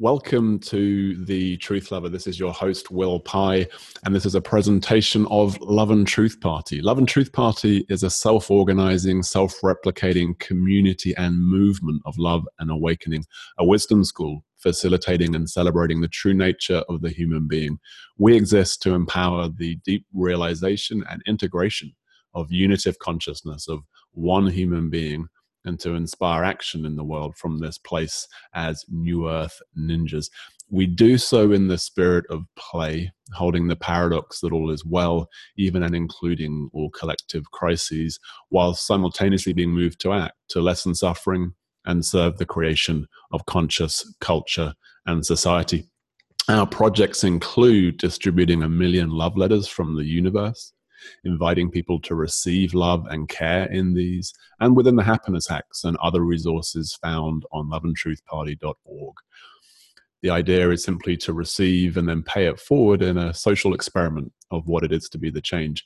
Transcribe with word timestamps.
Welcome 0.00 0.60
to 0.60 1.24
the 1.24 1.56
Truth 1.56 1.90
Lover. 1.90 2.08
This 2.08 2.28
is 2.28 2.38
your 2.38 2.52
host, 2.52 2.92
Will 2.92 3.18
Pye, 3.18 3.66
and 4.04 4.14
this 4.14 4.24
is 4.24 4.36
a 4.36 4.40
presentation 4.40 5.26
of 5.26 5.60
Love 5.60 5.90
and 5.90 6.06
Truth 6.06 6.40
Party. 6.40 6.80
Love 6.80 6.98
and 6.98 7.08
Truth 7.08 7.32
Party 7.32 7.84
is 7.88 8.04
a 8.04 8.10
self 8.10 8.48
organizing, 8.48 9.24
self 9.24 9.54
replicating 9.60 10.38
community 10.38 11.16
and 11.16 11.42
movement 11.42 12.00
of 12.06 12.16
love 12.16 12.46
and 12.60 12.70
awakening, 12.70 13.24
a 13.58 13.66
wisdom 13.66 14.04
school 14.04 14.44
facilitating 14.56 15.34
and 15.34 15.50
celebrating 15.50 16.00
the 16.00 16.06
true 16.06 16.32
nature 16.32 16.84
of 16.88 17.00
the 17.00 17.10
human 17.10 17.48
being. 17.48 17.80
We 18.18 18.36
exist 18.36 18.80
to 18.82 18.94
empower 18.94 19.48
the 19.48 19.80
deep 19.84 20.06
realization 20.14 21.02
and 21.10 21.24
integration 21.26 21.92
of 22.34 22.52
unitive 22.52 23.00
consciousness 23.00 23.66
of 23.66 23.80
one 24.12 24.46
human 24.46 24.90
being 24.90 25.26
and 25.68 25.78
to 25.80 25.94
inspire 25.94 26.42
action 26.42 26.86
in 26.86 26.96
the 26.96 27.04
world 27.04 27.36
from 27.36 27.58
this 27.58 27.78
place 27.78 28.26
as 28.54 28.84
New 28.88 29.28
Earth 29.28 29.60
ninjas. 29.78 30.30
We 30.70 30.86
do 30.86 31.18
so 31.18 31.52
in 31.52 31.68
the 31.68 31.78
spirit 31.78 32.24
of 32.30 32.44
play, 32.56 33.12
holding 33.32 33.68
the 33.68 33.76
paradox 33.76 34.40
that 34.40 34.52
all 34.52 34.70
is 34.70 34.84
well, 34.84 35.28
even 35.56 35.82
and 35.82 35.94
including 35.94 36.70
all 36.72 36.90
collective 36.90 37.50
crises, 37.52 38.18
while 38.48 38.74
simultaneously 38.74 39.52
being 39.52 39.70
moved 39.70 40.00
to 40.00 40.12
act, 40.12 40.34
to 40.50 40.60
lessen 40.60 40.94
suffering, 40.94 41.52
and 41.84 42.04
serve 42.04 42.38
the 42.38 42.46
creation 42.46 43.06
of 43.32 43.46
conscious 43.46 44.10
culture 44.20 44.74
and 45.06 45.24
society. 45.24 45.84
Our 46.48 46.66
projects 46.66 47.24
include 47.24 47.98
distributing 47.98 48.62
a 48.62 48.68
million 48.68 49.10
love 49.10 49.36
letters 49.36 49.68
from 49.68 49.96
the 49.96 50.04
universe, 50.04 50.72
inviting 51.24 51.70
people 51.70 52.00
to 52.02 52.14
receive 52.14 52.74
love 52.74 53.06
and 53.08 53.28
care 53.28 53.64
in 53.66 53.94
these, 53.94 54.32
and 54.60 54.76
within 54.76 54.96
the 54.96 55.02
happiness 55.02 55.48
hacks 55.48 55.84
and 55.84 55.96
other 55.98 56.20
resources 56.20 56.98
found 57.02 57.44
on 57.52 57.68
loveandtruthparty.org. 57.68 59.14
The 60.22 60.30
idea 60.30 60.70
is 60.70 60.82
simply 60.82 61.16
to 61.18 61.32
receive 61.32 61.96
and 61.96 62.08
then 62.08 62.24
pay 62.24 62.46
it 62.46 62.58
forward 62.58 63.02
in 63.02 63.16
a 63.16 63.32
social 63.32 63.72
experiment 63.72 64.32
of 64.50 64.66
what 64.66 64.82
it 64.82 64.92
is 64.92 65.08
to 65.10 65.18
be 65.18 65.30
the 65.30 65.40
change. 65.40 65.84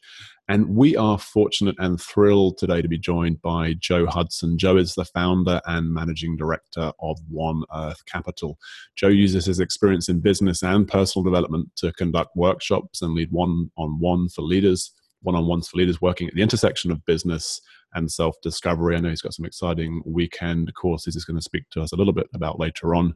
And 0.49 0.75
we 0.75 0.97
are 0.97 1.19
fortunate 1.19 1.75
and 1.79 2.01
thrilled 2.01 2.57
today 2.59 2.81
to 2.81 2.89
be 2.89 2.99
joined 2.99 3.43
by 3.43 3.75
Joe 3.79 4.07
Hudson. 4.07 4.57
Joe 4.59 4.77
is 4.77 4.95
the 4.95 5.05
founder 5.05 5.61
and 5.67 5.93
managing 5.93 6.37
director 6.37 6.93
of 7.01 7.19
One 7.29 7.63
Earth 7.75 8.05
Capital. 8.07 8.59
Joe 8.97 9.09
uses 9.09 9.47
his 9.47 9.61
experience 9.61 10.09
in 10.09 10.21
business 10.21 10.63
and 10.63 10.89
personal 10.89 11.25
development 11.25 11.71
to 11.77 11.93
conduct 11.93 12.35
workshops 12.35 13.03
and 13.03 13.15
lead 13.15 13.31
one 13.31 13.71
on 13.77 13.99
one 13.99 14.29
for 14.29 14.43
leaders 14.43 14.93
one 15.23 15.34
on 15.34 15.47
ones 15.47 15.69
for 15.69 15.78
leaders 15.78 16.01
working 16.01 16.28
at 16.28 16.34
the 16.34 16.42
intersection 16.42 16.91
of 16.91 17.05
business 17.06 17.61
and 17.95 18.11
self 18.11 18.41
discovery. 18.42 18.97
I 18.97 19.01
know 19.01 19.11
he's 19.11 19.23
got 19.23 19.34
some 19.34 19.45
exciting 19.45 20.03
weekend 20.05 20.73
courses 20.75 21.14
he's 21.14 21.25
going 21.25 21.39
to 21.39 21.42
speak 21.42 21.69
to 21.70 21.83
us 21.83 21.92
a 21.92 21.97
little 21.97 22.12
bit 22.12 22.29
about 22.34 22.59
later 22.59 22.95
on. 22.95 23.14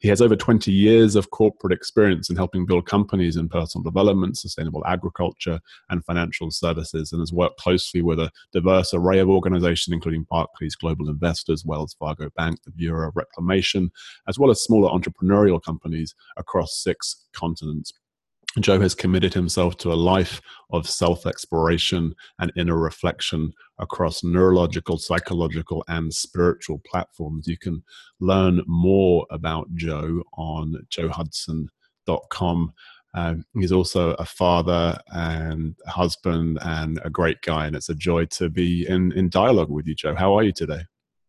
He 0.00 0.08
has 0.08 0.20
over 0.20 0.36
20 0.36 0.70
years 0.70 1.16
of 1.16 1.30
corporate 1.30 1.72
experience 1.72 2.28
in 2.28 2.36
helping 2.36 2.66
build 2.66 2.86
companies 2.86 3.36
in 3.36 3.48
personal 3.48 3.82
development, 3.82 4.36
sustainable 4.36 4.84
agriculture, 4.86 5.60
and 5.88 6.04
financial 6.04 6.50
services, 6.50 7.12
and 7.12 7.20
has 7.20 7.32
worked 7.32 7.58
closely 7.58 8.02
with 8.02 8.18
a 8.18 8.30
diverse 8.52 8.92
array 8.92 9.18
of 9.20 9.30
organizations, 9.30 9.94
including 9.94 10.26
Barclays 10.30 10.76
Global 10.76 11.08
Investors, 11.08 11.64
Wells 11.64 11.96
Fargo 11.98 12.28
Bank, 12.36 12.58
the 12.64 12.70
Bureau 12.72 13.08
of 13.08 13.16
Reclamation, 13.16 13.90
as 14.28 14.38
well 14.38 14.50
as 14.50 14.62
smaller 14.62 14.90
entrepreneurial 14.90 15.62
companies 15.62 16.14
across 16.36 16.82
six 16.82 17.24
continents. 17.32 17.92
Joe 18.60 18.80
has 18.80 18.94
committed 18.94 19.34
himself 19.34 19.76
to 19.78 19.92
a 19.92 19.94
life 19.94 20.40
of 20.70 20.88
self 20.88 21.26
exploration 21.26 22.14
and 22.38 22.52
inner 22.56 22.76
reflection 22.76 23.52
across 23.78 24.24
neurological, 24.24 24.98
psychological, 24.98 25.84
and 25.88 26.12
spiritual 26.12 26.80
platforms. 26.86 27.46
You 27.46 27.58
can 27.58 27.82
learn 28.20 28.62
more 28.66 29.26
about 29.30 29.74
Joe 29.74 30.22
on 30.34 30.74
joehudson.com. 30.90 32.72
Um, 33.14 33.44
he's 33.54 33.72
also 33.72 34.10
a 34.14 34.24
father 34.24 34.98
and 35.08 35.74
husband 35.86 36.58
and 36.62 37.00
a 37.04 37.10
great 37.10 37.40
guy, 37.42 37.66
and 37.66 37.76
it's 37.76 37.88
a 37.88 37.94
joy 37.94 38.26
to 38.26 38.50
be 38.50 38.86
in, 38.86 39.12
in 39.12 39.30
dialogue 39.30 39.70
with 39.70 39.86
you, 39.86 39.94
Joe. 39.94 40.14
How 40.14 40.34
are 40.34 40.42
you 40.42 40.52
today? 40.52 40.80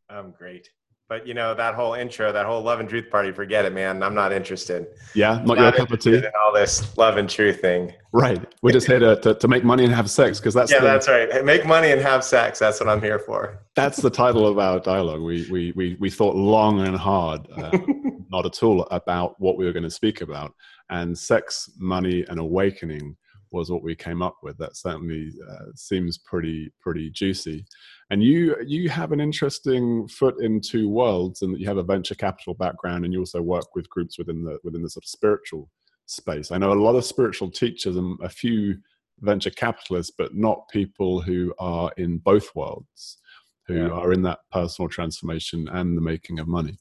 I'm 0.10 0.32
great. 0.32 0.70
But 1.10 1.26
you 1.26 1.34
know 1.34 1.54
that 1.54 1.74
whole 1.74 1.94
intro, 1.94 2.34
that 2.34 2.46
whole 2.46 2.62
love 2.62 2.82
and 2.82 2.90
truth 2.90 3.10
party, 3.10 3.32
forget 3.32 3.64
it, 3.64 3.72
man. 3.72 4.04
I'm 4.04 4.14
not 4.14 4.34
interested. 4.34 4.88
Yeah, 5.16 5.36
not, 5.36 5.58
not 5.58 5.60
your 5.60 5.72
cup 5.72 5.92
of 5.92 6.00
tea. 6.00 6.22
all 6.44 6.54
this 6.54 6.98
love 6.98 7.16
and 7.16 7.30
truth 7.30 7.62
thing. 7.62 7.94
Right. 8.12 8.44
We're 8.62 8.74
just 8.74 8.88
here 8.88 9.00
to, 9.00 9.16
to, 9.22 9.36
to 9.36 9.48
make 9.48 9.64
money 9.64 9.86
and 9.86 9.94
have 9.94 10.10
sex 10.10 10.38
because 10.40 10.54
that's 10.54 10.70
yeah, 10.70 10.80
the, 10.80 10.86
that's 10.86 11.08
right. 11.08 11.46
Make 11.46 11.66
money 11.66 11.92
and 11.92 12.02
have 12.02 12.26
sex. 12.26 12.60
That's 12.60 12.82
what 12.82 12.90
I'm 12.90 13.02
here 13.02 13.20
for. 13.20 13.58
That's 13.74 14.02
the 14.02 14.10
title 14.10 14.46
of 14.46 14.60
our 14.60 14.82
dialogue. 14.82 15.22
We 15.22 15.48
we 15.50 15.72
we 15.78 15.96
we 15.98 16.10
thought 16.10 16.36
long 16.36 16.82
and 16.82 16.98
hard, 16.98 17.48
uh, 17.56 17.78
not 18.30 18.46
at 18.46 18.62
all, 18.62 18.82
about 18.92 19.40
what 19.40 19.58
we 19.58 19.64
were 19.64 19.72
going 19.74 19.84
to 19.84 19.90
speak 19.90 20.20
about, 20.20 20.54
and 20.90 21.18
sex, 21.18 21.70
money, 21.78 22.26
and 22.28 22.38
awakening 22.38 23.16
was 23.52 23.72
what 23.72 23.82
we 23.82 23.96
came 23.96 24.22
up 24.22 24.36
with. 24.44 24.58
That 24.58 24.76
certainly 24.76 25.32
uh, 25.50 25.72
seems 25.74 26.18
pretty 26.18 26.70
pretty 26.82 27.10
juicy. 27.12 27.66
And 28.10 28.24
you 28.24 28.56
you 28.66 28.90
have 28.90 29.12
an 29.12 29.20
interesting 29.20 30.08
foot 30.08 30.42
in 30.42 30.62
two 30.62 30.90
worlds, 30.90 31.42
and 31.42 31.54
that 31.54 31.60
you 31.60 31.68
have 31.68 31.78
a 31.78 31.84
venture 31.84 32.16
capital 32.16 32.54
background, 32.54 33.04
and 33.04 33.14
you 33.14 33.20
also 33.20 33.42
work 33.42 33.76
with 33.76 33.90
groups 33.90 34.18
within 34.18 34.44
the 34.44 34.60
within 34.64 34.82
the 34.82 34.90
sort 34.90 35.04
of 35.04 35.10
spiritual 35.10 35.70
space. 36.06 36.52
I 36.52 36.58
know 36.58 36.72
a 36.72 36.74
lot 36.74 36.96
of 36.96 37.04
spiritual 37.04 37.52
teachers 37.52 37.98
and 37.98 38.18
a 38.22 38.30
few 38.30 38.78
venture 39.20 39.50
capitalists, 39.50 40.14
but 40.18 40.36
not 40.36 40.70
people 40.70 41.22
who 41.22 41.54
are 41.60 41.92
in 41.98 42.20
both 42.20 42.56
worlds, 42.56 43.18
who 43.66 43.76
yeah. 43.76 43.90
are 43.90 44.14
in 44.14 44.22
that 44.24 44.40
personal 44.52 44.88
transformation 44.90 45.68
and 45.70 45.98
the 45.98 46.02
making 46.02 46.40
of 46.40 46.48
money. 46.48 46.78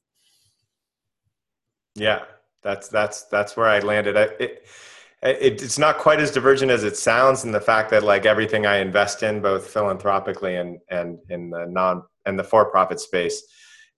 Yeah, 1.94 2.24
that's 2.62 2.88
that's 2.88 3.24
that's 3.24 3.56
where 3.56 3.66
I 3.66 3.80
landed. 3.80 4.16
I, 4.16 4.22
it, 4.38 4.66
it's 5.22 5.78
not 5.78 5.98
quite 5.98 6.20
as 6.20 6.30
divergent 6.30 6.70
as 6.70 6.84
it 6.84 6.96
sounds 6.96 7.44
in 7.44 7.52
the 7.52 7.60
fact 7.60 7.90
that 7.90 8.02
like 8.02 8.26
everything 8.26 8.66
I 8.66 8.78
invest 8.78 9.22
in, 9.22 9.40
both 9.40 9.68
philanthropically 9.68 10.56
and 10.56 10.78
and 10.90 11.18
in 11.30 11.50
the 11.50 11.66
non 11.66 12.02
and 12.26 12.38
the 12.38 12.44
for 12.44 12.70
profit 12.70 13.00
space, 13.00 13.42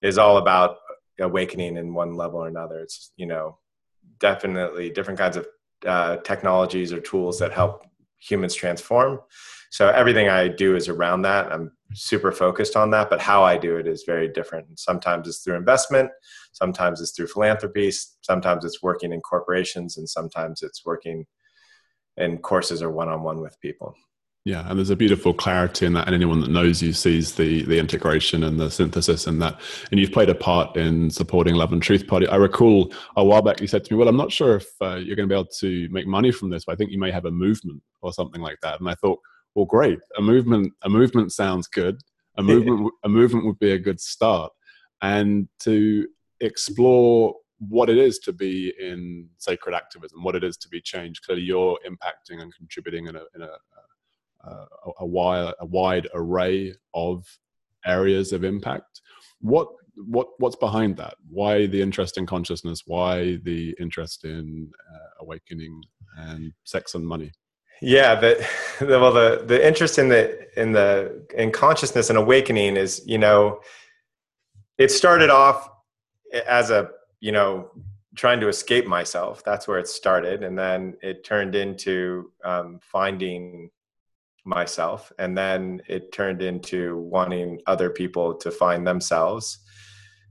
is 0.02 0.18
all 0.18 0.38
about 0.38 0.76
awakening 1.20 1.76
in 1.76 1.94
one 1.94 2.14
level 2.14 2.40
or 2.40 2.48
another. 2.48 2.80
It's 2.80 3.12
you 3.16 3.26
know 3.26 3.58
definitely 4.20 4.90
different 4.90 5.18
kinds 5.18 5.36
of 5.36 5.46
uh, 5.86 6.16
technologies 6.18 6.92
or 6.92 7.00
tools 7.00 7.38
that 7.38 7.52
help 7.52 7.84
humans 8.18 8.54
transform. 8.54 9.20
So 9.70 9.88
everything 9.88 10.28
I 10.28 10.48
do 10.48 10.76
is 10.76 10.88
around 10.88 11.22
that. 11.22 11.52
I'm 11.52 11.72
super 11.94 12.32
focused 12.32 12.76
on 12.76 12.90
that, 12.90 13.10
but 13.10 13.20
how 13.20 13.42
I 13.42 13.56
do 13.56 13.76
it 13.76 13.86
is 13.86 14.04
very 14.06 14.28
different. 14.28 14.78
Sometimes 14.78 15.26
it's 15.28 15.38
through 15.38 15.56
investment, 15.56 16.10
sometimes 16.52 17.00
it's 17.00 17.12
through 17.12 17.28
philanthropy, 17.28 17.90
sometimes 18.20 18.64
it's 18.64 18.82
working 18.82 19.12
in 19.12 19.20
corporations, 19.20 19.96
and 19.96 20.08
sometimes 20.08 20.62
it's 20.62 20.84
working 20.84 21.26
in 22.16 22.38
courses 22.38 22.82
or 22.82 22.90
one-on-one 22.90 23.40
with 23.40 23.58
people. 23.60 23.94
Yeah, 24.44 24.66
and 24.68 24.78
there's 24.78 24.88
a 24.88 24.96
beautiful 24.96 25.34
clarity 25.34 25.84
in 25.84 25.92
that, 25.94 26.06
and 26.06 26.14
anyone 26.14 26.40
that 26.40 26.50
knows 26.50 26.82
you 26.82 26.94
sees 26.94 27.34
the 27.34 27.64
the 27.64 27.78
integration 27.78 28.44
and 28.44 28.58
the 28.58 28.70
synthesis 28.70 29.26
in 29.26 29.40
that. 29.40 29.60
And 29.90 30.00
you've 30.00 30.12
played 30.12 30.30
a 30.30 30.34
part 30.34 30.74
in 30.74 31.10
supporting 31.10 31.54
Love 31.54 31.72
and 31.72 31.82
Truth 31.82 32.06
Party. 32.06 32.26
I 32.26 32.36
recall 32.36 32.90
a 33.16 33.24
while 33.24 33.42
back 33.42 33.60
you 33.60 33.66
said 33.66 33.84
to 33.84 33.92
me, 33.92 33.98
"Well, 33.98 34.08
I'm 34.08 34.16
not 34.16 34.32
sure 34.32 34.56
if 34.56 34.66
uh, 34.80 34.94
you're 34.94 35.16
going 35.16 35.28
to 35.28 35.34
be 35.34 35.38
able 35.38 35.50
to 35.58 35.88
make 35.90 36.06
money 36.06 36.32
from 36.32 36.48
this, 36.48 36.64
but 36.64 36.72
I 36.72 36.76
think 36.76 36.92
you 36.92 36.98
may 36.98 37.10
have 37.10 37.26
a 37.26 37.30
movement 37.30 37.82
or 38.00 38.12
something 38.12 38.40
like 38.40 38.58
that." 38.62 38.80
And 38.80 38.88
I 38.88 38.94
thought, 38.94 39.18
well, 39.58 39.66
great. 39.66 39.98
A 40.16 40.22
movement, 40.22 40.72
a 40.82 40.88
movement 40.88 41.32
sounds 41.32 41.66
good. 41.66 42.00
A 42.36 42.42
movement, 42.44 42.92
a 43.02 43.08
movement 43.08 43.44
would 43.44 43.58
be 43.58 43.72
a 43.72 43.78
good 43.78 44.00
start. 44.00 44.52
And 45.02 45.48
to 45.62 46.06
explore 46.40 47.34
what 47.58 47.90
it 47.90 47.98
is 47.98 48.20
to 48.20 48.32
be 48.32 48.72
in 48.78 49.28
sacred 49.38 49.74
activism, 49.74 50.22
what 50.22 50.36
it 50.36 50.44
is 50.44 50.56
to 50.58 50.68
be 50.68 50.80
changed. 50.80 51.24
Clearly, 51.24 51.42
you're 51.42 51.76
impacting 51.84 52.40
and 52.40 52.54
contributing 52.54 53.08
in 53.08 53.16
a, 53.16 53.22
in 53.34 53.42
a, 53.42 54.48
a, 54.48 54.66
a 55.00 55.06
wide, 55.06 55.54
a 55.58 55.66
wide 55.66 56.06
array 56.14 56.72
of 56.94 57.26
areas 57.84 58.32
of 58.32 58.44
impact. 58.44 59.00
What 59.40 59.66
what 59.96 60.28
what's 60.38 60.54
behind 60.54 60.96
that? 60.98 61.14
Why 61.28 61.66
the 61.66 61.82
interest 61.82 62.16
in 62.16 62.26
consciousness? 62.26 62.84
Why 62.86 63.40
the 63.42 63.74
interest 63.80 64.24
in 64.24 64.70
uh, 64.94 65.24
awakening 65.24 65.82
and 66.16 66.52
sex 66.62 66.94
and 66.94 67.04
money? 67.04 67.32
Yeah, 67.80 68.16
the, 68.16 68.46
the, 68.80 68.98
well, 68.98 69.12
the 69.12 69.44
the 69.46 69.66
interest 69.66 69.98
in 69.98 70.08
the 70.08 70.48
in 70.60 70.72
the 70.72 71.26
in 71.34 71.52
consciousness 71.52 72.10
and 72.10 72.18
awakening 72.18 72.76
is, 72.76 73.02
you 73.06 73.18
know, 73.18 73.60
it 74.78 74.90
started 74.90 75.30
off 75.30 75.68
as 76.46 76.70
a 76.70 76.90
you 77.20 77.32
know 77.32 77.70
trying 78.16 78.40
to 78.40 78.48
escape 78.48 78.86
myself. 78.86 79.44
That's 79.44 79.68
where 79.68 79.78
it 79.78 79.86
started, 79.86 80.42
and 80.42 80.58
then 80.58 80.96
it 81.02 81.24
turned 81.24 81.54
into 81.54 82.32
um, 82.44 82.80
finding 82.82 83.70
myself, 84.44 85.12
and 85.18 85.38
then 85.38 85.80
it 85.88 86.10
turned 86.10 86.42
into 86.42 86.98
wanting 86.98 87.60
other 87.66 87.90
people 87.90 88.34
to 88.34 88.50
find 88.50 88.86
themselves, 88.86 89.58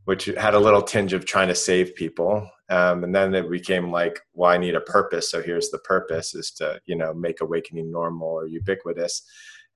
which 0.03 0.25
had 0.25 0.53
a 0.53 0.59
little 0.59 0.81
tinge 0.81 1.13
of 1.13 1.23
trying 1.23 1.47
to 1.47 1.55
save 1.55 1.95
people 1.95 2.50
um, 2.69 3.03
and 3.03 3.15
then 3.15 3.33
it 3.33 3.49
became 3.49 3.91
like 3.91 4.19
well 4.33 4.51
i 4.51 4.57
need 4.57 4.75
a 4.75 4.81
purpose 4.81 5.31
so 5.31 5.41
here's 5.41 5.69
the 5.69 5.79
purpose 5.79 6.35
is 6.35 6.51
to 6.51 6.79
you 6.85 6.95
know 6.95 7.13
make 7.13 7.41
awakening 7.41 7.91
normal 7.91 8.27
or 8.27 8.47
ubiquitous. 8.47 9.23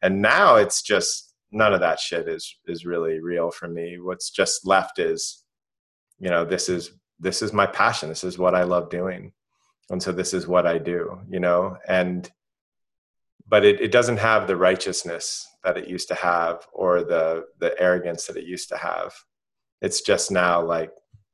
And 0.02 0.22
now 0.22 0.56
it's 0.56 0.82
just 0.82 1.34
none 1.52 1.74
of 1.74 1.82
that 1.82 2.00
shit 2.00 2.28
is 2.28 2.58
is 2.68 2.86
really 2.86 3.20
real 3.20 3.52
for 3.52 3.68
me. 3.68 4.00
What's 4.00 4.30
just 4.30 4.66
left 4.66 5.00
is 5.00 5.44
you 6.20 6.30
know 6.30 6.46
this 6.46 6.70
is 6.70 6.92
this 7.20 7.42
is 7.42 7.54
my 7.54 7.66
passion. 7.66 8.10
This 8.10 8.24
is 8.24 8.38
what 8.38 8.56
i 8.56 8.64
love 8.64 8.90
doing. 8.90 9.32
And 9.90 10.02
so 10.02 10.12
this 10.12 10.34
is 10.34 10.48
what 10.48 10.66
i 10.66 10.78
do 10.78 11.20
you 11.30 11.40
know? 11.40 11.78
And 11.88 12.30
but 13.48 13.66
it, 13.66 13.82
it 13.82 13.92
doesn't 13.92 14.18
have 14.18 14.48
the 14.48 14.56
righteousness 14.56 15.46
that 15.64 15.78
it 15.78 15.88
used 15.88 16.08
to 16.08 16.16
have 16.16 16.66
or 16.74 17.04
the 17.04 17.46
the 17.60 17.80
arrogance 17.80 18.26
that 18.26 18.38
it 18.38 18.46
used 18.46 18.70
to 18.70 18.78
have. 18.78 19.14
It's 19.82 20.02
just 20.02 20.32
now 20.32 20.64
like 20.64 20.92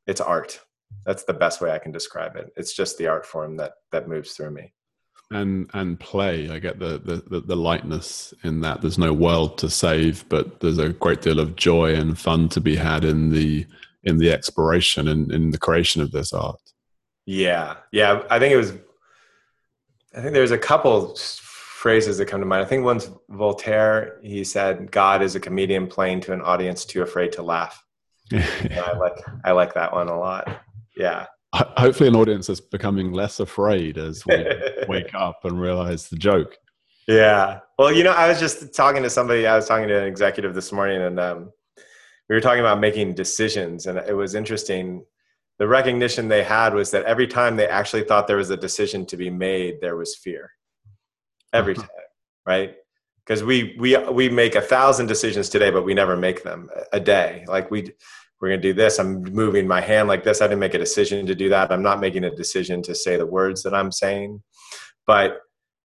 it's 0.08 0.22
art 0.22 0.60
that's 1.06 1.24
the 1.24 1.34
best 1.34 1.62
way 1.62 1.72
i 1.72 1.80
can 1.80 1.92
describe 1.92 2.36
it. 2.36 2.52
It's 2.56 2.74
just 2.74 2.98
the 2.98 3.08
art 3.08 3.26
form 3.26 3.58
that 3.58 3.74
that 3.92 4.08
moves 4.08 4.34
through 4.34 4.52
me. 4.52 4.74
And 5.32 5.70
and 5.74 6.00
play. 6.00 6.50
I 6.50 6.60
get 6.60 6.80
the, 6.80 7.00
the 7.00 7.42
the 7.42 7.56
lightness 7.56 8.34
in 8.44 8.62
that. 8.62 8.82
There's 8.82 8.98
no 8.98 9.14
world 9.14 9.58
to 9.60 9.70
save 9.70 10.28
but 10.30 10.60
there's 10.60 10.78
a 10.78 10.90
great 10.90 11.22
deal 11.22 11.40
of 11.40 11.56
joy 11.56 11.94
and 11.96 12.18
fun 12.18 12.50
to 12.50 12.62
be 12.62 12.76
had 12.76 13.04
in 13.04 13.30
the 13.30 13.66
in 14.04 14.18
the 14.18 14.32
exploration 14.32 15.08
and 15.08 15.32
in 15.32 15.52
the 15.52 15.58
creation 15.58 16.02
of 16.02 16.12
this 16.12 16.32
art. 16.34 16.62
Yeah. 17.26 17.76
Yeah. 17.92 18.24
I 18.30 18.40
think 18.40 18.54
it 18.54 18.58
was 18.58 18.74
i 20.16 20.22
think 20.22 20.34
there's 20.34 20.52
a 20.52 20.58
couple 20.58 21.16
phrases 21.16 22.18
that 22.18 22.26
come 22.26 22.40
to 22.40 22.46
mind. 22.46 22.64
I 22.64 22.68
think 22.68 22.84
one's 22.84 23.10
voltaire 23.30 24.20
he 24.24 24.44
said 24.44 24.92
god 24.92 25.22
is 25.22 25.36
a 25.36 25.40
comedian 25.40 25.88
playing 25.88 26.22
to 26.22 26.34
an 26.34 26.42
audience 26.42 26.86
too 26.86 27.02
afraid 27.02 27.32
to 27.34 27.44
laugh. 27.44 27.84
I 28.34 28.94
like 28.98 29.18
i 29.44 29.52
like 29.52 29.74
that 29.74 29.94
one 29.94 30.08
a 30.08 30.18
lot 30.18 30.64
yeah. 30.98 31.26
Hopefully 31.54 32.10
an 32.10 32.16
audience 32.16 32.50
is 32.50 32.60
becoming 32.60 33.14
less 33.14 33.40
afraid 33.40 33.98
as 33.98 34.26
we 34.26 34.46
wake 34.88 35.14
up 35.16 35.40
and 35.46 35.60
realize 35.60 36.10
the 36.10 36.18
joke. 36.18 36.58
Yeah. 37.08 37.60
Well 37.80 37.92
you 37.92 38.04
know 38.04 38.12
i 38.12 38.28
was 38.28 38.40
just 38.40 38.74
talking 38.76 39.04
to 39.04 39.10
somebody 39.10 39.48
i 39.48 39.56
was 39.56 39.68
talking 39.68 39.88
to 39.88 39.98
an 39.98 40.08
executive 40.08 40.54
this 40.54 40.72
morning 40.72 41.02
and 41.02 41.20
um, 41.20 41.52
we 42.28 42.36
were 42.36 42.42
talking 42.42 42.60
about 42.60 42.80
making 42.80 43.14
decisions 43.14 43.86
and 43.86 43.98
it 43.98 44.14
was 44.14 44.36
interesting. 44.36 45.06
The 45.60 45.68
recognition 45.68 46.28
they 46.28 46.44
had 46.44 46.74
was 46.74 46.92
that 46.92 47.06
every 47.06 47.26
time 47.26 47.56
they 47.56 47.68
actually 47.68 48.04
thought 48.04 48.28
there 48.28 48.38
was 48.38 48.52
a 48.52 48.58
decision 48.58 49.06
to 49.08 49.18
be 49.18 49.30
made 49.30 49.80
there 49.82 49.96
was 49.96 50.16
fear. 50.16 50.52
Every 51.54 51.74
uh-huh. 51.76 51.84
time 51.84 51.92
right? 52.46 52.76
Because 53.26 53.44
we 53.44 53.76
we 53.80 53.98
we 54.12 54.30
make 54.30 54.56
a 54.56 54.62
thousand 54.62 55.08
decisions 55.08 55.50
today 55.50 55.70
but 55.70 55.84
we 55.84 55.94
never 55.94 56.18
make 56.18 56.44
them 56.44 56.70
a 56.92 57.00
day. 57.00 57.46
Like 57.48 57.72
we 57.72 57.92
we're 58.40 58.50
going 58.50 58.62
to 58.62 58.68
do 58.68 58.74
this. 58.74 59.00
I'm 59.00 59.24
moving 59.24 59.68
my 59.68 59.82
hand 59.82 60.08
like 60.08 60.24
this. 60.24 60.42
I 60.42 60.48
didn't 60.48 60.60
make 60.60 60.76
a 60.76 60.80
decision 60.80 61.26
to 61.26 61.36
do 61.36 61.50
that. 61.50 61.72
I'm 61.72 61.82
not 61.82 62.00
making 62.00 62.24
a 62.24 62.36
decision 62.36 62.82
to 62.84 62.94
say 62.94 63.18
the 63.18 63.26
words 63.26 63.64
that 63.64 63.74
I'm 63.74 63.92
saying. 63.92 64.44
But 65.06 65.40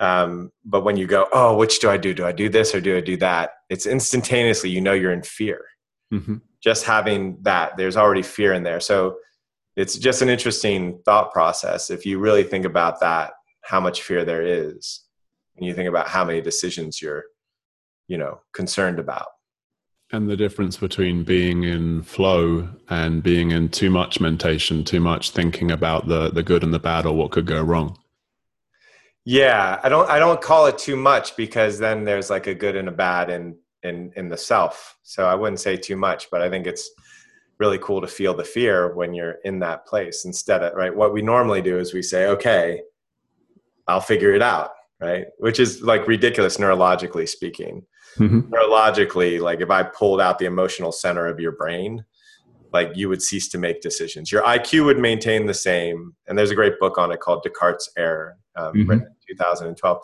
um, 0.00 0.50
but 0.64 0.82
when 0.82 0.96
you 0.96 1.06
go, 1.06 1.28
oh, 1.32 1.56
which 1.56 1.78
do 1.78 1.88
I 1.88 1.96
do? 1.96 2.12
Do 2.12 2.26
I 2.26 2.32
do 2.32 2.48
this 2.48 2.74
or 2.74 2.80
do 2.80 2.96
I 2.96 3.00
do 3.00 3.16
that? 3.18 3.50
It's 3.70 3.86
instantaneously, 3.86 4.68
you 4.70 4.80
know, 4.80 4.92
you're 4.92 5.12
in 5.12 5.22
fear. 5.22 5.64
Mm-hmm. 6.12 6.36
Just 6.62 6.84
having 6.84 7.38
that, 7.42 7.76
there's 7.76 7.96
already 7.96 8.22
fear 8.22 8.52
in 8.52 8.64
there. 8.64 8.80
So 8.80 9.16
it's 9.76 9.96
just 9.96 10.20
an 10.20 10.28
interesting 10.28 11.00
thought 11.04 11.32
process. 11.32 11.90
If 11.90 12.04
you 12.04 12.18
really 12.18 12.42
think 12.42 12.64
about 12.64 13.00
that, 13.00 13.32
how 13.62 13.80
much 13.80 14.02
fear 14.02 14.24
there 14.24 14.42
is, 14.42 15.04
and 15.56 15.64
you 15.64 15.74
think 15.74 15.88
about 15.88 16.08
how 16.08 16.24
many 16.24 16.40
decisions 16.40 17.00
you're, 17.00 17.24
you 18.08 18.18
know, 18.18 18.40
concerned 18.52 18.98
about. 18.98 19.28
And 20.14 20.30
the 20.30 20.36
difference 20.36 20.76
between 20.76 21.24
being 21.24 21.64
in 21.64 22.04
flow 22.04 22.68
and 22.88 23.20
being 23.20 23.50
in 23.50 23.68
too 23.68 23.90
much 23.90 24.20
mentation, 24.20 24.84
too 24.84 25.00
much 25.00 25.32
thinking 25.32 25.72
about 25.72 26.06
the 26.06 26.30
the 26.30 26.44
good 26.44 26.62
and 26.62 26.72
the 26.72 26.78
bad 26.78 27.04
or 27.04 27.16
what 27.16 27.32
could 27.32 27.46
go 27.46 27.60
wrong. 27.60 27.98
Yeah, 29.24 29.80
I 29.82 29.88
don't 29.88 30.08
I 30.08 30.20
don't 30.20 30.40
call 30.40 30.66
it 30.66 30.78
too 30.78 30.94
much 30.94 31.36
because 31.36 31.80
then 31.80 32.04
there's 32.04 32.30
like 32.30 32.46
a 32.46 32.54
good 32.54 32.76
and 32.76 32.86
a 32.86 32.92
bad 32.92 33.28
in 33.28 33.56
in 33.82 34.12
in 34.14 34.28
the 34.28 34.36
self. 34.36 34.96
So 35.02 35.26
I 35.26 35.34
wouldn't 35.34 35.58
say 35.58 35.76
too 35.76 35.96
much, 35.96 36.30
but 36.30 36.42
I 36.42 36.48
think 36.48 36.68
it's 36.68 36.88
really 37.58 37.78
cool 37.78 38.00
to 38.00 38.06
feel 38.06 38.34
the 38.34 38.44
fear 38.44 38.94
when 38.94 39.14
you're 39.14 39.38
in 39.44 39.58
that 39.60 39.84
place 39.84 40.26
instead 40.26 40.62
of 40.62 40.74
right 40.74 40.94
what 40.94 41.12
we 41.12 41.22
normally 41.22 41.62
do 41.62 41.78
is 41.78 41.92
we 41.92 42.02
say 42.02 42.26
okay 42.26 42.82
I'll 43.88 44.00
figure 44.00 44.32
it 44.32 44.42
out, 44.42 44.70
right? 45.00 45.26
Which 45.38 45.58
is 45.58 45.82
like 45.82 46.06
ridiculous 46.06 46.58
neurologically 46.58 47.28
speaking 47.28 47.84
mm-hmm. 48.18 48.40
neurologically 48.52 49.40
like 49.40 49.60
if 49.60 49.70
i 49.70 49.82
pulled 49.82 50.20
out 50.20 50.38
the 50.38 50.44
emotional 50.44 50.92
center 50.92 51.26
of 51.26 51.40
your 51.40 51.52
brain 51.52 52.04
like 52.72 52.90
you 52.94 53.08
would 53.08 53.22
cease 53.22 53.48
to 53.48 53.58
make 53.58 53.80
decisions 53.80 54.30
your 54.30 54.42
iq 54.42 54.84
would 54.84 54.98
maintain 54.98 55.46
the 55.46 55.54
same 55.54 56.14
and 56.26 56.36
there's 56.36 56.50
a 56.50 56.54
great 56.54 56.78
book 56.78 56.98
on 56.98 57.10
it 57.10 57.20
called 57.20 57.42
descartes 57.42 57.90
error 57.96 58.36
um, 58.56 58.72
mm-hmm. 58.74 58.90
written 58.90 59.06
in 59.06 59.36
2012 59.36 59.98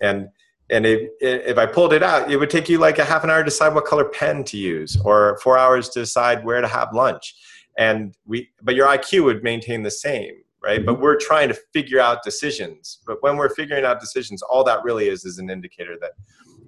and 0.00 0.28
and 0.70 0.84
it, 0.84 1.10
if 1.20 1.58
i 1.58 1.64
pulled 1.64 1.92
it 1.92 2.02
out 2.02 2.30
it 2.30 2.36
would 2.36 2.50
take 2.50 2.68
you 2.68 2.78
like 2.78 2.98
a 2.98 3.04
half 3.04 3.24
an 3.24 3.30
hour 3.30 3.38
to 3.38 3.44
decide 3.44 3.74
what 3.74 3.84
color 3.84 4.04
pen 4.04 4.44
to 4.44 4.56
use 4.56 4.96
or 5.04 5.38
four 5.42 5.56
hours 5.56 5.88
to 5.88 6.00
decide 6.00 6.44
where 6.44 6.60
to 6.60 6.68
have 6.68 6.92
lunch 6.92 7.34
and 7.78 8.14
we 8.26 8.48
but 8.62 8.74
your 8.74 8.86
iq 8.88 9.24
would 9.24 9.42
maintain 9.42 9.82
the 9.82 9.90
same 9.90 10.34
right 10.62 10.78
mm-hmm. 10.78 10.86
but 10.86 11.00
we're 11.00 11.16
trying 11.16 11.48
to 11.48 11.56
figure 11.72 12.00
out 12.00 12.22
decisions 12.22 12.98
but 13.06 13.22
when 13.22 13.36
we're 13.36 13.54
figuring 13.54 13.84
out 13.84 14.00
decisions 14.00 14.42
all 14.42 14.64
that 14.64 14.82
really 14.82 15.08
is 15.08 15.24
is 15.24 15.38
an 15.38 15.50
indicator 15.50 15.96
that 16.00 16.12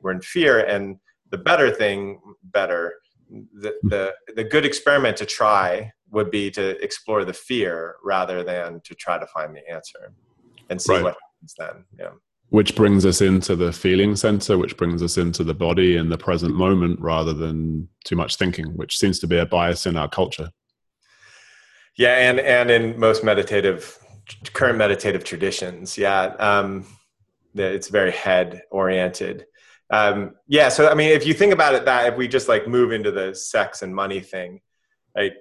we're 0.02 0.12
in 0.12 0.20
fear 0.20 0.60
and 0.60 0.96
the 1.30 1.38
better 1.38 1.70
thing 1.70 2.20
better 2.42 2.94
the, 3.30 3.74
the 3.84 4.14
the 4.34 4.44
good 4.44 4.64
experiment 4.64 5.16
to 5.16 5.26
try 5.26 5.92
would 6.10 6.30
be 6.30 6.50
to 6.50 6.82
explore 6.82 7.24
the 7.24 7.32
fear 7.32 7.96
rather 8.02 8.42
than 8.42 8.80
to 8.84 8.94
try 8.94 9.18
to 9.18 9.26
find 9.26 9.54
the 9.54 9.70
answer 9.70 10.12
and 10.70 10.80
see 10.80 10.94
right. 10.94 11.02
what 11.02 11.14
happens 11.14 11.54
then 11.58 11.84
yeah. 11.98 12.10
Which 12.50 12.74
brings 12.74 13.04
us 13.04 13.20
into 13.20 13.56
the 13.56 13.72
feeling 13.72 14.16
center 14.16 14.56
which 14.56 14.76
brings 14.76 15.02
us 15.02 15.18
into 15.18 15.44
the 15.44 15.54
body 15.54 15.96
in 15.96 16.08
the 16.08 16.16
present 16.16 16.54
moment 16.54 16.98
rather 17.00 17.34
than 17.34 17.88
too 18.04 18.16
much 18.16 18.36
thinking 18.36 18.66
which 18.76 18.96
seems 18.98 19.18
to 19.20 19.26
be 19.26 19.36
a 19.36 19.46
bias 19.46 19.86
in 19.86 19.96
our 19.96 20.08
culture. 20.08 20.50
Yeah 21.96 22.16
and 22.16 22.40
and 22.40 22.70
in 22.70 22.98
most 22.98 23.22
meditative 23.22 23.98
current 24.52 24.78
meditative 24.78 25.24
traditions 25.24 25.98
yeah 25.98 26.34
um 26.38 26.86
it's 27.54 27.88
very 27.88 28.12
head 28.12 28.62
oriented 28.70 29.46
um, 29.90 30.34
yeah 30.46 30.68
so 30.68 30.88
i 30.88 30.94
mean 30.94 31.10
if 31.10 31.26
you 31.26 31.34
think 31.34 31.52
about 31.52 31.74
it 31.74 31.84
that 31.84 32.12
if 32.12 32.16
we 32.16 32.28
just 32.28 32.48
like 32.48 32.68
move 32.68 32.92
into 32.92 33.10
the 33.10 33.34
sex 33.34 33.82
and 33.82 33.94
money 33.94 34.20
thing 34.20 34.60
right 35.16 35.32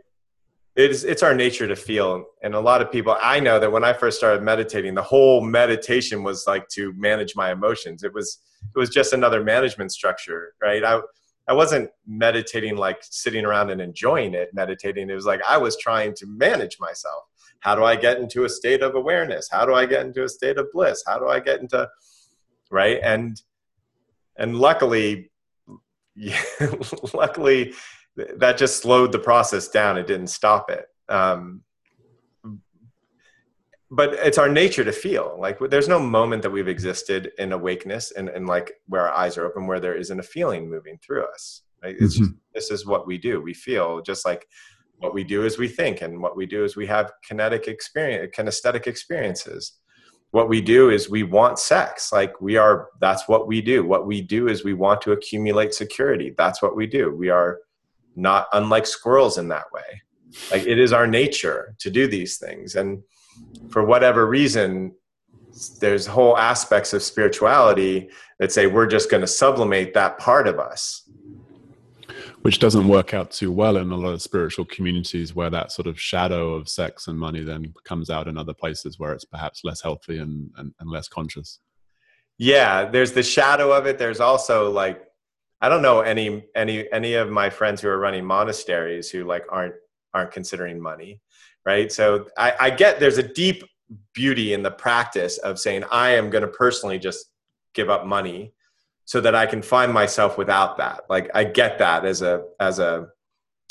it's 0.78 1.04
it's 1.04 1.24
our 1.24 1.34
nature 1.34 1.68
to 1.68 1.76
feel. 1.76 2.24
And 2.44 2.54
a 2.54 2.60
lot 2.60 2.82
of 2.82 2.92
people 2.92 3.18
i 3.20 3.40
know 3.40 3.60
that 3.60 3.72
when 3.72 3.84
i 3.84 3.92
first 3.92 4.18
started 4.18 4.44
meditating 4.44 4.94
the 4.94 5.02
whole 5.02 5.42
meditation 5.42 6.24
was 6.24 6.46
like 6.48 6.68
to 6.70 6.94
manage 6.94 7.36
my 7.36 7.52
emotions. 7.52 8.04
It 8.04 8.14
was 8.14 8.40
it 8.74 8.80
was 8.80 8.90
just 8.90 9.12
another 9.12 9.44
management 9.44 9.92
structure 9.92 10.54
right? 10.62 10.84
I 10.84 11.02
i 11.50 11.54
wasn't 11.54 11.90
meditating 12.06 12.78
like 12.78 13.00
sitting 13.02 13.44
around 13.44 13.72
and 13.72 13.82
enjoying 13.82 14.36
it 14.36 14.54
meditating. 14.54 15.10
It 15.10 15.16
was 15.16 15.26
like 15.26 15.42
i 15.50 15.58
was 15.58 15.76
trying 15.78 16.14
to 16.16 16.28
manage 16.28 16.78
myself. 16.80 17.24
How 17.60 17.74
do 17.74 17.84
i 17.84 17.96
get 17.96 18.20
into 18.20 18.46
a 18.46 18.50
state 18.50 18.84
of 18.84 18.94
awareness? 18.94 19.50
How 19.52 19.66
do 19.66 19.74
i 19.74 19.88
get 19.88 20.06
into 20.06 20.24
a 20.24 20.30
state 20.30 20.58
of 20.60 20.68
bliss? 20.72 21.04
How 21.08 21.18
do 21.18 21.28
i 21.28 21.40
get 21.40 21.60
into 21.60 21.90
right? 22.70 23.00
And 23.02 23.42
and 24.38 24.58
luckily 24.58 25.32
yeah, 26.16 26.42
luckily 27.14 27.74
that 28.16 28.58
just 28.58 28.82
slowed 28.82 29.12
the 29.12 29.20
process 29.20 29.68
down. 29.68 29.98
It 29.98 30.08
didn't 30.08 30.28
stop 30.28 30.72
it. 30.72 30.88
Um, 31.08 31.62
but 33.90 34.14
it's 34.16 34.38
our 34.38 34.50
nature 34.50 34.84
to 34.84 34.92
feel. 34.92 35.38
Like 35.40 35.60
there's 35.70 35.88
no 35.88 36.00
moment 36.00 36.42
that 36.42 36.50
we've 36.50 36.68
existed 36.68 37.32
in 37.38 37.54
awakeness 37.54 38.12
and, 38.12 38.28
and 38.28 38.48
like 38.48 38.74
where 38.88 39.08
our 39.08 39.16
eyes 39.16 39.38
are 39.38 39.46
open 39.46 39.68
where 39.68 39.80
there 39.80 39.96
isn't 39.96 40.20
a 40.20 40.24
feeling 40.24 40.70
moving 40.70 40.98
through 40.98 41.26
us. 41.26 41.62
Right? 41.84 41.96
it's 42.00 42.16
mm-hmm. 42.16 42.26
just, 42.26 42.36
this 42.54 42.72
is 42.72 42.86
what 42.88 43.06
we 43.06 43.20
do. 43.20 43.40
We 43.40 43.54
feel 43.54 44.02
just 44.02 44.26
like 44.26 44.48
what 44.98 45.14
we 45.14 45.24
do 45.24 45.46
is 45.46 45.60
we 45.60 45.68
think 45.68 46.02
and 46.02 46.20
what 46.20 46.36
we 46.36 46.48
do 46.48 46.64
is 46.64 46.76
we 46.76 46.88
have 46.88 47.12
kinetic 47.24 47.68
experience 47.68 48.36
kinesthetic 48.36 48.88
experiences 48.88 49.74
what 50.32 50.50
we 50.50 50.62
do 50.62 50.90
is 50.90 51.10
we 51.10 51.24
want 51.24 51.60
sex. 51.60 52.12
Like 52.12 52.40
we 52.42 52.58
are 52.58 52.90
that's 53.00 53.28
what 53.28 53.48
we 53.48 53.62
do. 53.62 53.86
What 53.86 54.06
we 54.06 54.22
do 54.22 54.48
is 54.48 54.64
we 54.64 54.74
want 54.74 55.02
to 55.02 55.14
accumulate 55.14 55.74
security. 55.74 56.34
That's 56.38 56.62
what 56.62 56.76
we 56.76 56.86
do. 56.86 57.16
We 57.16 57.30
are 57.30 57.60
not 58.16 58.48
unlike 58.54 58.86
squirrels 58.86 59.38
in 59.38 59.48
that 59.50 59.72
way. 59.72 60.02
Like 60.52 60.66
it 60.66 60.80
is 60.80 60.92
our 60.92 61.08
nature 61.08 61.76
to 61.80 61.90
do 61.90 62.08
these 62.08 62.38
things. 62.38 62.76
And 62.76 63.02
for 63.70 63.84
whatever 63.84 64.28
reason 64.28 64.94
there's 65.80 66.06
whole 66.06 66.38
aspects 66.38 66.94
of 66.94 67.02
spirituality 67.02 68.10
that 68.40 68.52
say 68.52 68.68
we're 68.68 68.86
just 68.86 69.10
going 69.10 69.22
to 69.22 69.28
sublimate 69.28 69.94
that 69.94 70.18
part 70.20 70.48
of 70.48 70.60
us 70.60 71.07
which 72.48 72.60
doesn't 72.60 72.88
work 72.88 73.14
out 73.14 73.30
too 73.30 73.52
well 73.52 73.76
in 73.76 73.92
a 73.92 73.96
lot 73.98 74.14
of 74.14 74.22
spiritual 74.22 74.64
communities 74.64 75.36
where 75.36 75.50
that 75.50 75.70
sort 75.70 75.86
of 75.86 76.00
shadow 76.00 76.54
of 76.54 76.70
sex 76.70 77.10
and 77.10 77.20
money 77.20 77.44
then 77.44 77.74
comes 77.84 78.10
out 78.10 78.26
in 78.26 78.38
other 78.38 78.54
places 78.54 78.98
where 78.98 79.12
it's 79.12 79.26
perhaps 79.26 79.66
less 79.66 79.82
healthy 79.82 80.20
and, 80.20 80.50
and, 80.56 80.74
and 80.80 80.90
less 80.90 81.10
conscious. 81.10 81.60
Yeah 82.38 82.86
there's 82.86 83.12
the 83.12 83.22
shadow 83.22 83.74
of 83.74 83.86
it. 83.86 83.98
There's 83.98 84.22
also 84.22 84.72
like 84.72 85.04
i 85.60 85.68
don't 85.68 85.82
know 85.82 86.00
any 86.00 86.46
any 86.56 86.90
any 86.94 87.16
of 87.16 87.30
my 87.30 87.50
friends 87.50 87.82
who 87.82 87.90
are 87.90 88.00
running 88.00 88.24
monasteries 88.24 89.10
who 89.10 89.26
like 89.26 89.44
aren't 89.50 89.76
aren't 90.14 90.32
considering 90.32 90.80
money 90.80 91.20
right? 91.66 91.92
So 91.92 92.28
i, 92.38 92.54
I 92.62 92.70
get 92.70 93.02
there's 93.02 93.18
a 93.18 93.28
deep 93.44 93.62
beauty 94.14 94.54
in 94.54 94.64
the 94.64 94.72
practice 94.72 95.38
of 95.40 95.60
saying 95.60 95.84
i 95.92 96.12
am 96.12 96.30
going 96.30 96.44
to 96.44 96.48
personally 96.64 96.98
just 96.98 97.26
give 97.74 97.90
up 97.90 98.06
money 98.06 98.54
so 99.08 99.20
that 99.22 99.34
I 99.36 99.46
can 99.48 99.62
find 99.64 99.92
myself 99.92 100.38
without 100.38 100.78
that. 100.78 101.02
Like 101.10 101.32
I 101.34 101.44
get 101.46 101.80
that 101.80 102.06
as 102.06 102.22
a 102.22 102.44
as 102.60 102.78
a 102.80 103.08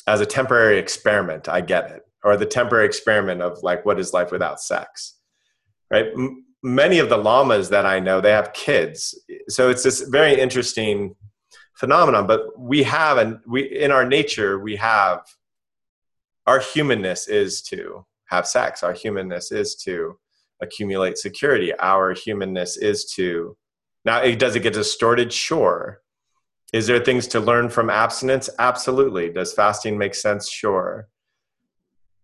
as 0.09 0.21
a 0.21 0.27
temporary 0.27 0.79
experiment. 0.79 1.49
I 1.49 1.61
get 1.61 1.85
it. 1.93 2.03
or 2.25 2.37
the 2.37 2.47
temporary 2.61 2.87
experiment 2.87 3.41
of 3.43 3.53
like 3.63 3.85
what 3.87 4.01
is 4.01 4.13
life 4.19 4.31
without 4.33 4.59
sex 4.61 4.91
right 5.93 6.09
M- 6.25 6.45
many 6.63 6.99
of 6.99 7.09
the 7.09 7.17
lamas 7.29 7.69
that 7.75 7.87
i 7.87 8.01
know 8.01 8.17
they 8.21 8.33
have 8.41 8.53
kids 8.53 8.99
so 9.57 9.63
it's 9.73 9.85
this 9.85 10.01
very 10.19 10.35
interesting 10.47 11.15
phenomenon 11.83 12.27
but 12.27 12.41
we 12.73 12.83
have 12.97 13.19
and 13.23 13.39
we 13.47 13.61
in 13.85 13.91
our 13.97 14.05
nature 14.19 14.53
we 14.69 14.75
have 14.77 15.21
our 16.51 16.59
humanness 16.75 17.29
is 17.29 17.63
to 17.71 18.05
have 18.33 18.45
sex 18.57 18.83
our 18.83 18.95
humanness 19.05 19.53
is 19.53 19.77
to 19.87 20.19
accumulate 20.65 21.17
security 21.19 21.71
our 21.93 22.13
humanness 22.27 22.77
is 22.91 23.05
to 23.17 23.57
now 24.07 24.23
does 24.37 24.57
it 24.57 24.61
get 24.61 24.73
distorted? 24.73 25.33
Sure. 25.33 26.01
Is 26.73 26.87
there 26.87 27.01
things 27.01 27.27
to 27.29 27.41
learn 27.41 27.69
from 27.69 27.91
abstinence? 27.91 28.49
Absolutely. 28.59 29.31
Does 29.31 29.53
fasting 29.53 29.99
make 29.99 30.15
sense? 30.15 30.49
Sure. 30.49 31.09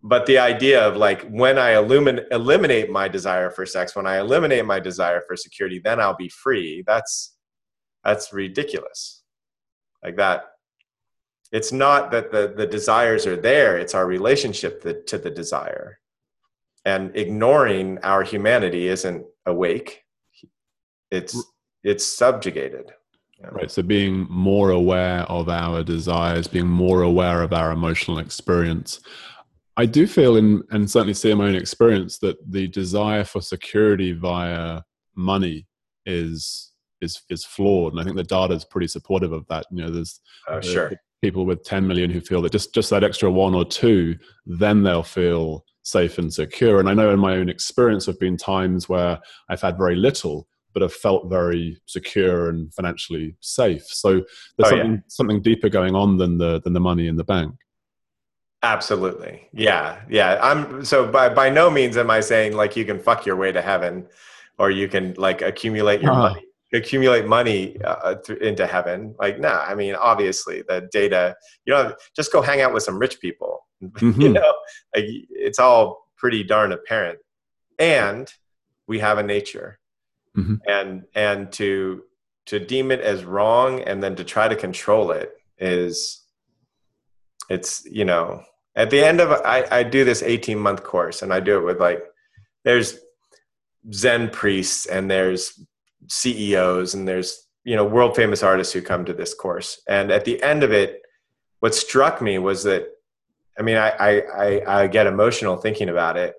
But 0.03 0.27
the 0.27 0.39
idea 0.39 0.81
of 0.87 0.97
like 0.97 1.23
when 1.29 1.59
i 1.59 1.73
illumin- 1.75 2.27
eliminate 2.33 2.91
my 2.91 3.07
desire 3.09 3.51
for 3.51 3.65
sex 3.67 3.95
when 3.95 4.07
i 4.07 4.19
eliminate 4.19 4.65
my 4.65 4.81
desire 4.81 5.23
for 5.27 5.37
security 5.37 5.79
then 5.79 6.01
i'll 6.01 6.17
be 6.17 6.29
free 6.29 6.83
that's 6.87 7.37
that's 8.05 8.33
ridiculous. 8.33 9.23
Like 10.03 10.17
that 10.17 10.45
it's 11.53 11.71
not 11.71 12.11
that 12.11 12.33
the 12.33 12.53
the 12.57 12.67
desires 12.67 13.27
are 13.27 13.37
there 13.37 13.79
it's 13.79 13.95
our 13.95 14.07
relationship 14.07 14.83
to 15.07 15.19
the 15.19 15.31
desire. 15.31 15.99
And 16.85 17.17
ignoring 17.17 17.99
our 18.03 18.25
humanity 18.25 18.89
isn't 18.89 19.25
awake. 19.47 20.03
It's 21.13 21.37
it's 21.85 22.05
subjugated 22.05 22.93
Right. 23.51 23.71
So 23.71 23.83
being 23.83 24.27
more 24.31 24.71
aware 24.71 25.23
of 25.23 25.49
our 25.49 25.83
desires, 25.83 26.47
being 26.47 26.69
more 26.69 27.03
aware 27.03 27.43
of 27.43 27.53
our 27.53 27.73
emotional 27.73 28.19
experience. 28.19 29.01
I 29.77 29.87
do 29.87 30.07
feel, 30.07 30.37
in, 30.37 30.63
and 30.71 30.89
certainly 30.89 31.15
see 31.15 31.31
in 31.31 31.39
my 31.39 31.49
own 31.49 31.57
experience, 31.57 32.19
that 32.19 32.37
the 32.51 32.69
desire 32.69 33.25
for 33.25 33.41
security 33.41 34.13
via 34.13 34.83
money 35.17 35.67
is 36.07 36.71
is 37.01 37.23
is 37.31 37.45
flawed, 37.45 37.95
and 37.95 38.01
I 38.01 38.05
think 38.05 38.17
the 38.17 38.23
data 38.23 38.55
is 38.55 38.65
pretty 38.65 38.87
supportive 38.87 39.33
of 39.33 39.47
that. 39.49 39.67
You 39.73 39.85
know, 39.85 39.91
there's 39.91 40.21
uh, 40.49 40.61
sure 40.61 40.93
people 41.23 41.47
with 41.47 41.63
10 41.65 41.87
million 41.87 42.11
who 42.11 42.21
feel 42.21 42.43
that 42.43 42.53
just 42.53 42.75
just 42.75 42.91
that 42.91 43.05
extra 43.05 43.31
one 43.31 43.55
or 43.55 43.65
two, 43.65 44.17
then 44.45 44.83
they'll 44.83 45.03
feel 45.03 45.65
safe 45.83 46.19
and 46.19 46.33
secure. 46.33 46.79
And 46.81 46.89
I 46.89 46.95
know 46.95 47.11
in 47.11 47.19
my 47.19 47.37
own 47.37 47.49
experience, 47.49 48.07
there 48.07 48.13
have 48.13 48.21
been 48.21 48.37
times 48.37 48.89
where 48.89 49.19
I've 49.49 49.63
had 49.63 49.79
very 49.79 49.97
little, 49.97 50.47
but 50.73 50.83
have 50.83 50.93
felt 50.93 51.29
very 51.29 51.81
secure 51.87 52.49
and 52.49 52.73
financially 52.75 53.37
safe. 53.41 53.85
So 53.87 54.13
there's 54.13 54.27
oh, 54.61 54.71
something 54.71 54.93
yeah. 54.93 55.01
something 55.09 55.43
deeper 55.43 55.69
going 55.69 55.95
on 55.95 56.17
than 56.17 56.39
the 56.39 56.61
than 56.63 56.73
the 56.73 56.81
money 56.81 57.07
in 57.07 57.17
the 57.17 57.25
bank. 57.25 57.55
Absolutely. 58.65 59.49
Yeah. 59.53 60.03
Yeah. 60.09 60.39
I'm 60.41 60.85
so 60.85 61.07
by 61.07 61.29
by 61.29 61.51
no 61.51 61.71
means 61.71 61.97
am 61.97 62.11
I 62.11 62.21
saying 62.21 62.57
like 62.57 62.77
you 62.77 62.85
can 62.85 62.99
fuck 62.99 63.27
your 63.27 63.37
way 63.37 63.53
to 63.53 63.61
heaven 63.61 64.07
or 64.59 64.71
you 64.71 64.89
can 64.89 65.15
like 65.17 65.43
accumulate 65.43 66.01
your 66.01 66.13
uh-huh. 66.13 66.29
money 66.31 66.47
accumulate 66.75 67.27
money 67.27 67.79
uh, 67.83 68.15
th- 68.15 68.39
into 68.41 68.67
heaven 68.67 69.15
like 69.19 69.39
nah 69.39 69.63
i 69.67 69.75
mean 69.75 69.95
obviously 69.95 70.63
the 70.69 70.89
data 70.91 71.35
you 71.67 71.73
know 71.73 71.95
just 72.17 72.33
go 72.33 72.41
hang 72.41 72.63
out 72.63 72.73
with 72.73 72.83
some 72.83 72.99
rich 72.99 73.21
people 73.21 73.67
mm-hmm. 73.83 74.21
you 74.21 74.29
know 74.31 74.55
like, 74.95 75.05
it's 75.29 75.59
all 75.59 76.07
pretty 76.17 76.43
darn 76.43 76.73
apparent 76.73 77.19
and 77.79 78.33
we 78.87 78.99
have 78.99 79.19
a 79.19 79.23
nature 79.23 79.79
mm-hmm. 80.37 80.55
and 80.69 81.05
and 81.15 81.53
to 81.53 82.03
to 82.47 82.59
deem 82.59 82.91
it 82.91 83.01
as 83.01 83.25
wrong 83.25 83.81
and 83.83 84.03
then 84.03 84.17
to 84.17 84.25
try 84.25 84.49
to 84.49 84.57
control 84.57 85.11
it 85.11 85.33
is 85.59 86.25
it's 87.49 87.85
you 87.91 88.05
know 88.05 88.43
at 88.75 88.91
the 88.91 89.03
end 89.03 89.21
of 89.21 89.31
I, 89.31 89.67
I 89.71 89.83
do 89.83 90.05
this 90.05 90.23
18 90.23 90.59
month 90.59 90.83
course 90.83 91.23
and 91.23 91.33
i 91.33 91.41
do 91.41 91.59
it 91.59 91.65
with 91.65 91.81
like 91.81 92.03
there's 92.65 92.99
zen 93.93 94.31
priests 94.31 94.87
and 94.87 95.11
there's 95.11 95.61
ceos 96.09 96.95
and 96.95 97.07
there's 97.07 97.49
you 97.65 97.77
know 97.77 97.85
world 97.85 98.17
famous 98.17 98.43
artists 98.43 98.73
who 98.73 98.83
come 98.83 99.05
to 99.05 99.13
this 99.13 99.35
course 99.35 99.81
and 99.89 100.11
at 100.11 100.25
the 100.25 100.43
end 100.43 100.63
of 100.63 100.73
it 100.73 101.03
what 101.61 101.75
struck 101.75 102.21
me 102.21 102.39
was 102.39 102.65
that 102.65 102.87
i 103.59 103.63
mean 103.63 103.77
i 103.77 103.91
i 103.91 104.23
i, 104.37 104.83
I 104.83 104.87
get 104.87 105.07
emotional 105.07 105.57
thinking 105.57 105.89
about 105.89 106.17
it 106.17 106.35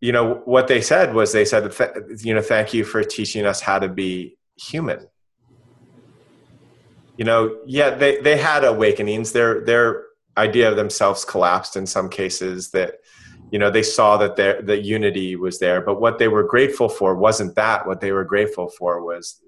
you 0.00 0.12
know 0.12 0.42
what 0.44 0.68
they 0.68 0.80
said 0.80 1.14
was 1.14 1.32
they 1.32 1.44
said 1.44 1.72
you 2.20 2.34
know 2.34 2.42
thank 2.42 2.74
you 2.74 2.84
for 2.84 3.02
teaching 3.02 3.46
us 3.46 3.60
how 3.60 3.78
to 3.78 3.88
be 3.88 4.36
human. 4.56 5.06
You 7.16 7.24
know 7.24 7.58
yeah 7.66 7.90
they 7.90 8.20
they 8.20 8.36
had 8.36 8.64
awakenings. 8.64 9.32
Their 9.32 9.64
their 9.64 10.04
idea 10.36 10.68
of 10.68 10.76
themselves 10.76 11.24
collapsed 11.24 11.76
in 11.76 11.86
some 11.86 12.10
cases 12.10 12.70
that 12.70 12.96
you 13.50 13.58
know 13.58 13.70
they 13.70 13.82
saw 13.82 14.18
that 14.18 14.36
their 14.36 14.60
the 14.60 14.76
unity 14.76 15.34
was 15.36 15.58
there. 15.58 15.80
But 15.80 16.00
what 16.00 16.18
they 16.18 16.28
were 16.28 16.44
grateful 16.44 16.88
for 16.88 17.14
wasn't 17.14 17.54
that. 17.54 17.86
What 17.86 18.00
they 18.00 18.12
were 18.12 18.24
grateful 18.24 18.68
for 18.68 19.02
was 19.02 19.42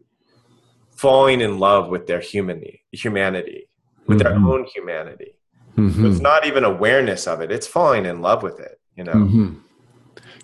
falling 0.96 1.40
in 1.40 1.58
love 1.58 1.88
with 1.90 2.06
their 2.06 2.20
humanity 2.20 2.82
humanity 2.92 3.68
with 4.06 4.18
mm-hmm. 4.20 4.42
their 4.44 4.52
own 4.52 4.64
humanity. 4.64 5.34
Mm-hmm. 5.76 6.06
it's 6.06 6.18
not 6.18 6.44
even 6.44 6.64
awareness 6.64 7.28
of 7.28 7.40
it. 7.40 7.52
It's 7.52 7.66
falling 7.66 8.04
in 8.04 8.20
love 8.20 8.42
with 8.42 8.58
it 8.58 8.80
you 8.98 9.04
know? 9.04 9.14
Mm-hmm 9.14 9.58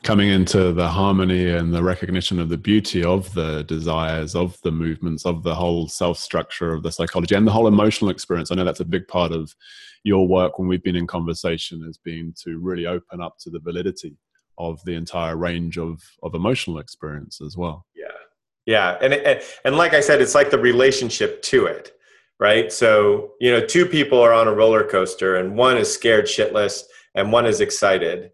coming 0.05 0.29
into 0.29 0.71
the 0.73 0.87
harmony 0.87 1.49
and 1.49 1.73
the 1.73 1.83
recognition 1.83 2.39
of 2.39 2.51
the 2.51 2.59
beauty 2.59 3.03
of 3.03 3.33
the 3.33 3.65
desires 3.65 4.37
of 4.37 4.61
the 4.61 4.71
movements 4.71 5.25
of 5.25 5.43
the 5.43 5.55
whole 5.55 5.89
self 5.89 6.19
structure 6.19 6.75
of 6.75 6.83
the 6.83 6.93
psychology 6.93 7.35
and 7.35 7.47
the 7.47 7.51
whole 7.51 7.67
emotional 7.67 8.11
experience. 8.11 8.53
I 8.53 8.55
know 8.55 8.65
that's 8.65 8.81
a 8.81 8.85
big 8.85 9.09
part 9.09 9.33
of 9.33 9.55
your 10.05 10.29
work 10.29 10.59
when 10.59 10.69
we've 10.69 10.83
been 10.83 10.95
in 10.95 11.07
conversation 11.07 11.83
has 11.85 11.97
been 11.97 12.35
to 12.45 12.59
really 12.59 12.87
open 12.87 13.23
up 13.23 13.39
to 13.41 13.51
the 13.51 13.59
validity 13.59 14.19
of 14.59 14.79
the 14.85 14.93
entire 14.93 15.37
range 15.37 15.79
of 15.79 16.03
of 16.23 16.35
emotional 16.35 16.79
experience 16.79 17.41
as 17.41 17.57
well. 17.57 17.87
Yeah. 17.97 18.05
Yeah. 18.67 18.99
And 19.01 19.15
and, 19.15 19.41
and 19.65 19.77
like 19.77 19.95
i 19.95 20.01
said 20.01 20.21
it's 20.21 20.35
like 20.35 20.51
the 20.51 20.59
relationship 20.59 21.43
to 21.43 21.67
it 21.67 21.93
right? 22.41 22.73
So 22.73 23.33
you 23.41 23.51
know 23.51 23.65
two 23.65 23.87
people 23.87 24.21
are 24.21 24.33
on 24.33 24.49
a 24.49 24.53
roller 24.53 24.85
coaster 24.85 25.37
and 25.37 25.57
one 25.57 25.79
is 25.79 25.93
scared 25.93 26.27
shitless 26.27 26.83
and 27.15 27.33
one 27.33 27.47
is 27.47 27.61
excited 27.61 28.33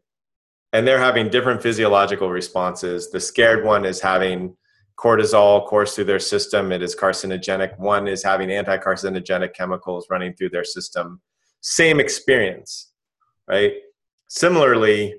and 0.73 0.87
they're 0.87 1.01
having 1.01 1.29
different 1.29 1.63
physiological 1.63 2.31
responses. 2.31 3.11
The 3.11 3.21
scared 3.21 3.65
one 3.65 3.85
is 3.85 4.01
having 4.01 4.57
cortisol 4.99 5.67
course 5.67 5.95
through 5.95 6.05
their 6.05 6.19
system. 6.19 6.73
It 6.73 6.83
is 6.83 6.95
carcinogenic. 6.95 7.79
One 7.79 8.07
is 8.07 8.23
having 8.23 8.51
anti-carcinogenic 8.51 9.55
chemicals 9.55 10.07
running 10.11 10.35
through 10.35 10.51
their 10.51 10.65
system. 10.65 11.21
Same 11.63 11.99
experience, 11.99 12.93
right? 13.49 13.73
Similarly, 14.29 15.15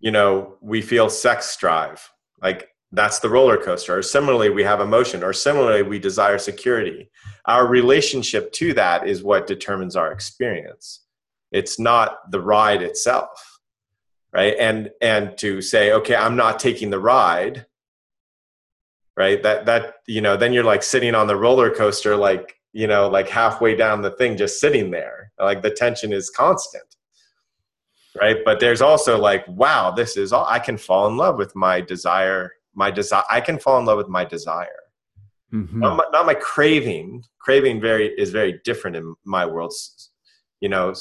you 0.00 0.10
know, 0.10 0.56
we 0.60 0.82
feel 0.82 1.08
sex 1.08 1.56
drive. 1.56 2.08
Like 2.42 2.68
that's 2.92 3.20
the 3.20 3.30
roller 3.30 3.56
coaster. 3.56 3.98
Or 3.98 4.02
similarly, 4.02 4.50
we 4.50 4.62
have 4.62 4.80
emotion. 4.80 5.22
Or 5.22 5.32
similarly, 5.32 5.82
we 5.82 5.98
desire 5.98 6.38
security. 6.38 7.10
Our 7.46 7.66
relationship 7.66 8.52
to 8.52 8.74
that 8.74 9.08
is 9.08 9.22
what 9.22 9.46
determines 9.46 9.96
our 9.96 10.12
experience. 10.12 11.06
It's 11.50 11.78
not 11.78 12.30
the 12.30 12.40
ride 12.40 12.82
itself 12.82 13.51
right? 14.32 14.54
And 14.58 14.90
and 15.00 15.36
to 15.38 15.60
say 15.60 15.92
okay 15.92 16.14
i'm 16.14 16.36
not 16.36 16.58
taking 16.58 16.90
the 16.90 17.00
ride 17.00 17.66
right? 19.16 19.42
That 19.42 19.66
that 19.66 19.96
you 20.06 20.20
know 20.20 20.36
then 20.36 20.52
you're 20.52 20.64
like 20.64 20.82
sitting 20.82 21.14
on 21.14 21.26
the 21.26 21.36
roller 21.36 21.70
coaster 21.70 22.16
like 22.16 22.56
you 22.72 22.86
know 22.86 23.08
like 23.08 23.28
halfway 23.28 23.76
down 23.76 24.02
the 24.02 24.12
thing 24.12 24.36
just 24.36 24.60
sitting 24.60 24.90
there. 24.90 25.32
Like 25.38 25.62
the 25.62 25.70
tension 25.70 26.12
is 26.12 26.30
constant 26.30 26.84
right? 28.20 28.38
But 28.44 28.60
there's 28.60 28.82
also 28.82 29.18
like 29.18 29.46
wow 29.48 29.90
this 29.90 30.16
is 30.16 30.32
all 30.32 30.46
i 30.48 30.58
can 30.58 30.76
fall 30.76 31.08
in 31.08 31.16
love 31.16 31.36
with 31.36 31.54
my 31.56 31.80
desire 31.80 32.52
my 32.74 32.90
desire 32.90 33.24
i 33.30 33.40
can 33.40 33.58
fall 33.58 33.78
in 33.78 33.86
love 33.86 33.98
with 33.98 34.08
my 34.08 34.24
desire. 34.24 34.68
Mm-hmm. 35.52 35.80
not, 35.80 35.96
my, 35.96 36.04
not 36.12 36.26
my 36.26 36.34
craving. 36.34 37.24
Craving 37.38 37.80
very 37.80 38.08
is 38.18 38.30
very 38.30 38.60
different 38.64 38.96
in 38.96 39.14
my 39.24 39.44
world. 39.44 39.72
You 40.60 40.68
know 40.68 40.94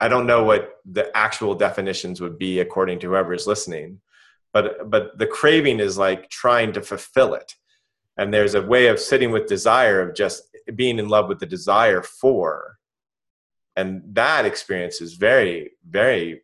I 0.00 0.08
don't 0.08 0.26
know 0.26 0.44
what 0.44 0.76
the 0.84 1.14
actual 1.16 1.54
definitions 1.54 2.20
would 2.20 2.38
be 2.38 2.60
according 2.60 2.98
to 3.00 3.08
whoever 3.08 3.32
is 3.32 3.46
listening, 3.46 4.00
but 4.52 4.90
but 4.90 5.18
the 5.18 5.26
craving 5.26 5.80
is 5.80 5.96
like 5.96 6.28
trying 6.28 6.72
to 6.72 6.82
fulfill 6.82 7.34
it, 7.34 7.54
and 8.16 8.32
there's 8.32 8.54
a 8.54 8.62
way 8.62 8.88
of 8.88 9.00
sitting 9.00 9.30
with 9.30 9.46
desire 9.46 10.00
of 10.00 10.14
just 10.14 10.42
being 10.74 10.98
in 10.98 11.08
love 11.08 11.28
with 11.28 11.38
the 11.38 11.46
desire 11.46 12.02
for, 12.02 12.78
and 13.76 14.02
that 14.14 14.44
experience 14.44 15.00
is 15.00 15.14
very 15.14 15.72
very 15.88 16.42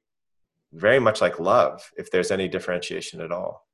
very 0.72 0.98
much 0.98 1.20
like 1.20 1.38
love 1.38 1.90
if 1.98 2.10
there's 2.10 2.30
any 2.30 2.48
differentiation 2.48 3.20
at 3.20 3.30
all 3.30 3.66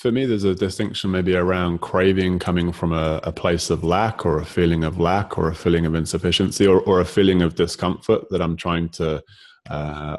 for 0.00 0.10
me, 0.10 0.24
there's 0.24 0.44
a 0.44 0.54
distinction 0.54 1.10
maybe 1.10 1.36
around 1.36 1.82
craving 1.82 2.38
coming 2.38 2.72
from 2.72 2.94
a, 2.94 3.20
a, 3.22 3.30
place 3.30 3.68
of 3.68 3.84
lack 3.84 4.24
or 4.24 4.38
a 4.38 4.46
feeling 4.46 4.82
of 4.82 4.98
lack 4.98 5.36
or 5.36 5.48
a 5.50 5.54
feeling 5.54 5.84
of 5.84 5.94
insufficiency 5.94 6.66
or, 6.66 6.80
or 6.80 7.00
a 7.00 7.04
feeling 7.04 7.42
of 7.42 7.54
discomfort 7.54 8.24
that 8.30 8.40
I'm 8.40 8.56
trying 8.56 8.88
to 8.90 9.22
uh, 9.68 10.16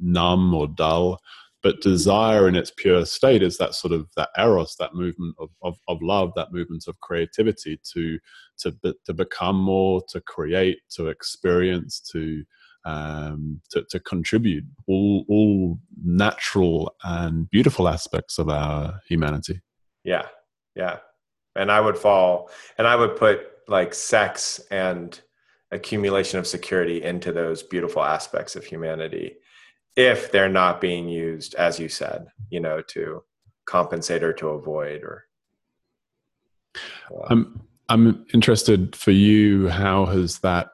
numb 0.00 0.54
or 0.54 0.68
dull. 0.68 1.18
But 1.64 1.80
desire 1.80 2.46
in 2.46 2.54
its 2.54 2.70
pure 2.76 3.04
state 3.06 3.42
is 3.42 3.58
that 3.58 3.74
sort 3.74 3.92
of 3.92 4.06
that 4.16 4.28
eros, 4.38 4.76
that 4.78 4.94
movement 4.94 5.34
of, 5.40 5.48
of, 5.62 5.76
of 5.88 6.00
love, 6.00 6.30
that 6.36 6.52
movement 6.52 6.84
of 6.86 7.00
creativity 7.00 7.80
to, 7.92 8.20
to, 8.58 8.94
to 9.04 9.14
become 9.14 9.56
more, 9.56 10.00
to 10.10 10.20
create, 10.20 10.78
to 10.90 11.08
experience, 11.08 11.98
to 12.12 12.44
um, 12.84 13.60
to, 13.70 13.84
to 13.90 14.00
contribute 14.00 14.64
all 14.86 15.24
all 15.28 15.78
natural 16.04 16.94
and 17.02 17.48
beautiful 17.50 17.88
aspects 17.88 18.38
of 18.38 18.48
our 18.48 19.00
humanity. 19.08 19.60
Yeah, 20.04 20.26
yeah, 20.74 20.98
and 21.56 21.70
I 21.72 21.80
would 21.80 21.96
fall, 21.96 22.50
and 22.78 22.86
I 22.86 22.96
would 22.96 23.16
put 23.16 23.46
like 23.68 23.94
sex 23.94 24.60
and 24.70 25.18
accumulation 25.70 26.38
of 26.38 26.46
security 26.46 27.02
into 27.02 27.32
those 27.32 27.62
beautiful 27.62 28.02
aspects 28.02 28.54
of 28.56 28.64
humanity 28.64 29.36
if 29.96 30.30
they're 30.30 30.48
not 30.48 30.80
being 30.80 31.08
used 31.08 31.54
as 31.54 31.78
you 31.78 31.88
said 31.88 32.26
you 32.50 32.60
know 32.60 32.80
to 32.82 33.22
compensate 33.66 34.22
or 34.22 34.32
to 34.32 34.48
avoid 34.48 35.02
or 35.02 35.24
uh, 37.10 37.26
i'm 37.28 37.60
i'm 37.88 38.24
interested 38.34 38.94
for 38.94 39.10
you 39.10 39.68
how 39.68 40.04
has 40.04 40.38
that 40.40 40.70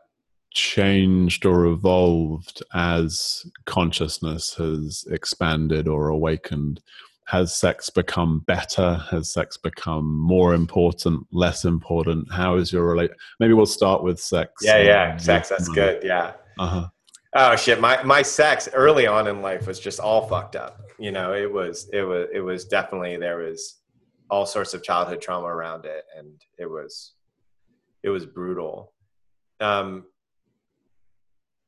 changed 0.52 1.46
or 1.46 1.66
evolved 1.66 2.62
as 2.74 3.46
consciousness 3.66 4.54
has 4.54 5.04
expanded 5.10 5.88
or 5.88 6.08
awakened? 6.08 6.80
Has 7.26 7.54
sex 7.54 7.90
become 7.90 8.40
better? 8.40 8.94
Has 9.10 9.32
sex 9.32 9.56
become 9.56 10.18
more 10.18 10.52
important 10.54 11.26
less 11.32 11.64
important? 11.64 12.32
How 12.32 12.56
is 12.56 12.72
your 12.72 12.84
relate 12.84 13.12
maybe 13.38 13.54
we'll 13.54 13.66
start 13.66 14.02
with 14.02 14.18
sex 14.20 14.52
yeah 14.62 14.78
yeah 14.78 15.16
sex 15.16 15.48
that's 15.48 15.68
good 15.68 16.02
yeah. 16.02 16.32
Uh-huh. 16.58 16.88
Oh 17.34 17.56
shit 17.56 17.80
my 17.80 18.02
my 18.02 18.22
sex 18.22 18.68
early 18.72 19.06
on 19.06 19.28
in 19.28 19.42
life 19.42 19.66
was 19.66 19.78
just 19.78 20.00
all 20.00 20.26
fucked 20.26 20.56
up 20.56 20.80
you 20.98 21.12
know 21.12 21.32
it 21.32 21.50
was 21.50 21.88
it 21.92 22.02
was 22.02 22.28
it 22.32 22.40
was 22.40 22.66
definitely 22.66 23.16
there 23.16 23.38
was 23.38 23.80
all 24.30 24.46
sorts 24.46 24.74
of 24.74 24.82
childhood 24.82 25.20
trauma 25.20 25.46
around 25.46 25.84
it 25.84 26.04
and 26.16 26.40
it 26.58 26.66
was 26.66 27.14
it 28.02 28.10
was 28.10 28.26
brutal. 28.26 28.92
Um 29.60 30.04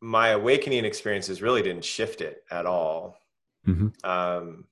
my 0.03 0.31
awakening 0.31 0.85
experiences 0.85 1.41
really 1.41 1.63
didn't 1.63 1.85
shift 1.85 2.21
it 2.21 2.43
at 2.51 2.67
all. 2.67 3.17
Mm-hmm. 3.65 3.91
um 4.03 4.65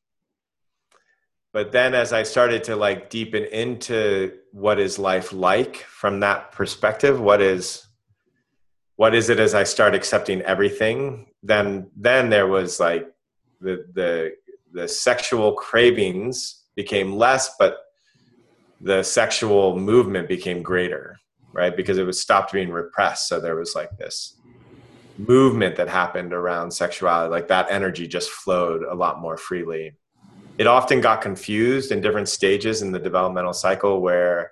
but 1.52 1.70
then 1.70 1.94
as 1.94 2.12
i 2.12 2.24
started 2.24 2.64
to 2.64 2.74
like 2.74 3.08
deepen 3.08 3.44
into 3.44 4.32
what 4.50 4.80
is 4.80 4.98
life 4.98 5.32
like 5.32 5.76
from 5.76 6.18
that 6.18 6.50
perspective 6.50 7.20
what 7.20 7.40
is 7.40 7.86
what 8.96 9.14
is 9.14 9.30
it 9.30 9.38
as 9.38 9.54
i 9.54 9.62
start 9.62 9.94
accepting 9.94 10.42
everything 10.42 11.28
then 11.44 11.88
then 11.94 12.30
there 12.30 12.48
was 12.48 12.80
like 12.80 13.08
the 13.60 13.86
the 13.94 14.32
the 14.72 14.88
sexual 14.88 15.52
cravings 15.52 16.64
became 16.74 17.12
less 17.12 17.54
but 17.60 17.78
the 18.80 19.04
sexual 19.04 19.78
movement 19.78 20.26
became 20.26 20.64
greater 20.64 21.20
right? 21.52 21.76
Because 21.76 21.98
it 21.98 22.04
was 22.04 22.20
stopped 22.20 22.52
being 22.52 22.70
repressed. 22.70 23.28
So 23.28 23.40
there 23.40 23.56
was 23.56 23.74
like 23.74 23.96
this 23.98 24.36
movement 25.28 25.76
that 25.76 25.88
happened 25.88 26.32
around 26.32 26.70
sexuality 26.70 27.30
like 27.30 27.48
that 27.48 27.70
energy 27.70 28.06
just 28.06 28.30
flowed 28.30 28.82
a 28.82 28.94
lot 28.94 29.20
more 29.20 29.36
freely. 29.36 29.92
It 30.58 30.66
often 30.66 31.00
got 31.00 31.20
confused 31.20 31.92
in 31.92 32.00
different 32.00 32.28
stages 32.28 32.82
in 32.82 32.92
the 32.92 32.98
developmental 32.98 33.52
cycle 33.52 34.00
where 34.00 34.50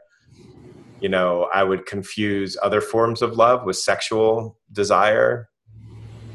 you 1.01 1.09
know 1.09 1.49
i 1.55 1.63
would 1.63 1.87
confuse 1.87 2.57
other 2.61 2.81
forms 2.81 3.23
of 3.23 3.37
love 3.37 3.65
with 3.65 3.77
sexual 3.77 4.59
desire. 4.73 5.49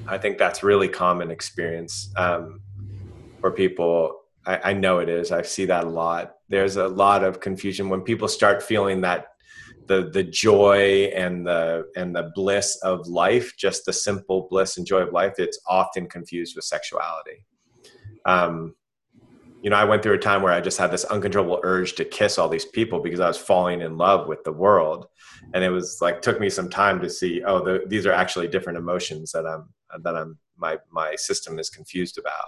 I 0.07 0.17
think 0.17 0.37
that's 0.37 0.63
really 0.63 0.89
common 0.89 1.31
experience 1.31 2.11
um, 2.17 2.61
for 3.39 3.51
people. 3.51 4.19
I, 4.45 4.71
I 4.71 4.73
know 4.73 4.99
it 4.99 5.09
is. 5.09 5.31
I 5.31 5.41
see 5.43 5.65
that 5.65 5.85
a 5.85 5.89
lot. 5.89 6.35
There's 6.49 6.75
a 6.75 6.87
lot 6.87 7.23
of 7.23 7.39
confusion 7.39 7.87
when 7.89 8.01
people 8.01 8.27
start 8.27 8.61
feeling 8.61 9.01
that 9.01 9.27
the 9.87 10.09
the 10.11 10.23
joy 10.23 11.11
and 11.15 11.45
the 11.45 11.85
and 11.95 12.15
the 12.15 12.31
bliss 12.35 12.77
of 12.83 13.07
life 13.07 13.53
just 13.57 13.85
the 13.85 13.93
simple 13.93 14.47
bliss 14.49 14.77
and 14.77 14.87
joy 14.87 14.99
of 14.99 15.11
life 15.11 15.33
it's 15.37 15.59
often 15.67 16.07
confused 16.07 16.55
with 16.55 16.65
sexuality 16.65 17.45
um, 18.25 18.75
you 19.63 19.69
know, 19.69 19.77
I 19.77 19.85
went 19.85 20.03
through 20.03 20.15
a 20.15 20.19
time 20.19 20.41
where 20.41 20.51
I 20.51 20.59
just 20.59 20.77
had 20.77 20.91
this 20.91 21.05
uncontrollable 21.05 21.61
urge 21.63 21.93
to 21.95 22.03
kiss 22.03 22.37
all 22.37 22.49
these 22.49 22.65
people 22.65 22.99
because 22.99 23.21
I 23.21 23.29
was 23.29 23.37
falling 23.37 23.81
in 23.81 23.97
love 23.97 24.27
with 24.27 24.43
the 24.43 24.51
world. 24.51 25.07
And 25.53 25.63
it 25.63 25.69
was 25.69 25.99
like, 26.01 26.21
took 26.21 26.39
me 26.39 26.49
some 26.49 26.69
time 26.69 26.99
to 26.99 27.09
see, 27.09 27.41
oh, 27.43 27.63
the, 27.63 27.83
these 27.87 28.05
are 28.05 28.11
actually 28.11 28.49
different 28.49 28.77
emotions 28.77 29.31
that 29.31 29.45
I'm, 29.45 29.73
that 30.03 30.17
I'm, 30.17 30.37
my, 30.57 30.77
my 30.91 31.15
system 31.15 31.59
is 31.59 31.69
confused 31.69 32.17
about. 32.17 32.47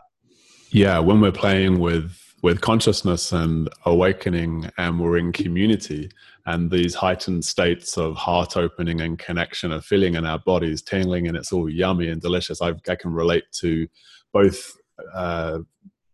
Yeah. 0.71 0.99
When 0.99 1.21
we're 1.21 1.31
playing 1.31 1.79
with, 1.79 2.11
with 2.41 2.59
consciousness 2.59 3.31
and 3.31 3.69
awakening 3.85 4.69
and 4.77 4.99
we're 4.99 5.17
in 5.17 5.31
community 5.31 6.11
and 6.45 6.69
these 6.69 6.93
heightened 6.93 7.43
states 7.43 7.97
of 7.97 8.15
heart 8.15 8.55
opening 8.55 9.01
and 9.01 9.17
connection 9.17 9.71
of 9.71 9.85
feeling 9.85 10.15
in 10.15 10.25
our 10.25 10.39
bodies 10.39 10.81
tingling 10.81 11.27
and 11.27 11.35
it's 11.35 11.51
all 11.51 11.69
yummy 11.69 12.09
and 12.09 12.21
delicious. 12.21 12.61
i 12.61 12.73
I 12.87 12.95
can 12.95 13.11
relate 13.11 13.45
to 13.59 13.87
both 14.31 14.77
uh, 15.13 15.59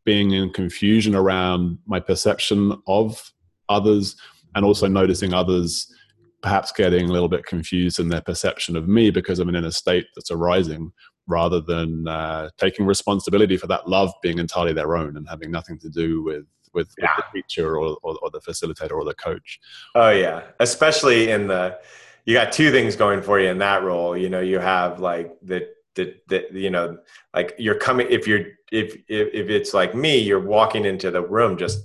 being 0.06 0.32
in 0.32 0.52
confusion 0.52 1.16
around 1.16 1.78
my 1.86 2.00
perception 2.00 2.82
of 2.88 3.32
others 3.70 4.16
and 4.56 4.66
also 4.66 4.88
noticing 4.88 5.34
others 5.34 5.94
perhaps 6.42 6.72
getting 6.72 7.08
a 7.08 7.12
little 7.12 7.30
bit 7.30 7.46
confused 7.46 8.00
in 8.00 8.10
their 8.10 8.22
perception 8.22 8.76
of 8.76 8.88
me 8.88 9.12
because 9.12 9.40
I'm 9.40 9.54
in 9.54 9.66
a 9.66 9.72
state 9.72 10.08
that's 10.16 10.32
arising 10.32 10.92
rather 11.28 11.62
than 11.62 12.08
uh, 12.08 12.50
taking 12.58 12.86
responsibility 12.86 13.58
for 13.58 13.68
that 13.68 13.88
love 13.88 14.12
being 14.24 14.40
entirely 14.40 14.74
their 14.74 14.96
own 14.96 15.18
and 15.18 15.28
having 15.30 15.52
nothing 15.52 15.78
to 15.80 15.90
do 15.90 16.24
with 16.24 16.46
with, 16.74 16.94
yeah. 16.98 17.10
with 17.18 17.26
the 17.34 17.42
teacher 17.42 17.78
or, 17.78 17.98
or, 18.04 18.18
or, 18.22 18.30
the 18.32 18.40
facilitator 18.40 18.92
or 18.92 19.06
the 19.06 19.14
coach. 19.16 19.60
Oh 19.96 20.10
yeah, 20.10 20.44
especially 20.60 21.32
in 21.32 21.48
the 21.48 21.80
you 22.26 22.36
got 22.36 22.52
two 22.52 22.72
things 22.72 22.96
going 22.96 23.22
for 23.22 23.40
you 23.40 23.50
in 23.50 23.58
that 23.60 23.84
role. 23.84 24.16
You 24.16 24.30
know, 24.30 24.42
you 24.42 24.60
have 24.60 25.00
like 25.00 25.36
the 25.42 25.68
that 25.96 26.28
that 26.28 26.54
you 26.54 26.70
know 26.70 26.98
like 27.34 27.54
you're 27.58 27.76
coming 27.76 28.08
if 28.10 28.28
you're 28.28 28.46
if, 28.72 28.96
if 29.08 29.34
if 29.34 29.50
it's 29.50 29.74
like 29.74 29.94
me 29.94 30.18
you're 30.18 30.40
walking 30.40 30.86
into 30.86 31.12
the 31.12 31.22
room 31.22 31.58
just 31.58 31.80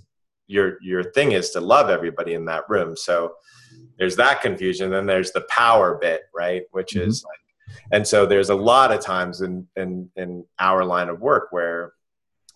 your 0.46 0.81
your 0.83 1.03
thing 1.12 1.33
is 1.33 1.51
to 1.51 1.61
love 1.61 1.90
everybody 1.90 2.35
in 2.35 2.44
that 2.44 2.62
room 2.68 2.96
so 2.96 3.35
there's 3.99 4.16
that 4.16 4.40
confusion 4.40 4.90
then 4.90 5.07
there's 5.07 5.33
the 5.33 5.44
power 5.49 5.99
bit 6.01 6.22
right 6.35 6.62
which 6.70 6.94
mm-hmm. 6.94 7.09
is 7.09 7.25
like 7.25 7.40
and 7.92 8.07
so 8.07 8.27
there's 8.27 8.51
a 8.51 8.55
lot 8.55 8.92
of 8.92 9.01
times 9.01 9.40
in 9.40 9.66
in 9.77 10.09
in 10.16 10.44
our 10.61 10.85
line 10.85 11.09
of 11.09 11.20
work 11.20 11.49
where 11.51 11.92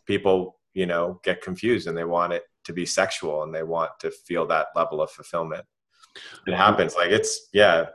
people 0.06 0.59
you 0.74 0.86
know 0.86 1.20
get 1.24 1.42
confused 1.42 1.86
and 1.86 1.96
they 1.96 2.04
want 2.04 2.32
it 2.32 2.42
to 2.64 2.72
be 2.72 2.86
sexual 2.86 3.42
and 3.42 3.54
they 3.54 3.62
want 3.62 3.90
to 4.00 4.10
feel 4.10 4.46
that 4.46 4.68
level 4.76 5.00
of 5.02 5.10
fulfillment 5.10 5.64
it 6.46 6.54
happens 6.54 6.94
like 6.96 7.10
it's 7.10 7.48
yeah 7.52 7.86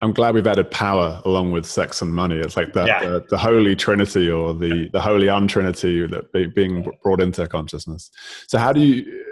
I'm 0.00 0.12
glad 0.12 0.34
we've 0.34 0.46
added 0.46 0.70
power 0.70 1.22
along 1.24 1.52
with 1.52 1.64
sex 1.64 2.02
and 2.02 2.12
money. 2.12 2.36
It's 2.36 2.58
like 2.58 2.74
the, 2.74 2.84
yeah. 2.84 3.00
the, 3.00 3.24
the, 3.30 3.38
holy 3.38 3.74
trinity 3.74 4.30
or 4.30 4.52
the, 4.52 4.90
the 4.92 5.00
holy 5.00 5.30
untrinity 5.30 6.06
that 6.06 6.30
be, 6.30 6.46
being 6.46 6.86
brought 7.02 7.22
into 7.22 7.46
consciousness. 7.48 8.10
So 8.46 8.58
how 8.58 8.72
do 8.74 8.80
you 8.80 9.24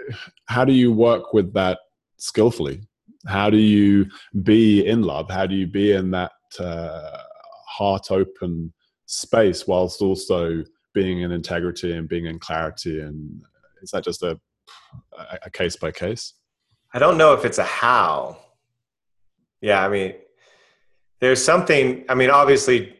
how 0.47 0.65
do 0.65 0.73
you 0.73 0.91
work 0.91 1.31
with 1.31 1.53
that 1.53 1.77
skillfully? 2.17 2.81
How 3.27 3.51
do 3.51 3.57
you 3.57 4.07
be 4.41 4.85
in 4.87 5.03
love? 5.03 5.29
How 5.29 5.45
do 5.45 5.53
you 5.53 5.67
be 5.67 5.91
in 5.91 6.09
that 6.11 6.31
uh, 6.59 7.19
heart 7.67 8.09
open 8.09 8.73
space 9.05 9.67
whilst 9.67 10.01
also 10.01 10.63
being 10.93 11.21
in 11.21 11.31
integrity 11.31 11.93
and 11.93 12.07
being 12.07 12.25
in 12.25 12.39
clarity? 12.39 12.99
And 12.99 13.41
is 13.81 13.91
that 13.91 14.03
just 14.03 14.23
a 14.23 14.39
a 15.43 15.49
case 15.49 15.75
by 15.75 15.91
case? 15.91 16.33
I 16.93 16.99
don't 16.99 17.17
know 17.17 17.33
if 17.33 17.45
it's 17.45 17.57
a 17.57 17.63
how. 17.63 18.37
Yeah, 19.61 19.83
I 19.83 19.89
mean, 19.89 20.13
there's 21.23 21.43
something 21.43 22.03
i 22.09 22.13
mean 22.13 22.29
obviously 22.29 22.93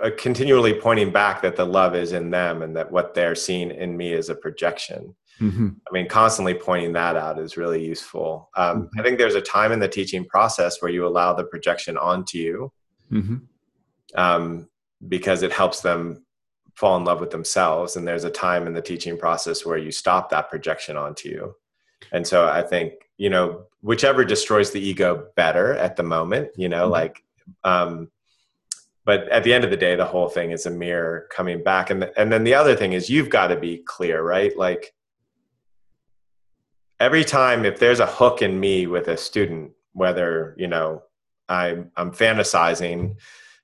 uh, 0.00 0.10
continually 0.16 0.74
pointing 0.74 1.10
back 1.10 1.42
that 1.42 1.56
the 1.56 1.64
love 1.64 1.96
is 1.96 2.12
in 2.12 2.30
them 2.30 2.62
and 2.62 2.76
that 2.76 2.88
what 2.92 3.14
they're 3.14 3.34
seeing 3.34 3.72
in 3.72 3.96
me 3.96 4.12
is 4.12 4.28
a 4.28 4.34
projection 4.34 5.12
mm-hmm. 5.40 5.70
i 5.88 5.92
mean 5.92 6.08
constantly 6.08 6.54
pointing 6.54 6.92
that 6.92 7.16
out 7.16 7.36
is 7.36 7.56
really 7.56 7.84
useful 7.84 8.48
um, 8.56 8.82
mm-hmm. 8.82 9.00
i 9.00 9.02
think 9.02 9.18
there's 9.18 9.34
a 9.34 9.40
time 9.40 9.72
in 9.72 9.80
the 9.80 9.88
teaching 9.88 10.24
process 10.24 10.80
where 10.80 10.92
you 10.92 11.04
allow 11.04 11.34
the 11.34 11.42
projection 11.42 11.98
onto 11.98 12.38
you 12.38 12.72
mm-hmm. 13.10 13.38
um, 14.14 14.68
because 15.08 15.42
it 15.42 15.52
helps 15.52 15.80
them 15.80 16.24
fall 16.78 16.96
in 16.96 17.04
love 17.04 17.18
with 17.20 17.30
themselves 17.30 17.96
and 17.96 18.06
there's 18.06 18.24
a 18.24 18.30
time 18.30 18.66
in 18.66 18.72
the 18.72 18.80
teaching 18.80 19.18
process 19.18 19.66
where 19.66 19.78
you 19.78 19.90
stop 19.90 20.30
that 20.30 20.48
projection 20.48 20.96
onto 20.96 21.28
you 21.28 21.54
and 22.12 22.24
so 22.24 22.46
i 22.46 22.62
think 22.62 22.92
you 23.16 23.28
know 23.28 23.64
whichever 23.80 24.24
destroys 24.24 24.70
the 24.70 24.80
ego 24.80 25.26
better 25.34 25.74
at 25.74 25.96
the 25.96 26.02
moment 26.02 26.48
you 26.56 26.68
know 26.68 26.84
mm-hmm. 26.84 26.92
like 26.92 27.24
um, 27.64 28.08
but 29.08 29.26
at 29.30 29.42
the 29.42 29.54
end 29.54 29.64
of 29.64 29.70
the 29.70 29.76
day, 29.78 29.96
the 29.96 30.04
whole 30.04 30.28
thing 30.28 30.50
is 30.50 30.66
a 30.66 30.70
mirror 30.70 31.28
coming 31.30 31.62
back. 31.62 31.88
And, 31.88 32.10
and 32.18 32.30
then 32.30 32.44
the 32.44 32.52
other 32.52 32.76
thing 32.76 32.92
is 32.92 33.08
you've 33.08 33.30
got 33.30 33.46
to 33.46 33.56
be 33.56 33.78
clear, 33.78 34.22
right? 34.22 34.54
Like 34.54 34.92
every 37.00 37.24
time, 37.24 37.64
if 37.64 37.78
there's 37.78 38.00
a 38.00 38.06
hook 38.06 38.42
in 38.42 38.60
me 38.60 38.86
with 38.86 39.08
a 39.08 39.16
student, 39.16 39.70
whether, 39.94 40.54
you 40.58 40.66
know, 40.66 41.04
I'm, 41.48 41.90
I'm 41.96 42.12
fantasizing 42.12 43.16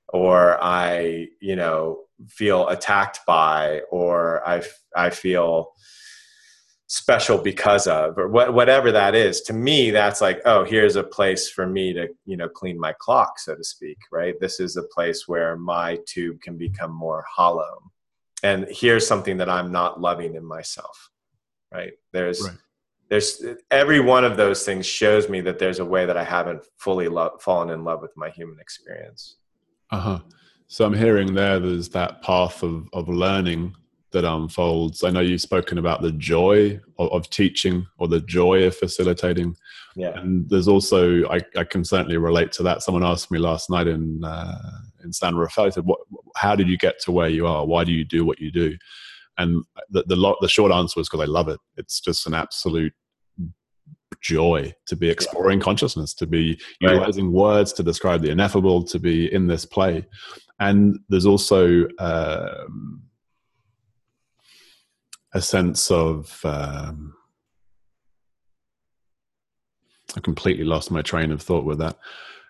or 0.08 0.56
I, 0.62 1.28
you 1.40 1.56
know, 1.56 2.03
feel 2.28 2.68
attacked 2.68 3.20
by, 3.26 3.80
or 3.90 4.46
I, 4.46 4.62
I 4.94 5.10
feel 5.10 5.74
special 6.86 7.38
because 7.38 7.86
of 7.86 8.16
or 8.18 8.28
what, 8.28 8.52
whatever 8.52 8.92
that 8.92 9.14
is 9.14 9.40
to 9.40 9.52
me 9.54 9.90
that's 9.90 10.20
like 10.20 10.40
oh 10.44 10.64
here's 10.64 10.96
a 10.96 11.02
place 11.02 11.48
for 11.48 11.66
me 11.66 11.92
to 11.94 12.06
you 12.26 12.36
know 12.36 12.48
clean 12.48 12.78
my 12.78 12.92
clock 12.98 13.38
so 13.38 13.54
to 13.54 13.64
speak 13.64 13.96
right? 14.12 14.38
This 14.38 14.60
is 14.60 14.76
a 14.76 14.82
place 14.82 15.26
where 15.26 15.56
my 15.56 15.98
tube 16.06 16.40
can 16.40 16.56
become 16.58 16.92
more 16.92 17.24
hollow. 17.28 17.80
And 18.42 18.66
here's 18.68 19.06
something 19.06 19.38
that 19.38 19.48
i'm 19.48 19.72
not 19.72 20.00
loving 20.00 20.34
in 20.34 20.44
myself 20.44 21.10
right? 21.72 21.92
There's 22.12 22.42
right. 22.42 22.56
there's 23.08 23.42
every 23.70 24.00
one 24.00 24.24
of 24.24 24.36
those 24.36 24.64
things 24.64 24.84
shows 24.86 25.28
me 25.28 25.40
that 25.40 25.58
there's 25.58 25.80
a 25.80 25.84
way 25.84 26.04
that 26.04 26.18
i 26.18 26.24
haven't 26.24 26.64
fully 26.76 27.08
lo- 27.08 27.36
fallen 27.40 27.70
in 27.70 27.82
love 27.82 28.02
with 28.02 28.16
my 28.16 28.28
human 28.30 28.60
experience. 28.60 29.36
Uh-huh 29.90 30.20
so 30.66 30.84
i'm 30.84 30.94
hearing 30.94 31.34
there 31.34 31.60
there's 31.60 31.88
that 31.88 32.22
path 32.22 32.62
of 32.62 32.88
of 32.92 33.08
learning 33.08 33.74
that 34.14 34.24
unfolds. 34.24 35.04
I 35.04 35.10
know 35.10 35.20
you've 35.20 35.42
spoken 35.42 35.76
about 35.76 36.00
the 36.00 36.12
joy 36.12 36.80
of, 36.98 37.12
of 37.12 37.30
teaching 37.30 37.86
or 37.98 38.08
the 38.08 38.20
joy 38.20 38.64
of 38.64 38.74
facilitating. 38.74 39.54
Yeah. 39.94 40.18
And 40.18 40.48
there's 40.48 40.68
also, 40.68 41.28
I, 41.28 41.40
I, 41.56 41.64
can 41.64 41.84
certainly 41.84 42.16
relate 42.16 42.50
to 42.52 42.62
that. 42.62 42.82
Someone 42.82 43.04
asked 43.04 43.30
me 43.30 43.38
last 43.38 43.68
night 43.68 43.86
in, 43.86 44.24
uh, 44.24 44.80
in 45.04 45.12
San 45.12 45.36
Rafael, 45.36 45.70
said, 45.70 45.84
what, 45.84 46.00
how 46.36 46.56
did 46.56 46.68
you 46.68 46.78
get 46.78 47.00
to 47.02 47.12
where 47.12 47.28
you 47.28 47.46
are? 47.46 47.66
Why 47.66 47.84
do 47.84 47.92
you 47.92 48.04
do 48.04 48.24
what 48.24 48.40
you 48.40 48.50
do? 48.50 48.76
And 49.36 49.64
the, 49.90 50.04
the, 50.06 50.36
the 50.40 50.48
short 50.48 50.72
answer 50.72 50.98
was 50.98 51.08
because 51.08 51.28
I 51.28 51.30
love 51.30 51.48
it. 51.48 51.60
It's 51.76 52.00
just 52.00 52.26
an 52.26 52.34
absolute 52.34 52.94
joy 54.20 54.72
to 54.86 54.96
be 54.96 55.10
exploring 55.10 55.58
yeah. 55.58 55.64
consciousness, 55.64 56.14
to 56.14 56.26
be 56.26 56.58
utilizing 56.80 57.26
right. 57.26 57.34
words 57.34 57.72
to 57.74 57.82
describe 57.82 58.22
the 58.22 58.30
ineffable, 58.30 58.82
to 58.84 58.98
be 58.98 59.32
in 59.32 59.48
this 59.48 59.66
play. 59.66 60.06
And 60.58 61.00
there's 61.08 61.26
also, 61.26 61.86
um, 61.98 63.02
a 65.34 65.42
sense 65.42 65.90
of 65.90 66.40
um, 66.44 67.14
I 70.16 70.20
completely 70.20 70.64
lost 70.64 70.90
my 70.90 71.02
train 71.02 71.32
of 71.32 71.42
thought 71.42 71.64
with 71.64 71.78
that. 71.78 71.98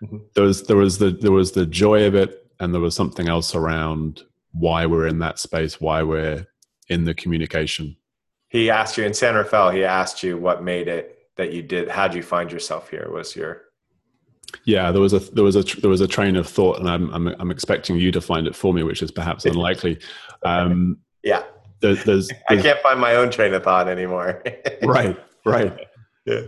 Mm-hmm. 0.03 0.17
There 0.35 0.43
was 0.43 0.63
there 0.63 0.77
was 0.77 0.99
the 0.99 1.09
there 1.09 1.31
was 1.31 1.51
the 1.51 1.65
joy 1.65 2.05
of 2.05 2.15
it, 2.15 2.47
and 2.59 2.73
there 2.73 2.81
was 2.81 2.95
something 2.95 3.27
else 3.27 3.55
around 3.55 4.23
why 4.51 4.85
we're 4.85 5.07
in 5.07 5.19
that 5.19 5.39
space, 5.39 5.81
why 5.81 6.03
we're 6.03 6.45
in 6.87 7.03
the 7.03 7.15
communication. 7.15 7.97
He 8.49 8.69
asked 8.69 8.97
you 8.97 9.03
in 9.03 9.13
San 9.13 9.35
Rafael. 9.35 9.71
He 9.71 9.83
asked 9.83 10.21
you 10.21 10.37
what 10.37 10.63
made 10.63 10.87
it 10.87 11.17
that 11.35 11.51
you 11.51 11.63
did. 11.63 11.89
How 11.89 12.07
did 12.07 12.15
you 12.15 12.23
find 12.23 12.51
yourself 12.51 12.89
here? 12.89 13.09
Was 13.11 13.35
your 13.35 13.63
yeah, 14.65 14.91
there 14.91 15.01
was 15.01 15.13
a 15.13 15.19
there 15.19 15.43
was 15.43 15.55
a 15.55 15.63
there 15.81 15.89
was 15.89 16.01
a 16.01 16.07
train 16.07 16.35
of 16.35 16.47
thought, 16.47 16.79
and 16.79 16.89
I'm 16.89 17.13
I'm, 17.13 17.27
I'm 17.39 17.51
expecting 17.51 17.97
you 17.97 18.11
to 18.11 18.21
find 18.21 18.47
it 18.47 18.55
for 18.55 18.73
me, 18.73 18.83
which 18.83 19.01
is 19.01 19.11
perhaps 19.11 19.45
unlikely. 19.45 19.99
Um, 20.43 20.97
yeah, 21.23 21.43
there's, 21.81 22.03
there's, 22.05 22.29
I 22.49 22.57
can't 22.57 22.79
find 22.79 22.99
my 22.99 23.15
own 23.15 23.31
train 23.31 23.53
of 23.53 23.63
thought 23.63 23.87
anymore. 23.87 24.43
right, 24.83 25.17
right. 25.45 25.77
Yeah. 26.25 26.41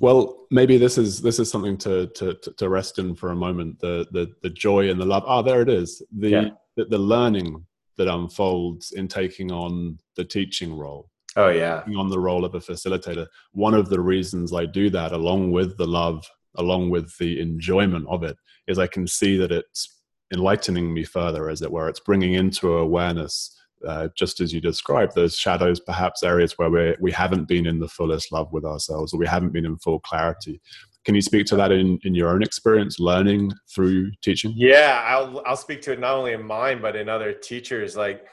Well, 0.00 0.46
maybe 0.50 0.76
this 0.76 0.98
is 0.98 1.20
this 1.22 1.38
is 1.38 1.50
something 1.50 1.76
to 1.78 2.08
to 2.08 2.34
to 2.34 2.68
rest 2.68 2.98
in 2.98 3.14
for 3.14 3.30
a 3.30 3.36
moment. 3.36 3.80
The 3.80 4.06
the 4.10 4.32
the 4.42 4.50
joy 4.50 4.90
and 4.90 5.00
the 5.00 5.06
love. 5.06 5.24
Ah, 5.26 5.38
oh, 5.38 5.42
there 5.42 5.62
it 5.62 5.68
is. 5.68 6.02
The, 6.18 6.28
yeah. 6.28 6.48
the 6.76 6.86
the 6.86 6.98
learning 6.98 7.64
that 7.96 8.08
unfolds 8.08 8.92
in 8.92 9.06
taking 9.06 9.52
on 9.52 9.98
the 10.16 10.24
teaching 10.24 10.76
role. 10.76 11.10
Oh 11.36 11.48
yeah, 11.48 11.82
on 11.96 12.08
the 12.08 12.20
role 12.20 12.44
of 12.44 12.54
a 12.54 12.60
facilitator. 12.60 13.26
One 13.52 13.74
of 13.74 13.88
the 13.88 14.00
reasons 14.00 14.52
I 14.52 14.66
do 14.66 14.90
that, 14.90 15.12
along 15.12 15.52
with 15.52 15.76
the 15.76 15.86
love, 15.86 16.24
along 16.56 16.90
with 16.90 17.16
the 17.18 17.40
enjoyment 17.40 18.06
of 18.08 18.22
it, 18.22 18.36
is 18.68 18.78
I 18.78 18.86
can 18.86 19.06
see 19.06 19.36
that 19.38 19.52
it's 19.52 20.02
enlightening 20.32 20.92
me 20.92 21.04
further, 21.04 21.50
as 21.50 21.62
it 21.62 21.70
were. 21.70 21.88
It's 21.88 22.00
bringing 22.00 22.34
into 22.34 22.76
awareness 22.76 23.56
uh, 23.86 24.08
just 24.16 24.40
as 24.40 24.52
you 24.52 24.60
described, 24.60 25.14
those 25.14 25.36
shadows, 25.36 25.80
perhaps 25.80 26.22
areas 26.22 26.56
where 26.56 26.70
we 26.70 26.94
we 27.00 27.12
haven't 27.12 27.46
been 27.48 27.66
in 27.66 27.78
the 27.78 27.88
fullest 27.88 28.32
love 28.32 28.52
with 28.52 28.64
ourselves, 28.64 29.12
or 29.12 29.18
we 29.18 29.26
haven't 29.26 29.52
been 29.52 29.66
in 29.66 29.76
full 29.78 30.00
clarity. 30.00 30.60
Can 31.04 31.14
you 31.14 31.20
speak 31.20 31.46
to 31.46 31.56
that 31.56 31.70
in, 31.70 31.98
in 32.04 32.14
your 32.14 32.30
own 32.30 32.42
experience, 32.42 32.98
learning 32.98 33.52
through 33.74 34.10
teaching? 34.22 34.54
Yeah, 34.56 35.02
I'll 35.06 35.42
I'll 35.44 35.56
speak 35.56 35.82
to 35.82 35.92
it 35.92 36.00
not 36.00 36.14
only 36.14 36.32
in 36.32 36.42
mine 36.42 36.80
but 36.80 36.96
in 36.96 37.08
other 37.08 37.32
teachers. 37.32 37.96
Like 37.96 38.26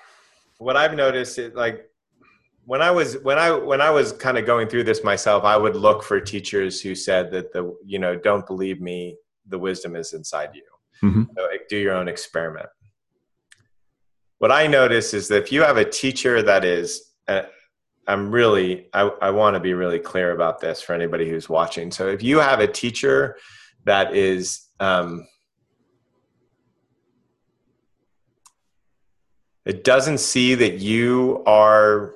what 0.58 0.78
I've 0.78 0.94
noticed, 0.94 1.38
is 1.38 1.54
like 1.54 1.90
when 2.65 2.82
I 2.82 2.91
was 2.91 3.17
when 3.24 3.38
I 3.38 3.52
when 3.52 3.82
I 3.82 3.89
was 3.89 4.12
kind 4.13 4.38
of 4.38 4.45
going 4.45 4.67
through 4.67 4.84
this 4.84 5.04
myself, 5.04 5.43
I 5.43 5.58
would 5.58 5.76
look 5.76 6.04
for 6.04 6.19
teachers 6.19 6.82
who 6.82 6.95
said 6.95 7.32
that 7.32 7.54
the 7.54 7.76
you 7.86 8.00
know 8.00 8.15
don't 8.15 8.45
believe 8.45 8.82
me, 8.82 9.17
the 9.47 9.60
wisdom 9.60 9.95
is 9.95 10.13
inside 10.13 10.52
you. 10.54 10.63
Mm-hmm. 11.04 11.24
So, 11.36 11.43
like, 11.43 11.67
do 11.67 11.78
your 11.78 11.95
own 11.95 12.08
experiment 12.08 12.69
what 14.41 14.52
I 14.52 14.65
notice 14.65 15.13
is 15.13 15.28
that 15.28 15.43
if 15.43 15.52
you 15.52 15.62
have 15.62 15.78
a 15.78 15.86
teacher 15.86 16.41
that 16.41 16.65
is, 16.65 17.12
uh, 17.28 17.43
I'm 18.08 18.32
really, 18.32 18.88
I, 18.91 19.02
I 19.21 19.30
want 19.30 19.54
to 19.54 19.60
be 19.60 19.76
really 19.76 20.00
clear 20.00 20.32
about 20.32 20.60
this 20.60 20.82
for 20.82 20.93
anybody 20.93 21.30
who's 21.30 21.47
watching. 21.47 21.91
So 21.91 22.08
if 22.08 22.24
you 22.24 22.39
have 22.39 22.60
a 22.60 22.65
teacher 22.65 23.38
that 23.84 24.15
is, 24.15 24.65
um, 24.80 25.28
it 29.63 29.84
doesn't 29.84 30.17
see 30.17 30.56
that 30.56 30.80
you 30.80 31.43
are 31.45 32.15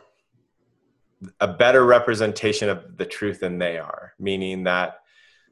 a 1.40 1.48
better 1.48 1.86
representation 1.86 2.70
of 2.70 2.98
the 2.98 3.06
truth 3.06 3.40
than 3.40 3.58
they 3.58 3.78
are, 3.78 4.14
meaning 4.20 4.64
that 4.64 5.00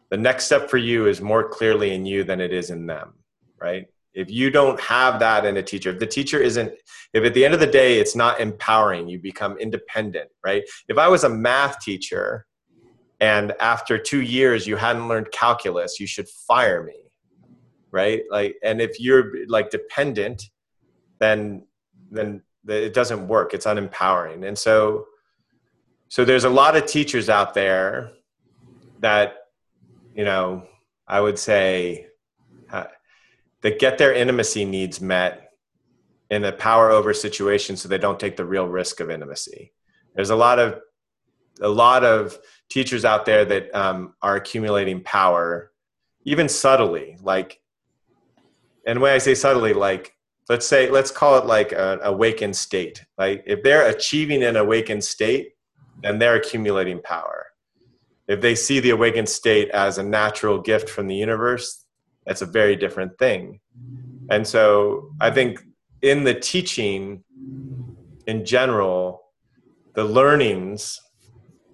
the 0.10 0.18
next 0.18 0.46
step 0.46 0.70
for 0.70 0.78
you 0.78 1.08
is 1.08 1.22
more 1.22 1.48
clearly 1.48 1.94
in 1.94 2.06
you 2.06 2.24
than 2.24 2.40
it 2.40 2.54
is 2.54 2.70
in 2.70 2.86
them, 2.86 3.14
right? 3.60 3.88
if 4.14 4.30
you 4.30 4.52
don't 4.52 4.80
have 4.80 5.20
that 5.20 5.46
in 5.46 5.58
a 5.58 5.64
teacher 5.64 5.90
if 5.90 6.00
the 6.00 6.08
teacher 6.08 6.40
isn't 6.40 6.72
if 7.14 7.24
at 7.24 7.34
the 7.34 7.44
end 7.44 7.54
of 7.54 7.60
the 7.60 7.68
day 7.68 8.00
it's 8.00 8.16
not 8.16 8.40
empowering 8.40 9.08
you 9.08 9.20
become 9.20 9.58
independent 9.58 10.30
right? 10.44 10.64
If 10.88 10.98
i 10.98 11.08
was 11.08 11.24
a 11.24 11.30
math 11.30 11.80
teacher 11.80 12.46
and 13.20 13.54
after 13.60 13.98
two 13.98 14.22
years 14.22 14.68
you 14.68 14.76
hadn't 14.76 15.08
learned 15.08 15.32
calculus 15.32 16.00
you 16.00 16.08
should 16.08 16.28
fire 16.30 16.84
me 16.84 17.00
right? 17.92 18.24
Like 18.32 18.56
and 18.64 18.82
if 18.82 19.00
you're 19.00 19.48
like 19.48 19.70
dependent 19.70 20.50
then 21.20 21.66
then 22.12 22.42
it 22.68 22.94
doesn't 22.94 23.28
work. 23.28 23.54
It's 23.54 23.66
unempowering. 23.66 24.46
And 24.46 24.58
so 24.58 25.06
so 26.14 26.24
there's 26.24 26.44
a 26.44 26.50
lot 26.50 26.76
of 26.76 26.86
teachers 26.86 27.28
out 27.28 27.56
there 27.56 28.12
that 29.00 29.34
you 30.14 30.24
know 30.24 30.68
i 31.08 31.20
would 31.20 31.40
say 31.40 32.06
that 33.64 33.80
get 33.80 33.98
their 33.98 34.14
intimacy 34.14 34.64
needs 34.64 35.02
met 35.02 35.50
in 36.30 36.44
a 36.44 36.52
power 36.52 36.92
over 36.92 37.14
situation 37.14 37.76
so 37.76 37.88
they 37.88 37.98
don't 37.98 38.20
take 38.20 38.36
the 38.36 38.46
real 38.46 38.68
risk 38.68 39.00
of 39.00 39.10
intimacy. 39.10 39.72
There's 40.14 40.30
a 40.30 40.36
lot 40.36 40.60
of 40.60 40.82
a 41.62 41.70
lot 41.70 42.04
of 42.04 42.38
teachers 42.70 43.06
out 43.06 43.26
there 43.26 43.46
that 43.46 43.74
um, 43.74 44.14
are 44.22 44.36
accumulating 44.36 45.02
power 45.02 45.72
even 46.26 46.48
subtly 46.50 47.18
like 47.22 47.60
and 48.86 49.00
when 49.02 49.14
i 49.14 49.18
say 49.18 49.36
subtly 49.36 49.74
like 49.74 50.16
let's 50.50 50.68
say 50.68 50.90
let's 50.90 51.12
call 51.12 51.38
it 51.38 51.46
like 51.46 51.72
an 51.72 52.00
awakened 52.04 52.56
state. 52.56 53.04
Like 53.18 53.44
if 53.46 53.64
they're 53.64 53.88
achieving 53.88 54.44
an 54.44 54.58
awakened 54.58 55.04
state 55.04 55.54
then 56.04 56.20
they're 56.20 56.36
accumulating 56.36 57.02
power. 57.02 57.48
If 58.28 58.42
they 58.42 58.56
see 58.56 58.80
the 58.80 58.92
awakened 58.92 59.30
state 59.30 59.70
as 59.70 59.98
a 59.98 60.04
natural 60.04 60.60
gift 60.60 60.90
from 60.90 61.08
the 61.08 61.16
universe 61.16 61.84
that's 62.26 62.42
a 62.42 62.46
very 62.46 62.76
different 62.76 63.18
thing. 63.18 63.60
And 64.30 64.48
so 64.48 65.12
i 65.20 65.30
think 65.30 65.60
in 66.02 66.24
the 66.24 66.34
teaching 66.34 67.24
in 68.28 68.46
general 68.46 69.22
the 69.94 70.04
learnings 70.04 71.00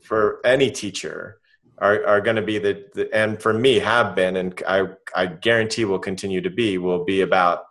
for 0.01 0.39
any 0.45 0.71
teacher 0.71 1.39
are, 1.77 2.05
are 2.05 2.19
going 2.19 2.35
to 2.35 2.41
be 2.41 2.57
the, 2.57 2.85
the, 2.93 3.13
and 3.15 3.41
for 3.41 3.53
me 3.53 3.79
have 3.79 4.15
been 4.15 4.35
and 4.35 4.61
I, 4.67 4.87
I 5.15 5.27
guarantee 5.27 5.85
will 5.85 5.99
continue 5.99 6.41
to 6.41 6.49
be 6.49 6.77
will 6.77 7.05
be 7.05 7.21
about 7.21 7.65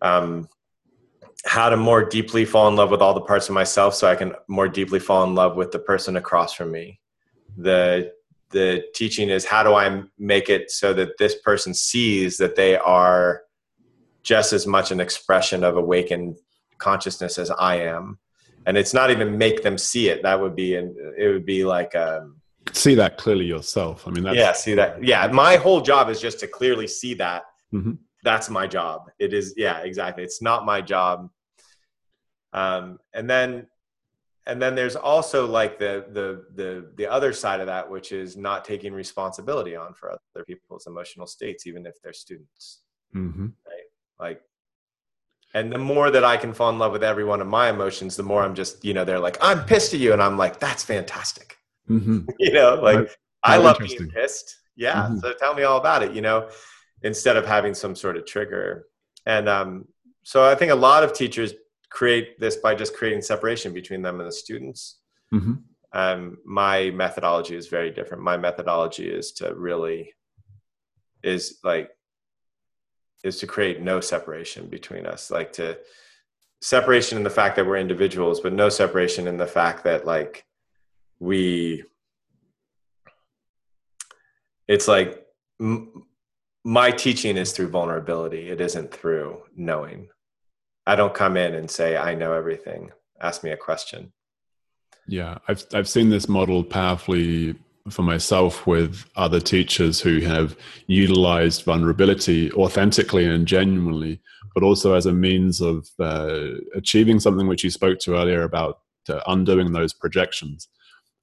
um, 0.00 0.48
how 1.44 1.68
to 1.68 1.76
more 1.76 2.04
deeply 2.04 2.44
fall 2.44 2.68
in 2.68 2.76
love 2.76 2.90
with 2.90 3.02
all 3.02 3.14
the 3.14 3.20
parts 3.20 3.48
of 3.48 3.54
myself 3.54 3.94
so 3.94 4.08
i 4.08 4.14
can 4.14 4.32
more 4.48 4.68
deeply 4.68 4.98
fall 4.98 5.24
in 5.24 5.34
love 5.34 5.56
with 5.56 5.70
the 5.72 5.78
person 5.78 6.16
across 6.16 6.54
from 6.54 6.70
me 6.70 7.00
the 7.56 8.12
the 8.52 8.84
teaching 8.94 9.28
is 9.30 9.44
how 9.44 9.62
do 9.62 9.74
I 9.74 10.02
make 10.18 10.48
it 10.48 10.70
so 10.70 10.92
that 10.94 11.18
this 11.18 11.34
person 11.40 11.74
sees 11.74 12.36
that 12.36 12.54
they 12.54 12.76
are 12.76 13.42
just 14.22 14.52
as 14.52 14.66
much 14.66 14.92
an 14.92 15.00
expression 15.00 15.64
of 15.64 15.76
awakened 15.76 16.38
consciousness 16.78 17.38
as 17.38 17.50
I 17.50 17.76
am. 17.76 18.18
And 18.66 18.76
it's 18.76 18.94
not 18.94 19.10
even 19.10 19.36
make 19.36 19.64
them 19.64 19.76
see 19.76 20.08
it. 20.08 20.22
That 20.22 20.40
would 20.40 20.54
be, 20.54 20.76
an, 20.76 20.94
it 21.18 21.28
would 21.28 21.44
be 21.44 21.64
like, 21.64 21.96
um, 21.96 22.36
see 22.70 22.94
that 22.94 23.18
clearly 23.18 23.46
yourself. 23.46 24.06
I 24.06 24.12
mean, 24.12 24.22
that's, 24.22 24.36
yeah, 24.36 24.52
see 24.52 24.74
that. 24.74 25.02
Yeah. 25.02 25.26
My 25.28 25.56
whole 25.56 25.80
job 25.80 26.08
is 26.08 26.20
just 26.20 26.38
to 26.40 26.46
clearly 26.46 26.86
see 26.86 27.14
that. 27.14 27.42
Mm-hmm. 27.72 27.94
That's 28.22 28.48
my 28.48 28.66
job. 28.66 29.10
It 29.18 29.32
is. 29.32 29.54
Yeah, 29.56 29.78
exactly. 29.80 30.24
It's 30.24 30.42
not 30.42 30.64
my 30.64 30.80
job. 30.80 31.28
Um, 32.52 32.98
and 33.14 33.28
then 33.28 33.66
and 34.46 34.60
then 34.60 34.74
there's 34.74 34.96
also 34.96 35.46
like 35.46 35.78
the 35.78 36.06
the 36.12 36.44
the 36.54 36.90
the 36.96 37.06
other 37.06 37.32
side 37.32 37.60
of 37.60 37.66
that 37.66 37.88
which 37.88 38.12
is 38.12 38.36
not 38.36 38.64
taking 38.64 38.92
responsibility 38.92 39.76
on 39.76 39.94
for 39.94 40.10
other 40.10 40.44
people's 40.44 40.86
emotional 40.86 41.26
states 41.26 41.66
even 41.66 41.86
if 41.86 41.94
they're 42.02 42.12
students 42.12 42.80
mm-hmm. 43.14 43.46
right 43.66 43.84
like 44.18 44.42
and 45.54 45.70
the 45.70 45.78
more 45.78 46.10
that 46.10 46.24
I 46.24 46.36
can 46.36 46.52
fall 46.54 46.70
in 46.70 46.78
love 46.78 46.92
with 46.92 47.04
every 47.04 47.24
one 47.24 47.42
of 47.42 47.46
my 47.46 47.68
emotions, 47.68 48.16
the 48.16 48.22
more 48.22 48.42
I'm 48.42 48.54
just, 48.54 48.84
you 48.84 48.94
know, 48.94 49.04
they're 49.04 49.18
like, 49.18 49.36
I'm 49.42 49.64
pissed 49.64 49.92
at 49.92 50.00
you. 50.00 50.14
And 50.14 50.22
I'm 50.22 50.38
like, 50.38 50.58
that's 50.58 50.82
fantastic. 50.82 51.58
Mm-hmm. 51.90 52.20
you 52.38 52.52
know, 52.52 52.76
like 52.76 53.10
I 53.42 53.58
love 53.58 53.78
being 53.78 54.08
pissed. 54.08 54.56
Yeah. 54.76 54.94
Mm-hmm. 54.94 55.18
So 55.18 55.34
tell 55.34 55.54
me 55.54 55.64
all 55.64 55.78
about 55.78 56.02
it, 56.02 56.12
you 56.12 56.22
know, 56.22 56.48
instead 57.02 57.36
of 57.36 57.46
having 57.46 57.74
some 57.74 57.94
sort 57.94 58.16
of 58.16 58.26
trigger. 58.26 58.86
And 59.26 59.48
um, 59.48 59.86
so 60.22 60.44
I 60.44 60.54
think 60.54 60.72
a 60.72 60.76
lot 60.76 61.04
of 61.04 61.12
teachers 61.12 61.54
create 61.90 62.38
this 62.40 62.56
by 62.56 62.74
just 62.74 62.96
creating 62.96 63.22
separation 63.22 63.72
between 63.72 64.02
them 64.02 64.20
and 64.20 64.28
the 64.28 64.32
students. 64.32 64.98
Mm-hmm. 65.32 65.54
Um, 65.92 66.38
my 66.44 66.90
methodology 66.90 67.54
is 67.54 67.68
very 67.68 67.90
different. 67.90 68.22
My 68.22 68.36
methodology 68.36 69.08
is 69.08 69.32
to 69.32 69.54
really, 69.54 70.14
is 71.22 71.58
like 71.62 71.90
is 73.22 73.38
to 73.38 73.46
create 73.46 73.80
no 73.80 74.00
separation 74.00 74.66
between 74.66 75.06
us 75.06 75.30
like 75.30 75.52
to 75.52 75.78
separation 76.60 77.18
in 77.18 77.24
the 77.24 77.30
fact 77.30 77.56
that 77.56 77.66
we're 77.66 77.76
individuals 77.76 78.40
but 78.40 78.52
no 78.52 78.68
separation 78.68 79.26
in 79.28 79.36
the 79.36 79.46
fact 79.46 79.84
that 79.84 80.06
like 80.06 80.44
we 81.18 81.84
it's 84.68 84.88
like 84.88 85.24
m- 85.60 86.04
my 86.64 86.90
teaching 86.90 87.36
is 87.36 87.52
through 87.52 87.68
vulnerability. 87.68 88.48
It 88.48 88.60
isn't 88.60 88.92
through 88.92 89.42
knowing. 89.56 90.08
I 90.86 90.96
don't 90.96 91.14
come 91.14 91.36
in 91.36 91.54
and 91.54 91.70
say 91.70 91.96
i 91.96 92.14
know 92.14 92.32
everything. 92.32 92.90
Ask 93.20 93.44
me 93.44 93.50
a 93.50 93.56
question. 93.56 94.12
Yeah 95.06 95.38
i've 95.48 95.64
i've 95.74 95.88
seen 95.88 96.10
this 96.10 96.28
model 96.28 96.62
powerfully 96.62 97.56
for 97.90 98.02
myself 98.02 98.66
with 98.66 99.04
other 99.16 99.40
teachers 99.40 100.00
who 100.00 100.20
have 100.20 100.56
utilized 100.86 101.64
vulnerability 101.64 102.52
authentically 102.52 103.24
and 103.24 103.46
genuinely, 103.46 104.20
but 104.54 104.62
also 104.62 104.94
as 104.94 105.06
a 105.06 105.12
means 105.12 105.60
of 105.60 105.88
uh, 105.98 106.50
achieving 106.74 107.18
something 107.18 107.48
which 107.48 107.64
you 107.64 107.70
spoke 107.70 107.98
to 108.00 108.14
earlier 108.16 108.42
about 108.42 108.78
uh, 109.08 109.20
undoing 109.26 109.72
those 109.72 109.92
projections. 109.92 110.68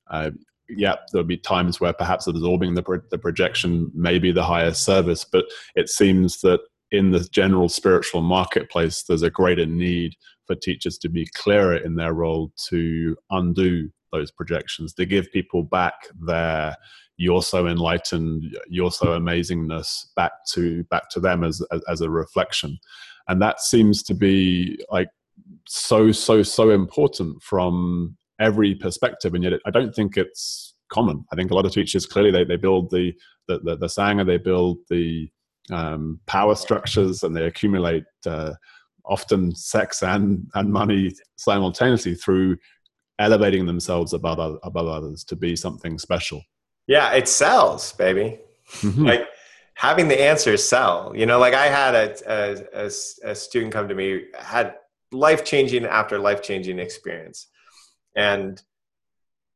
Uh, 0.10 0.32
yeah, 0.70 0.96
there'll 1.12 1.28
be 1.28 1.38
times 1.38 1.80
where 1.80 1.94
perhaps 1.94 2.28
absorbing 2.28 2.76
the, 2.76 2.84
pro- 2.84 3.02
the 3.12 3.18
projection 3.18 3.92
may 3.94 4.20
be 4.20 4.32
the 4.32 4.44
highest 4.44 4.84
service, 4.84 5.26
but 5.26 5.46
it 5.76 5.90
seems 5.90 6.42
that 6.42 6.60
in 6.92 7.12
the 7.12 7.28
general 7.32 7.70
spiritual 7.70 8.22
marketplace, 8.22 9.04
there's 9.04 9.22
a 9.22 9.30
greater 9.30 9.66
need 9.66 10.16
for 10.48 10.56
teachers 10.56 10.98
to 10.98 11.10
be 11.10 11.28
clearer 11.36 11.76
in 11.76 11.96
their 11.96 12.14
role 12.14 12.52
to 12.70 13.16
undo 13.30 13.90
those 14.12 14.32
projections 14.32 14.94
to 14.94 15.06
give 15.06 15.32
people 15.32 15.64
back 15.64 15.94
their 16.26 16.76
you're 17.18 17.44
so 17.44 17.68
enlightened 17.68 18.58
you're 18.68 18.92
so 18.92 19.08
amazingness 19.08 20.08
back 20.16 20.32
to 20.48 20.84
back 20.86 21.10
to 21.10 21.20
them 21.20 21.44
as, 21.44 21.62
as, 21.72 21.82
as 21.90 22.02
a 22.02 22.10
reflection. 22.10 22.80
And 23.28 23.42
that 23.42 23.62
seems 23.62 24.02
to 24.04 24.16
be 24.16 24.84
like 24.90 25.10
so 25.68 26.12
so 26.12 26.42
so 26.42 26.72
important 26.72 27.42
from 27.44 28.18
every 28.40 28.76
perspective 28.76 29.34
and 29.34 29.44
yet 29.44 29.54
it, 29.54 29.62
i 29.66 29.72
don't 29.72 29.94
think 29.94 30.18
it's 30.18 30.76
common 30.92 31.24
i 31.32 31.36
think 31.36 31.52
a 31.52 31.56
lot 31.56 31.66
of 31.66 31.72
teachers 31.72 32.06
clearly 32.06 32.32
they, 32.32 32.44
they 32.44 32.58
build 32.58 32.90
the 32.90 33.14
the, 33.48 33.60
the, 33.60 33.76
the 33.78 33.88
sangha 33.88 34.26
they 34.26 34.38
build 34.38 34.78
the 34.90 35.30
um, 35.72 36.20
power 36.26 36.56
structures 36.56 37.24
and 37.24 37.36
they 37.36 37.46
accumulate 37.46 38.04
uh, 38.26 38.54
often 39.06 39.54
sex 39.56 40.04
and 40.04 40.48
and 40.56 40.72
money 40.72 41.14
simultaneously 41.38 42.16
through 42.16 42.58
elevating 43.20 43.66
themselves 43.66 44.14
above 44.14 44.60
above 44.64 44.88
others 44.88 45.24
to 45.26 45.36
be 45.36 45.56
something 45.56 46.00
special. 46.00 46.42
Yeah, 46.88 47.12
it 47.14 47.28
sells, 47.28 47.92
baby. 47.94 48.40
Mm-hmm. 48.78 49.06
Like 49.06 49.28
having 49.76 50.08
the 50.08 50.22
answers 50.22 50.64
sell. 50.64 51.14
You 51.16 51.26
know, 51.26 51.40
like 51.40 51.54
I 51.54 51.68
had 51.68 51.96
a 51.96 52.16
a, 52.28 52.86
a, 52.86 53.32
a 53.32 53.36
student 53.36 53.74
come 53.74 53.88
to 53.88 53.96
me 53.96 54.26
had 54.38 54.76
life 55.12 55.44
changing 55.44 55.86
after 55.86 56.20
life 56.20 56.42
changing 56.42 56.80
experience, 56.80 57.48
and 58.16 58.62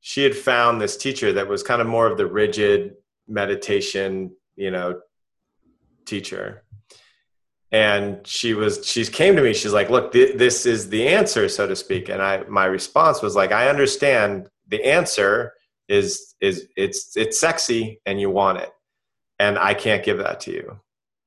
she 0.06 0.24
had 0.24 0.36
found 0.36 0.82
this 0.82 0.98
teacher 0.98 1.32
that 1.32 1.48
was 1.48 1.64
kind 1.64 1.82
of 1.82 1.88
more 1.88 2.08
of 2.08 2.18
the 2.18 2.28
rigid 2.28 2.96
meditation, 3.28 4.36
you 4.58 4.70
know, 4.70 5.00
teacher. 6.06 6.64
And 7.72 8.26
she 8.28 8.54
was 8.54 8.86
she 8.86 9.06
came 9.06 9.36
to 9.38 9.42
me 9.42 9.54
she's 9.54 9.74
like 9.74 9.90
look 9.90 10.12
th- 10.12 10.38
this 10.38 10.66
is 10.66 10.90
the 10.90 11.08
answer 11.08 11.48
so 11.48 11.66
to 11.68 11.76
speak. 11.76 12.10
And 12.10 12.22
i 12.22 12.44
my 12.44 12.66
response 12.66 13.22
was 13.22 13.36
like 13.36 13.52
i 13.52 13.70
understand 13.70 14.50
the 14.68 14.84
answer 14.84 15.54
is 15.88 16.36
is 16.42 16.68
it's 16.76 17.16
it's 17.16 17.40
sexy 17.40 18.02
and 18.06 18.20
you 18.20 18.30
want 18.30 18.60
it. 18.60 18.72
And 19.40 19.58
i 19.58 19.74
can't 19.74 20.04
give 20.04 20.18
that 20.18 20.42
to 20.42 20.52
you. 20.52 20.80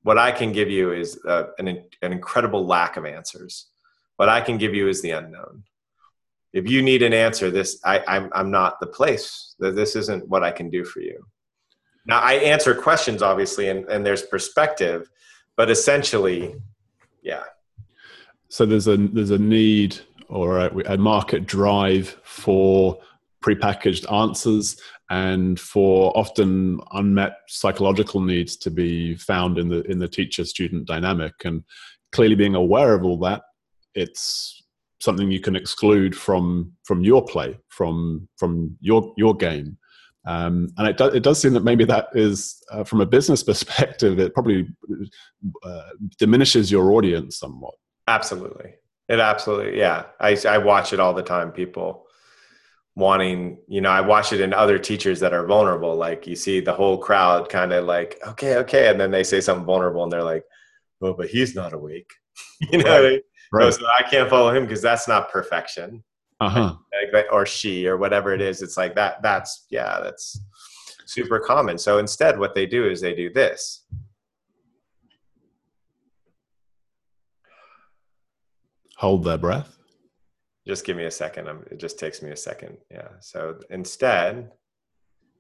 What 0.02 0.18
i 0.18 0.30
can 0.30 0.52
give 0.52 0.70
you 0.70 0.92
is 0.92 1.18
uh, 1.26 1.44
an, 1.58 1.66
an 2.02 2.12
incredible 2.12 2.66
lack 2.66 2.98
of 2.98 3.06
answers. 3.06 3.68
What 4.16 4.28
i 4.28 4.42
can 4.42 4.58
give 4.58 4.74
you 4.74 4.86
is 4.86 5.00
the 5.00 5.12
unknown 5.12 5.64
if 6.52 6.68
you 6.68 6.82
need 6.82 7.02
an 7.02 7.12
answer 7.12 7.50
this 7.50 7.80
I, 7.84 8.02
I'm, 8.06 8.30
I'm 8.32 8.50
not 8.50 8.80
the 8.80 8.86
place. 8.86 9.54
This 9.58 9.96
isn't 9.96 10.28
what 10.28 10.42
i 10.42 10.50
can 10.50 10.70
do 10.70 10.84
for 10.84 11.00
you. 11.00 11.24
Now 12.06 12.20
i 12.20 12.34
answer 12.34 12.74
questions 12.74 13.22
obviously 13.22 13.68
and, 13.68 13.86
and 13.88 14.04
there's 14.04 14.22
perspective 14.22 15.08
but 15.56 15.70
essentially, 15.70 16.54
yeah. 17.22 17.44
So 18.48 18.66
there's 18.66 18.86
a 18.86 18.96
there's 18.96 19.30
a 19.30 19.38
need 19.38 19.98
or 20.28 20.58
a, 20.60 20.92
a 20.92 20.96
market 20.96 21.46
drive 21.46 22.20
for 22.22 22.98
prepackaged 23.44 24.10
answers 24.12 24.80
and 25.08 25.58
for 25.58 26.16
often 26.16 26.80
unmet 26.92 27.36
psychological 27.48 28.20
needs 28.20 28.56
to 28.56 28.70
be 28.70 29.14
found 29.16 29.58
in 29.58 29.68
the 29.68 29.82
in 29.90 29.98
the 29.98 30.08
teacher 30.08 30.44
student 30.44 30.86
dynamic. 30.86 31.34
And 31.44 31.64
clearly 32.12 32.34
being 32.34 32.54
aware 32.54 32.94
of 32.94 33.04
all 33.04 33.18
that 33.18 33.42
it's 33.94 34.62
something 35.00 35.30
you 35.30 35.40
can 35.40 35.56
exclude 35.56 36.16
from 36.16 36.72
from 36.84 37.02
your 37.04 37.24
play 37.24 37.58
from 37.68 38.28
from 38.38 38.76
your 38.80 39.12
your 39.16 39.34
game 39.34 39.76
um, 40.26 40.72
and 40.76 40.88
it, 40.88 40.96
do, 40.96 41.06
it 41.06 41.22
does 41.22 41.40
seem 41.40 41.52
that 41.52 41.62
maybe 41.62 41.84
that 41.84 42.08
is, 42.12 42.62
uh, 42.72 42.82
from 42.82 43.00
a 43.00 43.06
business 43.06 43.42
perspective, 43.44 44.18
it 44.18 44.34
probably 44.34 44.68
uh, 45.62 45.82
diminishes 46.18 46.70
your 46.70 46.90
audience 46.92 47.38
somewhat. 47.38 47.74
Absolutely. 48.08 48.74
It 49.08 49.20
absolutely, 49.20 49.78
yeah. 49.78 50.06
I, 50.18 50.36
I 50.48 50.58
watch 50.58 50.92
it 50.92 50.98
all 50.98 51.14
the 51.14 51.22
time. 51.22 51.52
People 51.52 52.06
wanting, 52.96 53.58
you 53.68 53.80
know, 53.80 53.90
I 53.90 54.00
watch 54.00 54.32
it 54.32 54.40
in 54.40 54.52
other 54.52 54.80
teachers 54.80 55.20
that 55.20 55.32
are 55.32 55.46
vulnerable. 55.46 55.94
Like 55.94 56.26
you 56.26 56.34
see 56.34 56.58
the 56.58 56.72
whole 56.72 56.98
crowd 56.98 57.48
kind 57.48 57.72
of 57.72 57.84
like, 57.84 58.18
okay, 58.26 58.56
okay. 58.56 58.88
And 58.88 59.00
then 59.00 59.12
they 59.12 59.22
say 59.22 59.40
something 59.40 59.64
vulnerable 59.64 60.02
and 60.02 60.12
they're 60.12 60.24
like, 60.24 60.42
oh, 61.02 61.14
but 61.14 61.28
he's 61.28 61.54
not 61.54 61.72
awake. 61.72 62.10
you 62.72 62.82
know, 62.82 63.02
right. 63.02 63.22
Right. 63.52 63.72
so 63.72 63.86
I 63.98 64.02
can't 64.02 64.28
follow 64.28 64.54
him 64.54 64.64
because 64.64 64.82
that's 64.82 65.08
not 65.08 65.30
perfection. 65.30 66.02
Uh-huh. 66.38 66.74
or 67.32 67.46
she 67.46 67.86
or 67.86 67.96
whatever 67.96 68.34
it 68.34 68.42
is 68.42 68.60
it's 68.60 68.76
like 68.76 68.94
that 68.94 69.22
that's 69.22 69.64
yeah 69.70 70.00
that's 70.02 70.38
super 71.06 71.38
common. 71.38 71.78
So 71.78 71.98
instead 71.98 72.38
what 72.38 72.54
they 72.54 72.66
do 72.66 72.86
is 72.88 73.00
they 73.00 73.14
do 73.14 73.32
this. 73.32 73.84
Hold 78.98 79.24
their 79.24 79.38
breath. 79.38 79.76
Just 80.66 80.84
give 80.84 80.96
me 80.96 81.04
a 81.04 81.10
second. 81.10 81.48
It 81.70 81.78
just 81.78 81.98
takes 81.98 82.22
me 82.22 82.30
a 82.30 82.36
second. 82.36 82.76
Yeah. 82.90 83.08
So 83.20 83.60
instead 83.70 84.50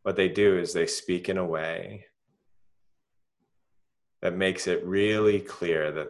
what 0.02 0.16
they 0.16 0.28
do 0.28 0.58
is 0.58 0.72
they 0.72 0.86
speak 0.86 1.28
in 1.28 1.36
a 1.36 1.44
way 1.44 2.06
that 4.22 4.36
makes 4.36 4.66
it 4.66 4.84
really 4.84 5.40
clear 5.40 5.90
that 5.92 6.08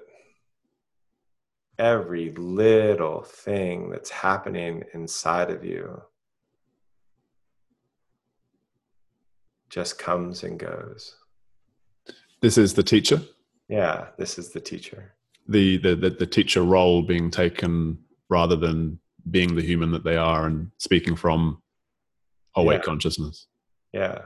every 1.79 2.33
little 2.33 3.23
thing 3.23 3.91
that's 3.91 4.11
happening 4.11 4.85
inside 4.95 5.51
of 5.51 5.65
you 5.65 6.03
just 9.69 9.99
comes 9.99 10.43
and 10.43 10.59
goes. 10.59 11.17
This 12.41 12.57
is 12.59 12.75
the 12.75 12.83
teacher? 12.83 13.21
Yeah, 13.69 14.07
this 14.19 14.39
is 14.39 14.51
the 14.51 14.61
teacher. 14.61 15.15
The, 15.49 15.77
the, 15.79 15.97
the, 15.97 16.11
the 16.11 16.27
teacher 16.27 16.63
role 16.63 17.03
being 17.03 17.31
taken 17.31 17.99
rather 18.29 18.57
than 18.57 18.99
being 19.31 19.55
the 19.55 19.63
human 19.63 19.91
that 19.93 20.05
they 20.05 20.17
are 20.17 20.47
and 20.47 20.71
speaking 20.79 21.17
from 21.17 21.63
awake 22.55 22.81
yeah. 22.81 22.85
consciousness. 22.85 23.47
Yeah. 23.93 24.23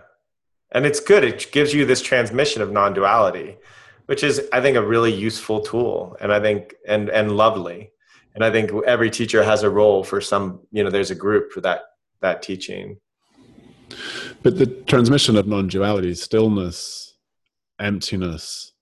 And 0.73 0.87
it's 0.87 1.01
good. 1.01 1.25
It 1.25 1.51
gives 1.53 1.75
you 1.75 1.85
this 1.85 2.03
transmission 2.03 2.63
of 2.63 2.71
non 2.71 2.93
duality 2.93 3.57
which 4.11 4.25
is 4.25 4.49
i 4.53 4.61
think 4.61 4.77
a 4.77 4.83
really 4.85 5.13
useful 5.13 5.61
tool 5.61 6.17
and 6.21 6.33
i 6.33 6.41
think 6.41 6.75
and 6.85 7.09
and 7.11 7.37
lovely. 7.37 7.93
And 8.35 8.45
i 8.45 8.51
think 8.51 8.73
every 8.85 9.09
teacher 9.09 9.43
has 9.45 9.63
a 9.63 9.71
role 9.71 10.03
for 10.03 10.21
some 10.21 10.61
you 10.73 10.83
know 10.83 10.91
there's 10.91 11.13
a 11.13 11.21
group 11.27 11.53
for 11.53 11.61
that 11.61 11.83
that 12.21 12.43
teaching. 12.43 12.99
But 14.43 14.59
the 14.59 14.67
transmission 14.93 15.37
of 15.37 15.47
non-duality 15.47 16.15
stillness 16.15 17.17
emptiness 17.79 18.73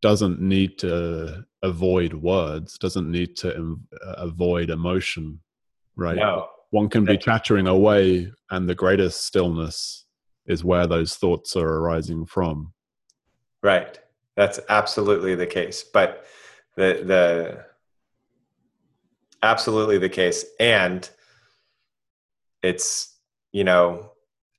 doesn't 0.00 0.40
need 0.40 0.78
to 0.78 1.44
avoid 1.62 2.14
words 2.14 2.78
doesn't 2.78 3.10
need 3.10 3.36
to 3.36 3.78
uh, 4.06 4.14
avoid 4.28 4.70
emotion 4.70 5.40
right? 5.96 6.16
No. 6.16 6.48
one 6.70 6.88
can 6.88 7.04
be 7.04 7.18
chattering 7.18 7.66
away 7.66 8.32
and 8.50 8.66
the 8.66 8.74
greatest 8.74 9.26
stillness 9.26 10.06
is 10.46 10.64
where 10.64 10.86
those 10.86 11.16
thoughts 11.16 11.54
are 11.54 11.72
arising 11.80 12.24
from. 12.24 12.72
Right 13.62 13.98
that's 14.36 14.60
absolutely 14.68 15.34
the 15.34 15.46
case. 15.46 15.84
But 15.84 16.24
the 16.76 17.02
the 17.04 17.64
absolutely 19.44 19.98
the 19.98 20.08
case 20.08 20.44
and 20.58 21.10
it's 22.62 23.16
you 23.52 23.62
know 23.62 24.10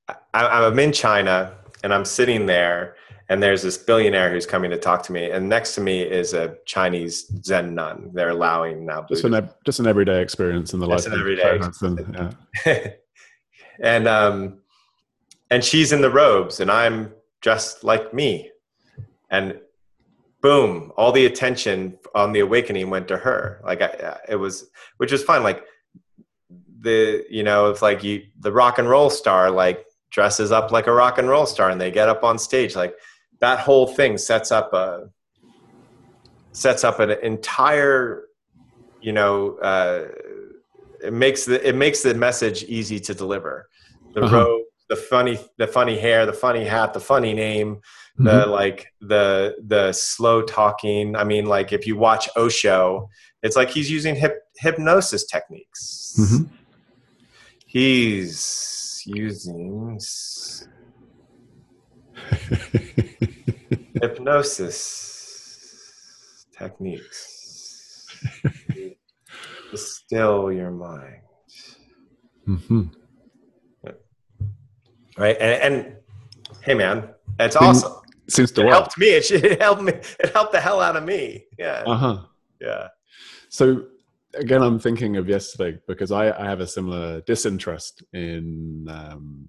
I, 0.08 0.46
i'm 0.64 0.78
in 0.78 0.92
china 0.92 1.52
and 1.82 1.92
i'm 1.92 2.04
sitting 2.04 2.46
there 2.46 2.94
and 3.28 3.42
there's 3.42 3.62
this 3.62 3.76
billionaire 3.76 4.30
who's 4.30 4.46
coming 4.46 4.70
to 4.70 4.78
talk 4.78 5.02
to 5.04 5.12
me 5.12 5.30
and 5.30 5.48
next 5.48 5.74
to 5.74 5.80
me 5.80 6.02
is 6.02 6.34
a 6.34 6.56
chinese 6.66 7.26
zen 7.44 7.74
nun 7.74 8.10
they're 8.14 8.30
allowing 8.30 8.86
now 8.86 9.04
just 9.08 9.24
an, 9.24 9.50
just 9.64 9.80
an 9.80 9.88
everyday 9.88 10.22
experience 10.22 10.72
in 10.72 10.78
the 10.78 10.86
life 10.86 11.04
an 11.06 11.14
everyday 11.14 11.58
and, 11.82 12.32
yeah. 12.64 12.90
and 13.80 14.06
um 14.06 14.58
and 15.50 15.64
she's 15.64 15.90
in 15.90 16.00
the 16.00 16.10
robes 16.10 16.60
and 16.60 16.70
i'm 16.70 17.12
just 17.40 17.82
like 17.82 18.14
me 18.14 18.50
and 19.30 19.58
boom 20.40 20.92
all 20.96 21.12
the 21.12 21.26
attention 21.26 21.98
on 22.14 22.32
the 22.32 22.40
awakening 22.40 22.90
went 22.90 23.08
to 23.08 23.16
her. 23.16 23.60
Like 23.64 23.82
I, 23.82 24.18
it 24.28 24.36
was 24.36 24.70
which 24.98 25.12
was 25.12 25.22
fun 25.22 25.42
like 25.42 25.64
the 26.80 27.24
you 27.30 27.42
know 27.42 27.70
it's 27.70 27.82
like 27.82 28.04
you 28.04 28.24
the 28.40 28.52
rock 28.52 28.78
and 28.78 28.88
roll 28.88 29.10
star 29.10 29.50
like 29.50 29.84
dresses 30.10 30.52
up 30.52 30.70
like 30.70 30.86
a 30.86 30.92
rock 30.92 31.18
and 31.18 31.28
roll 31.28 31.46
star 31.46 31.70
and 31.70 31.80
they 31.80 31.90
get 31.90 32.08
up 32.08 32.22
on 32.22 32.38
stage. 32.38 32.76
Like 32.76 32.94
that 33.40 33.60
whole 33.60 33.86
thing 33.86 34.18
sets 34.18 34.52
up 34.52 34.72
a 34.72 35.08
sets 36.52 36.84
up 36.84 37.00
an 37.00 37.10
entire 37.22 38.24
you 39.00 39.12
know 39.12 39.56
uh, 39.58 40.04
it 41.02 41.12
makes 41.12 41.44
the 41.44 41.66
it 41.66 41.74
makes 41.74 42.02
the 42.02 42.14
message 42.14 42.64
easy 42.64 43.00
to 43.00 43.14
deliver. 43.14 43.68
The 44.14 44.22
uh-huh. 44.22 44.36
robe 44.36 44.62
the 44.88 44.96
funny 44.96 45.38
the 45.58 45.66
funny 45.66 45.98
hair 45.98 46.26
the 46.26 46.32
funny 46.32 46.64
hat 46.64 46.94
the 46.94 47.00
funny 47.00 47.34
name 47.34 47.80
the 48.18 48.30
mm-hmm. 48.30 48.50
like 48.50 48.92
the 49.00 49.56
the 49.66 49.92
slow 49.92 50.42
talking 50.42 51.16
i 51.16 51.24
mean 51.24 51.46
like 51.46 51.72
if 51.72 51.86
you 51.86 51.96
watch 51.96 52.28
osho 52.36 53.08
it's 53.42 53.56
like 53.56 53.70
he's 53.70 53.90
using 53.90 54.14
hip, 54.14 54.42
hypnosis 54.58 55.24
techniques 55.24 56.16
mm-hmm. 56.18 56.44
he's 57.66 59.02
using 59.06 59.98
hypnosis 64.00 65.16
techniques 66.56 68.06
to 69.70 69.76
still 69.76 70.50
your 70.50 70.70
mind 70.70 71.22
mm-hmm. 72.48 72.82
Right 75.16 75.36
and, 75.40 75.74
and 75.74 75.96
hey 76.62 76.74
man 76.74 77.08
that's 77.38 77.56
awesome 77.56 77.92
seems 78.28 78.50
to 78.52 78.62
it 78.62 78.64
work. 78.64 78.74
helped 78.74 78.98
me. 78.98 79.06
It, 79.08 79.30
it 79.30 79.60
helped 79.60 79.82
me. 79.82 79.92
It 79.92 80.32
helped 80.32 80.52
the 80.52 80.60
hell 80.60 80.80
out 80.80 80.96
of 80.96 81.04
me. 81.04 81.44
Yeah. 81.58 81.82
Uh 81.86 81.96
huh. 81.96 82.18
Yeah. 82.60 82.88
So 83.48 83.86
again, 84.34 84.62
I'm 84.62 84.78
thinking 84.78 85.16
of 85.16 85.28
yesterday 85.28 85.78
because 85.86 86.12
I, 86.12 86.30
I 86.38 86.44
have 86.44 86.60
a 86.60 86.66
similar 86.66 87.20
disinterest 87.22 88.02
in 88.12 88.86
um, 88.88 89.48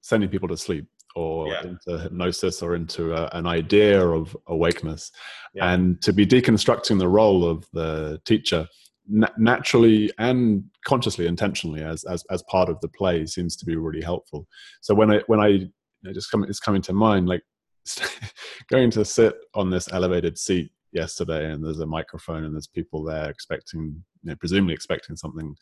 sending 0.00 0.28
people 0.28 0.48
to 0.48 0.56
sleep 0.56 0.86
or 1.16 1.48
yeah. 1.48 1.62
into 1.62 1.98
hypnosis 1.98 2.60
or 2.62 2.74
into 2.74 3.14
a, 3.14 3.28
an 3.36 3.46
idea 3.46 4.04
of 4.04 4.36
awakeness, 4.48 5.12
yeah. 5.54 5.72
and 5.72 6.02
to 6.02 6.12
be 6.12 6.26
deconstructing 6.26 6.98
the 6.98 7.08
role 7.08 7.48
of 7.48 7.66
the 7.72 8.20
teacher 8.24 8.68
na- 9.08 9.28
naturally 9.38 10.12
and 10.18 10.64
consciously, 10.84 11.26
intentionally, 11.26 11.82
as, 11.82 12.04
as 12.04 12.24
as 12.30 12.42
part 12.44 12.68
of 12.68 12.80
the 12.80 12.88
play 12.88 13.26
seems 13.26 13.56
to 13.56 13.66
be 13.66 13.76
really 13.76 14.02
helpful. 14.02 14.46
So 14.80 14.94
when 14.94 15.12
I 15.12 15.20
when 15.26 15.40
I 15.40 15.48
you 15.48 15.70
know, 16.02 16.12
just 16.12 16.30
come, 16.30 16.44
it's 16.44 16.60
coming 16.60 16.82
to 16.82 16.92
mind 16.92 17.28
like 17.28 17.42
going 18.70 18.90
to 18.92 19.04
sit 19.04 19.34
on 19.54 19.70
this 19.70 19.92
elevated 19.92 20.38
seat 20.38 20.70
yesterday 20.92 21.50
and 21.50 21.64
there's 21.64 21.80
a 21.80 21.86
microphone 21.86 22.44
and 22.44 22.54
there's 22.54 22.68
people 22.68 23.02
there 23.02 23.28
expecting 23.28 24.02
you 24.22 24.30
know, 24.30 24.36
presumably 24.36 24.74
expecting 24.74 25.16
something 25.16 25.54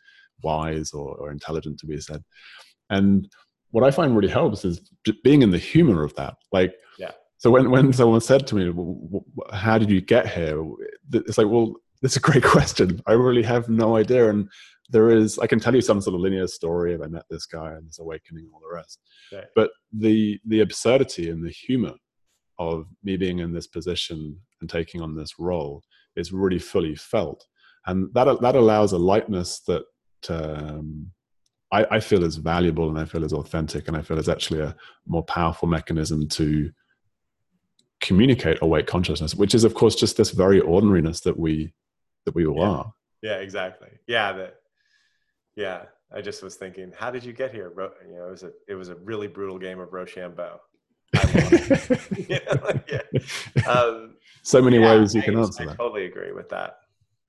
wise 0.43 0.93
or, 0.93 1.17
or 1.17 1.31
intelligent 1.31 1.79
to 1.79 1.87
be 1.87 1.99
said. 2.01 2.23
And 2.91 3.29
what 3.71 3.85
i 3.85 3.91
find 3.91 4.15
really 4.15 4.29
helps 4.29 4.65
is 4.67 4.81
being 5.25 5.41
in 5.41 5.51
the 5.51 5.59
humor 5.59 6.05
of 6.05 6.15
that. 6.17 6.35
Like 6.53 6.75
yeah. 6.99 7.13
so 7.39 7.51
when, 7.51 7.71
when 7.71 7.93
someone 7.93 8.21
said 8.21 8.47
to 8.49 8.55
me 8.55 8.71
well, 8.71 9.25
how 9.53 9.79
did 9.79 9.91
you 9.91 10.01
get 10.01 10.29
here? 10.29 10.63
It's 11.13 11.39
like 11.39 11.49
well 11.49 11.77
that's 12.03 12.17
a 12.17 12.21
great 12.21 12.45
question. 12.55 13.01
I 13.07 13.13
really 13.13 13.43
have 13.43 13.69
no 13.69 13.97
idea. 13.97 14.31
And 14.31 14.49
there 14.89 15.11
is 15.11 15.39
i 15.39 15.47
can 15.47 15.59
tell 15.59 15.75
you 15.75 15.81
some 15.81 16.01
sort 16.03 16.15
of 16.15 16.21
linear 16.21 16.47
story 16.47 16.93
of 16.93 17.01
i 17.01 17.07
met 17.07 17.25
this 17.31 17.47
guy 17.47 17.71
and 17.71 17.89
this 17.89 17.99
awakening 17.99 18.45
and 18.45 18.53
all 18.53 18.61
the 18.61 18.77
rest. 18.77 19.01
Right. 19.33 19.45
but 19.57 19.71
the 19.93 20.39
the 20.47 20.61
absurdity 20.61 21.31
and 21.31 21.45
the 21.45 21.51
humor 21.51 21.95
of 22.59 22.87
me 23.03 23.17
being 23.17 23.41
in 23.41 23.53
this 23.53 23.67
position 23.67 24.39
and 24.61 24.71
taking 24.71 25.01
on 25.01 25.15
this 25.15 25.39
role 25.39 25.83
is 26.17 26.33
really 26.33 26.59
fully 26.59 26.95
felt. 26.95 27.47
And 27.87 28.09
that 28.15 28.41
that 28.41 28.55
allows 28.55 28.93
a 28.93 28.99
lightness 28.99 29.61
that 29.67 29.83
um, 30.29 31.11
I, 31.73 31.85
I, 31.97 32.01
feel 32.01 32.23
is 32.23 32.37
valuable 32.37 32.89
and 32.89 32.97
I 32.97 33.07
feel 33.07 33.25
is 33.25 33.33
authentic 33.33 33.89
and 33.89 33.97
I 33.97 34.03
feel 34.03 34.19
is 34.19 34.29
actually 34.29 34.61
a 34.61 34.77
more 35.05 35.25
powerful 35.25 35.67
mechanism 35.67 36.29
to 36.29 36.71
communicate 38.01 38.59
awake 38.63 38.87
consciousness, 38.87 39.35
which 39.35 39.53
is 39.53 39.65
of 39.65 39.75
course 39.75 39.97
just 39.97 40.17
this 40.17 40.31
very 40.31 40.61
ordinariness 40.61 41.21
that 41.23 41.37
we 41.37 41.73
that 42.25 42.35
we 42.35 42.47
all 42.47 42.59
yeah. 42.59 42.69
are. 42.69 42.95
Yeah, 43.23 43.37
exactly. 43.37 43.91
Yeah, 44.07 44.33
that. 44.33 44.57
Yeah, 45.55 45.83
I 46.15 46.21
just 46.23 46.43
was 46.43 46.57
thinking, 46.57 46.93
how 46.97 47.11
did 47.11 47.25
you 47.25 47.33
get 47.33 47.53
here? 47.53 47.73
You 48.07 48.17
know, 48.17 48.27
it 48.27 48.31
was 48.31 48.43
a 48.43 48.53
it 48.69 48.75
was 48.75 48.89
a 48.89 48.97
really 48.97 49.29
brutal 49.29 49.59
game 49.59 49.81
of 49.81 49.93
Rochambeau. 49.93 50.61
yeah. 52.29 52.39
um, 53.69 54.15
so 54.43 54.63
many 54.63 54.79
yeah, 54.79 54.99
ways 54.99 55.15
you 55.15 55.23
can 55.23 55.39
answer 55.39 55.65
I 55.65 55.67
that. 55.67 55.77
totally 55.77 56.07
agree 56.07 56.33
with 56.33 56.49
that. 56.49 56.79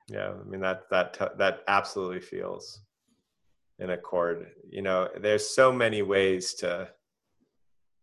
Yeah, 0.10 0.32
I 0.32 0.50
mean 0.50 0.62
that 0.62 0.90
that 0.90 1.38
that 1.38 1.64
absolutely 1.68 2.22
feels 2.22 2.82
in 3.80 3.90
accord. 3.92 4.48
You 4.70 4.82
know, 4.82 5.10
there's 5.20 5.50
so 5.50 5.72
many 5.72 6.02
ways 6.02 6.54
to 6.56 6.90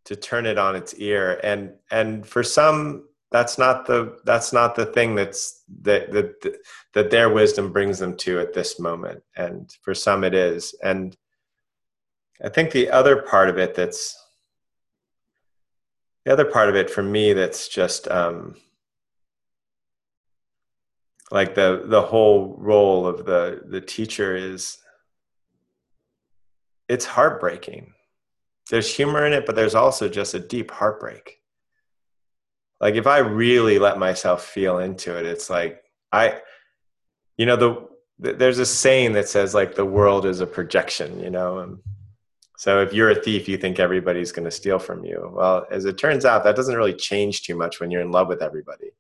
to 0.07 0.17
turn 0.17 0.47
it 0.47 0.59
on 0.59 0.77
its 0.77 0.95
ear, 0.95 1.41
and 1.43 1.73
and 1.91 2.27
for 2.27 2.43
some, 2.43 3.09
that's 3.31 3.59
not 3.59 3.87
the 3.87 4.19
that's 4.25 4.53
not 4.53 4.75
the 4.75 4.87
thing 4.87 5.15
that's 5.15 5.63
that 5.83 6.13
that 6.13 6.57
that 6.95 7.11
their 7.11 7.31
wisdom 7.31 7.73
brings 7.73 7.99
them 7.99 8.17
to 8.19 8.41
at 8.41 8.53
this 8.53 8.81
moment, 8.81 9.23
and 9.37 9.73
for 9.83 9.95
some 9.95 10.25
it 10.25 10.35
is, 10.35 10.75
and 10.83 11.17
I 12.45 12.49
think 12.49 12.73
the 12.73 12.91
other 12.91 13.23
part 13.23 13.49
of 13.49 13.59
it 13.59 13.75
that's 13.75 14.17
the 16.25 16.33
other 16.33 16.45
part 16.45 16.69
of 16.69 16.77
it 16.77 16.91
for 16.91 17.03
me 17.03 17.33
that's 17.33 17.69
just 17.69 18.09
um, 18.09 18.57
like 21.31 21.55
the 21.55 21.85
the 21.87 22.03
whole 22.03 22.57
role 22.59 23.07
of 23.07 23.25
the 23.25 23.63
the 23.67 23.81
teacher 23.81 24.35
is 24.35 24.79
it's 26.89 27.05
heartbreaking. 27.05 27.93
There's 28.71 28.95
humor 28.95 29.25
in 29.25 29.33
it 29.33 29.47
but 29.47 29.55
there's 29.55 29.75
also 29.75 30.09
just 30.09 30.35
a 30.35 30.41
deep 30.41 30.71
heartbreak 30.71 31.40
like 32.81 32.95
if 32.95 33.07
i 33.07 33.19
really 33.19 33.79
let 33.79 33.99
myself 33.99 34.45
feel 34.45 34.79
into 34.79 35.17
it 35.19 35.27
it's 35.27 35.51
like 35.51 35.83
i 36.13 36.41
you 37.37 37.47
know 37.47 37.57
the 37.57 37.89
there's 38.19 38.59
a 38.59 38.67
saying 38.67 39.13
that 39.13 39.29
says 39.29 39.55
like 39.55 39.75
the 39.75 39.85
world 39.85 40.27
is 40.27 40.41
a 40.41 40.47
projection 40.47 41.21
you 41.21 41.31
know 41.31 41.59
and 41.59 41.79
so 42.61 42.83
if 42.83 42.93
you're 42.93 43.09
a 43.09 43.15
thief, 43.15 43.49
you 43.49 43.57
think 43.57 43.81
everybody's 43.81 44.33
going 44.33 44.45
to 44.45 44.51
steal 44.51 44.79
from 44.79 45.03
you. 45.03 45.33
Well, 45.33 45.65
as 45.71 45.87
it 45.87 45.97
turns 45.97 46.27
out, 46.27 46.45
that 46.45 46.57
doesn't 46.57 46.77
really 46.77 46.93
change 46.93 47.41
too 47.41 47.57
much 47.57 47.81
when 47.81 47.91
you're 47.91 48.03
in 48.03 48.11
love 48.11 48.29
with 48.29 48.43
everybody. 48.43 48.91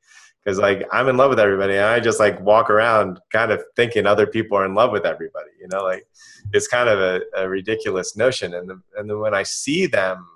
Because 0.42 0.58
like 0.58 0.88
I'm 0.90 1.08
in 1.08 1.18
love 1.18 1.28
with 1.28 1.38
everybody, 1.38 1.74
and 1.74 1.84
I 1.84 2.00
just 2.00 2.18
like 2.18 2.40
walk 2.40 2.70
around 2.70 3.20
kind 3.30 3.52
of 3.52 3.62
thinking 3.76 4.06
other 4.06 4.26
people 4.26 4.56
are 4.56 4.64
in 4.64 4.74
love 4.74 4.92
with 4.92 5.04
everybody. 5.04 5.50
You 5.60 5.68
know, 5.68 5.82
like 5.82 6.06
it's 6.54 6.68
kind 6.68 6.88
of 6.88 7.00
a, 7.00 7.20
a 7.36 7.46
ridiculous 7.50 8.16
notion. 8.16 8.54
And 8.54 8.66
the, 8.66 8.80
and 8.96 9.10
then 9.10 9.18
when 9.20 9.34
I 9.34 9.42
see 9.42 9.84
them 9.84 10.26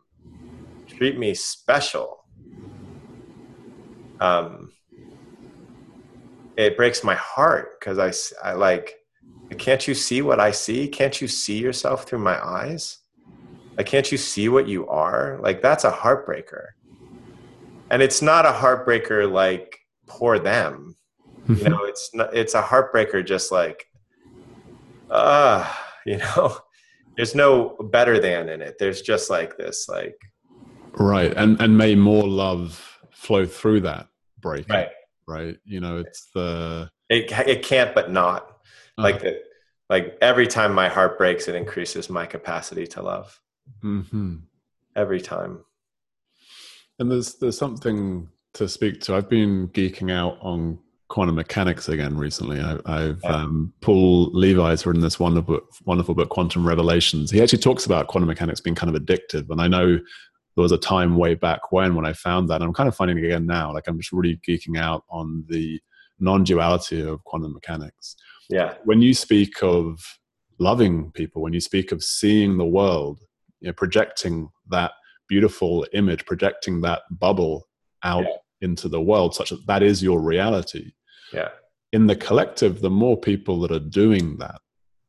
treat 0.86 1.18
me 1.18 1.32
special, 1.32 2.23
um, 4.20 4.72
it 6.56 6.76
breaks 6.76 7.02
my 7.02 7.14
heart 7.14 7.78
because 7.78 7.98
I, 8.42 8.48
I 8.50 8.52
like, 8.52 8.94
can't 9.58 9.86
you 9.86 9.94
see 9.94 10.22
what 10.22 10.40
I 10.40 10.50
see? 10.50 10.88
Can't 10.88 11.20
you 11.20 11.28
see 11.28 11.58
yourself 11.58 12.04
through 12.04 12.20
my 12.20 12.42
eyes? 12.44 12.98
Like, 13.76 13.86
can't 13.86 14.10
you 14.10 14.18
see 14.18 14.48
what 14.48 14.68
you 14.68 14.86
are? 14.88 15.38
Like, 15.40 15.60
that's 15.60 15.84
a 15.84 15.90
heartbreaker. 15.90 16.68
And 17.90 18.02
it's 18.02 18.22
not 18.22 18.46
a 18.46 18.52
heartbreaker 18.52 19.30
like 19.30 19.78
poor 20.06 20.38
them. 20.38 20.96
you 21.48 21.56
mm-hmm. 21.56 21.70
know, 21.70 21.84
it's 21.84 22.10
not, 22.14 22.34
it's 22.34 22.54
a 22.54 22.62
heartbreaker 22.62 23.24
just 23.24 23.52
like, 23.52 23.86
ah, 25.10 25.80
uh, 25.80 25.84
you 26.06 26.18
know, 26.18 26.56
there's 27.16 27.34
no 27.34 27.76
better 27.90 28.18
than 28.18 28.48
in 28.48 28.62
it. 28.62 28.76
There's 28.78 29.02
just 29.02 29.30
like 29.30 29.56
this, 29.56 29.88
like. 29.88 30.16
Right. 30.92 31.32
And, 31.36 31.60
and 31.60 31.76
may 31.76 31.94
more 31.94 32.26
love 32.26 32.98
flow 33.10 33.46
through 33.46 33.80
that 33.80 34.08
break. 34.44 34.68
Right. 34.68 34.90
Right. 35.26 35.56
You 35.64 35.80
know, 35.80 35.96
it's 35.98 36.26
the. 36.34 36.90
It, 37.08 37.32
it 37.48 37.62
can't, 37.64 37.94
but 37.94 38.12
not. 38.12 38.58
Uh, 38.98 39.02
like 39.02 39.20
the, 39.20 39.40
like 39.90 40.16
every 40.20 40.46
time 40.46 40.72
my 40.72 40.88
heart 40.88 41.18
breaks, 41.18 41.48
it 41.48 41.54
increases 41.54 42.08
my 42.08 42.26
capacity 42.26 42.86
to 42.88 43.02
love 43.02 43.40
mm-hmm. 43.82 44.36
every 44.94 45.20
time. 45.20 45.64
And 46.98 47.10
there's 47.10 47.34
there's 47.36 47.58
something 47.58 48.28
to 48.54 48.68
speak 48.68 49.00
to. 49.02 49.16
I've 49.16 49.28
been 49.28 49.68
geeking 49.68 50.12
out 50.12 50.38
on 50.40 50.78
quantum 51.08 51.34
mechanics 51.34 51.88
again 51.88 52.16
recently. 52.16 52.60
I, 52.60 53.00
have 53.00 53.20
yeah. 53.22 53.30
um, 53.30 53.72
Paul 53.80 54.30
Levy's 54.32 54.86
written 54.86 55.02
this 55.02 55.18
wonderful 55.18 55.60
wonderful 55.84 56.14
book, 56.14 56.28
Quantum 56.28 56.66
Revelations. 56.66 57.30
He 57.30 57.42
actually 57.42 57.58
talks 57.58 57.86
about 57.86 58.06
quantum 58.08 58.28
mechanics 58.28 58.60
being 58.60 58.76
kind 58.76 58.94
of 58.94 59.00
addictive, 59.00 59.50
and 59.50 59.60
I 59.60 59.68
know 59.68 59.98
there 60.56 60.62
was 60.62 60.72
a 60.72 60.78
time 60.78 61.16
way 61.16 61.34
back 61.34 61.72
when 61.72 61.94
when 61.94 62.06
I 62.06 62.12
found 62.12 62.48
that. 62.48 62.56
And 62.56 62.64
I'm 62.64 62.74
kind 62.74 62.88
of 62.88 62.96
finding 62.96 63.18
it 63.18 63.24
again 63.24 63.46
now. 63.46 63.72
Like 63.72 63.88
I'm 63.88 63.98
just 63.98 64.12
really 64.12 64.40
geeking 64.46 64.78
out 64.78 65.04
on 65.10 65.44
the 65.48 65.80
non-duality 66.20 67.00
of 67.02 67.24
quantum 67.24 67.52
mechanics. 67.52 68.16
Yeah. 68.48 68.74
When 68.84 69.02
you 69.02 69.14
speak 69.14 69.62
of 69.62 69.98
loving 70.58 71.10
people, 71.12 71.42
when 71.42 71.52
you 71.52 71.60
speak 71.60 71.92
of 71.92 72.04
seeing 72.04 72.56
the 72.56 72.66
world, 72.66 73.20
you 73.60 73.68
know, 73.68 73.72
projecting 73.72 74.48
that 74.70 74.92
beautiful 75.28 75.86
image, 75.92 76.24
projecting 76.24 76.80
that 76.82 77.02
bubble 77.10 77.66
out 78.04 78.24
yeah. 78.24 78.36
into 78.60 78.88
the 78.88 79.00
world, 79.00 79.34
such 79.34 79.50
that 79.50 79.66
that 79.66 79.82
is 79.82 80.02
your 80.02 80.20
reality. 80.20 80.92
Yeah. 81.32 81.48
In 81.92 82.06
the 82.06 82.16
collective, 82.16 82.80
the 82.80 82.90
more 82.90 83.16
people 83.16 83.60
that 83.60 83.72
are 83.72 83.78
doing 83.78 84.36
that, 84.38 84.60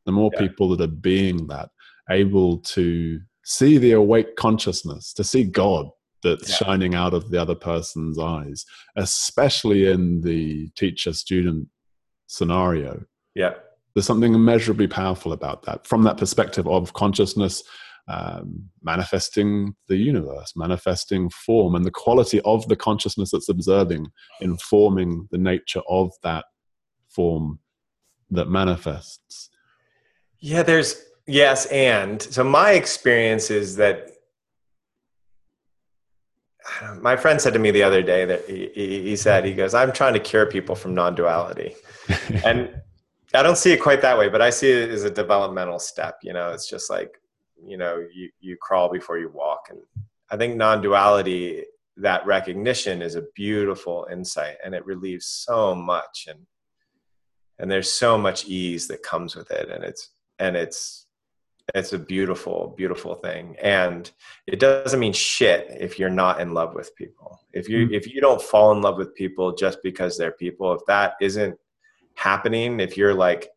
the 0.05 0.11
more 0.11 0.31
yeah. 0.33 0.39
people 0.39 0.69
that 0.69 0.81
are 0.81 0.87
being 0.87 1.47
that, 1.47 1.69
able 2.09 2.59
to 2.59 3.19
see 3.45 3.77
the 3.77 3.91
awake 3.91 4.35
consciousness, 4.35 5.13
to 5.13 5.23
see 5.23 5.43
God 5.43 5.87
that's 6.23 6.49
yeah. 6.49 6.55
shining 6.55 6.95
out 6.95 7.13
of 7.13 7.29
the 7.29 7.39
other 7.39 7.55
person's 7.55 8.19
eyes, 8.19 8.65
especially 8.95 9.89
in 9.89 10.21
the 10.21 10.69
teacher 10.75 11.13
student 11.13 11.69
scenario. 12.27 13.03
Yeah. 13.35 13.53
There's 13.93 14.07
something 14.07 14.33
immeasurably 14.33 14.87
powerful 14.87 15.31
about 15.31 15.63
that 15.63 15.87
from 15.87 16.03
that 16.03 16.17
perspective 16.17 16.67
of 16.67 16.93
consciousness 16.93 17.63
um, 18.07 18.69
manifesting 18.83 19.75
the 19.87 19.97
universe, 19.97 20.53
manifesting 20.55 21.29
form, 21.29 21.75
and 21.75 21.85
the 21.85 21.91
quality 21.91 22.41
of 22.41 22.67
the 22.67 22.75
consciousness 22.75 23.31
that's 23.31 23.49
observing, 23.49 24.07
informing 24.41 25.27
the 25.31 25.37
nature 25.37 25.81
of 25.89 26.11
that 26.23 26.45
form 27.09 27.59
that 28.29 28.49
manifests. 28.49 29.49
Yeah, 30.39 30.61
there's 30.61 31.01
yes, 31.27 31.65
and 31.67 32.21
so 32.21 32.43
my 32.43 32.71
experience 32.71 33.51
is 33.51 33.75
that 33.77 34.15
my 36.99 37.15
friend 37.15 37.39
said 37.39 37.53
to 37.53 37.59
me 37.59 37.71
the 37.71 37.83
other 37.83 38.01
day 38.01 38.25
that 38.25 38.45
he, 38.49 38.69
he 38.73 39.15
said 39.15 39.45
he 39.45 39.53
goes 39.53 39.73
i'm 39.73 39.91
trying 39.91 40.13
to 40.13 40.19
cure 40.19 40.45
people 40.45 40.75
from 40.75 40.93
non-duality. 40.93 41.75
And 42.43 42.81
i 43.33 43.43
don't 43.43 43.57
see 43.57 43.71
it 43.71 43.81
quite 43.81 44.01
that 44.01 44.17
way 44.17 44.29
but 44.29 44.41
i 44.41 44.49
see 44.49 44.71
it 44.71 44.89
as 44.89 45.03
a 45.03 45.11
developmental 45.11 45.79
step 45.79 46.19
you 46.23 46.33
know? 46.33 46.51
It's 46.51 46.69
just 46.69 46.89
like 46.89 47.19
you 47.63 47.77
know 47.77 48.05
you, 48.13 48.29
you 48.39 48.57
crawl 48.61 48.91
before 48.91 49.17
you 49.17 49.29
walk 49.29 49.67
and 49.69 49.79
i 50.29 50.37
think 50.37 50.55
non-duality 50.55 51.63
that 51.97 52.25
recognition 52.25 53.01
is 53.01 53.15
a 53.15 53.23
beautiful 53.35 54.07
insight 54.11 54.57
and 54.63 54.75
it 54.75 54.85
relieves 54.85 55.25
so 55.25 55.73
much 55.73 56.27
and 56.29 56.39
and 57.57 57.71
there's 57.71 57.91
so 57.91 58.17
much 58.17 58.45
ease 58.45 58.87
that 58.87 59.01
comes 59.01 59.35
with 59.35 59.49
it 59.51 59.69
and 59.69 59.83
it's 59.83 60.09
and 60.39 60.57
it's 60.57 61.04
it's 61.73 61.93
a 61.93 61.99
beautiful 61.99 62.73
beautiful 62.77 63.15
thing 63.15 63.55
and 63.61 64.11
it 64.45 64.59
doesn't 64.59 64.99
mean 64.99 65.13
shit 65.13 65.67
if 65.79 65.97
you're 65.97 66.09
not 66.09 66.39
in 66.39 66.53
love 66.53 66.75
with 66.75 66.95
people 66.95 67.39
if 67.53 67.67
you 67.67 67.85
mm-hmm. 67.85 67.93
if 67.93 68.07
you 68.07 68.21
don't 68.21 68.41
fall 68.41 68.71
in 68.71 68.81
love 68.81 68.97
with 68.97 69.15
people 69.15 69.53
just 69.53 69.79
because 69.81 70.17
they're 70.17 70.31
people 70.31 70.73
if 70.73 70.81
that 70.85 71.13
isn't 71.21 71.57
happening 72.13 72.79
if 72.79 72.97
you're 72.97 73.13
like 73.13 73.49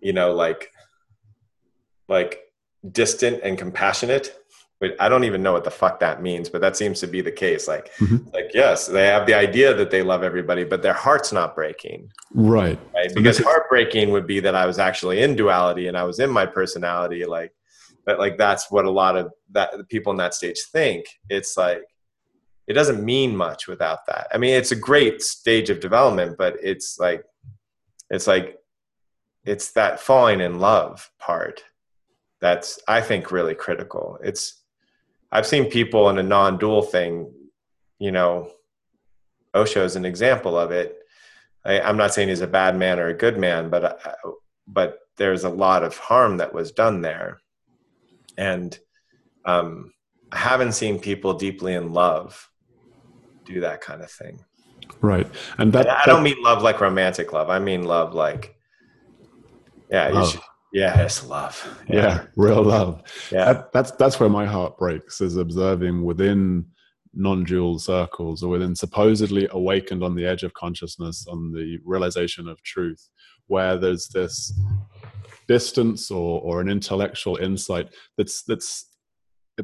you 0.00 0.12
know 0.12 0.32
like 0.32 0.70
like 2.08 2.40
distant 2.92 3.40
and 3.42 3.58
compassionate 3.58 4.38
but 4.80 4.94
I 5.00 5.08
don't 5.08 5.24
even 5.24 5.42
know 5.42 5.52
what 5.52 5.64
the 5.64 5.70
fuck 5.70 5.98
that 6.00 6.22
means, 6.22 6.48
but 6.48 6.60
that 6.60 6.76
seems 6.76 7.00
to 7.00 7.08
be 7.08 7.20
the 7.20 7.32
case. 7.32 7.66
Like, 7.66 7.92
mm-hmm. 7.96 8.28
like 8.32 8.52
yes, 8.54 8.86
they 8.86 9.06
have 9.06 9.26
the 9.26 9.34
idea 9.34 9.74
that 9.74 9.90
they 9.90 10.02
love 10.02 10.22
everybody, 10.22 10.64
but 10.64 10.82
their 10.82 10.92
heart's 10.92 11.32
not 11.32 11.56
breaking. 11.56 12.10
Right. 12.32 12.78
Right. 12.94 13.14
Because 13.14 13.38
heartbreaking 13.38 14.10
would 14.10 14.26
be 14.26 14.38
that 14.40 14.54
I 14.54 14.66
was 14.66 14.78
actually 14.78 15.22
in 15.22 15.34
duality 15.34 15.88
and 15.88 15.96
I 15.96 16.04
was 16.04 16.20
in 16.20 16.30
my 16.30 16.46
personality. 16.46 17.24
Like, 17.24 17.52
but 18.06 18.18
like 18.20 18.38
that's 18.38 18.70
what 18.70 18.84
a 18.84 18.90
lot 18.90 19.16
of 19.16 19.32
that 19.50 19.76
the 19.76 19.84
people 19.84 20.12
in 20.12 20.18
that 20.18 20.34
stage 20.34 20.60
think. 20.72 21.06
It's 21.28 21.56
like 21.56 21.82
it 22.68 22.74
doesn't 22.74 23.04
mean 23.04 23.36
much 23.36 23.66
without 23.66 24.06
that. 24.06 24.28
I 24.32 24.38
mean, 24.38 24.54
it's 24.54 24.72
a 24.72 24.76
great 24.76 25.22
stage 25.22 25.70
of 25.70 25.80
development, 25.80 26.36
but 26.38 26.56
it's 26.62 26.98
like 27.00 27.24
it's 28.10 28.28
like 28.28 28.58
it's 29.44 29.72
that 29.72 29.98
falling 29.98 30.40
in 30.40 30.60
love 30.60 31.10
part 31.18 31.64
that's 32.40 32.78
I 32.86 33.00
think 33.00 33.32
really 33.32 33.54
critical. 33.54 34.18
It's 34.22 34.57
I've 35.30 35.46
seen 35.46 35.66
people 35.66 36.08
in 36.08 36.18
a 36.18 36.22
non-dual 36.22 36.82
thing, 36.82 37.32
you 37.98 38.12
know, 38.12 38.50
Osho 39.54 39.84
is 39.84 39.96
an 39.96 40.04
example 40.04 40.58
of 40.58 40.70
it. 40.70 40.96
I, 41.64 41.80
am 41.80 41.96
not 41.96 42.14
saying 42.14 42.28
he's 42.28 42.40
a 42.40 42.46
bad 42.46 42.76
man 42.76 42.98
or 42.98 43.08
a 43.08 43.14
good 43.14 43.38
man, 43.38 43.68
but 43.68 43.84
uh, 43.84 44.14
but 44.66 45.00
there's 45.16 45.44
a 45.44 45.48
lot 45.48 45.82
of 45.82 45.96
harm 45.96 46.36
that 46.38 46.54
was 46.54 46.72
done 46.72 47.00
there, 47.02 47.40
and 48.36 48.78
um, 49.44 49.92
I 50.30 50.38
haven't 50.38 50.72
seen 50.72 50.98
people 50.98 51.34
deeply 51.34 51.74
in 51.74 51.92
love 51.92 52.50
do 53.44 53.60
that 53.60 53.80
kind 53.80 54.02
of 54.02 54.10
thing. 54.10 54.44
Right, 55.00 55.28
and 55.58 55.72
that, 55.72 55.86
and 55.86 55.96
I 55.96 56.06
don't 56.06 56.22
mean 56.22 56.42
love 56.42 56.62
like 56.62 56.80
romantic 56.80 57.32
love. 57.32 57.50
I 57.50 57.58
mean 57.58 57.82
love 57.82 58.14
like, 58.14 58.54
yeah, 59.90 60.10
you 60.10 60.26
should, 60.26 60.40
yeah, 60.72 61.00
it's 61.00 61.26
love. 61.26 61.78
Yeah. 61.88 61.96
yeah, 61.96 62.24
real 62.36 62.62
love. 62.62 63.02
Yeah, 63.30 63.52
that, 63.52 63.72
that's 63.72 63.90
that's 63.92 64.20
where 64.20 64.28
my 64.28 64.46
heart 64.46 64.76
breaks 64.78 65.20
is 65.20 65.36
observing 65.36 66.04
within 66.04 66.66
non-dual 67.14 67.78
circles 67.78 68.42
or 68.42 68.50
within 68.50 68.76
supposedly 68.76 69.48
awakened 69.50 70.04
on 70.04 70.14
the 70.14 70.26
edge 70.26 70.42
of 70.42 70.52
consciousness 70.54 71.26
on 71.28 71.52
the 71.52 71.78
realization 71.84 72.48
of 72.48 72.62
truth, 72.62 73.08
where 73.46 73.78
there's 73.78 74.08
this 74.08 74.52
distance 75.46 76.10
or 76.10 76.40
or 76.42 76.60
an 76.60 76.68
intellectual 76.68 77.36
insight 77.36 77.88
that's 78.16 78.42
that's 78.42 78.86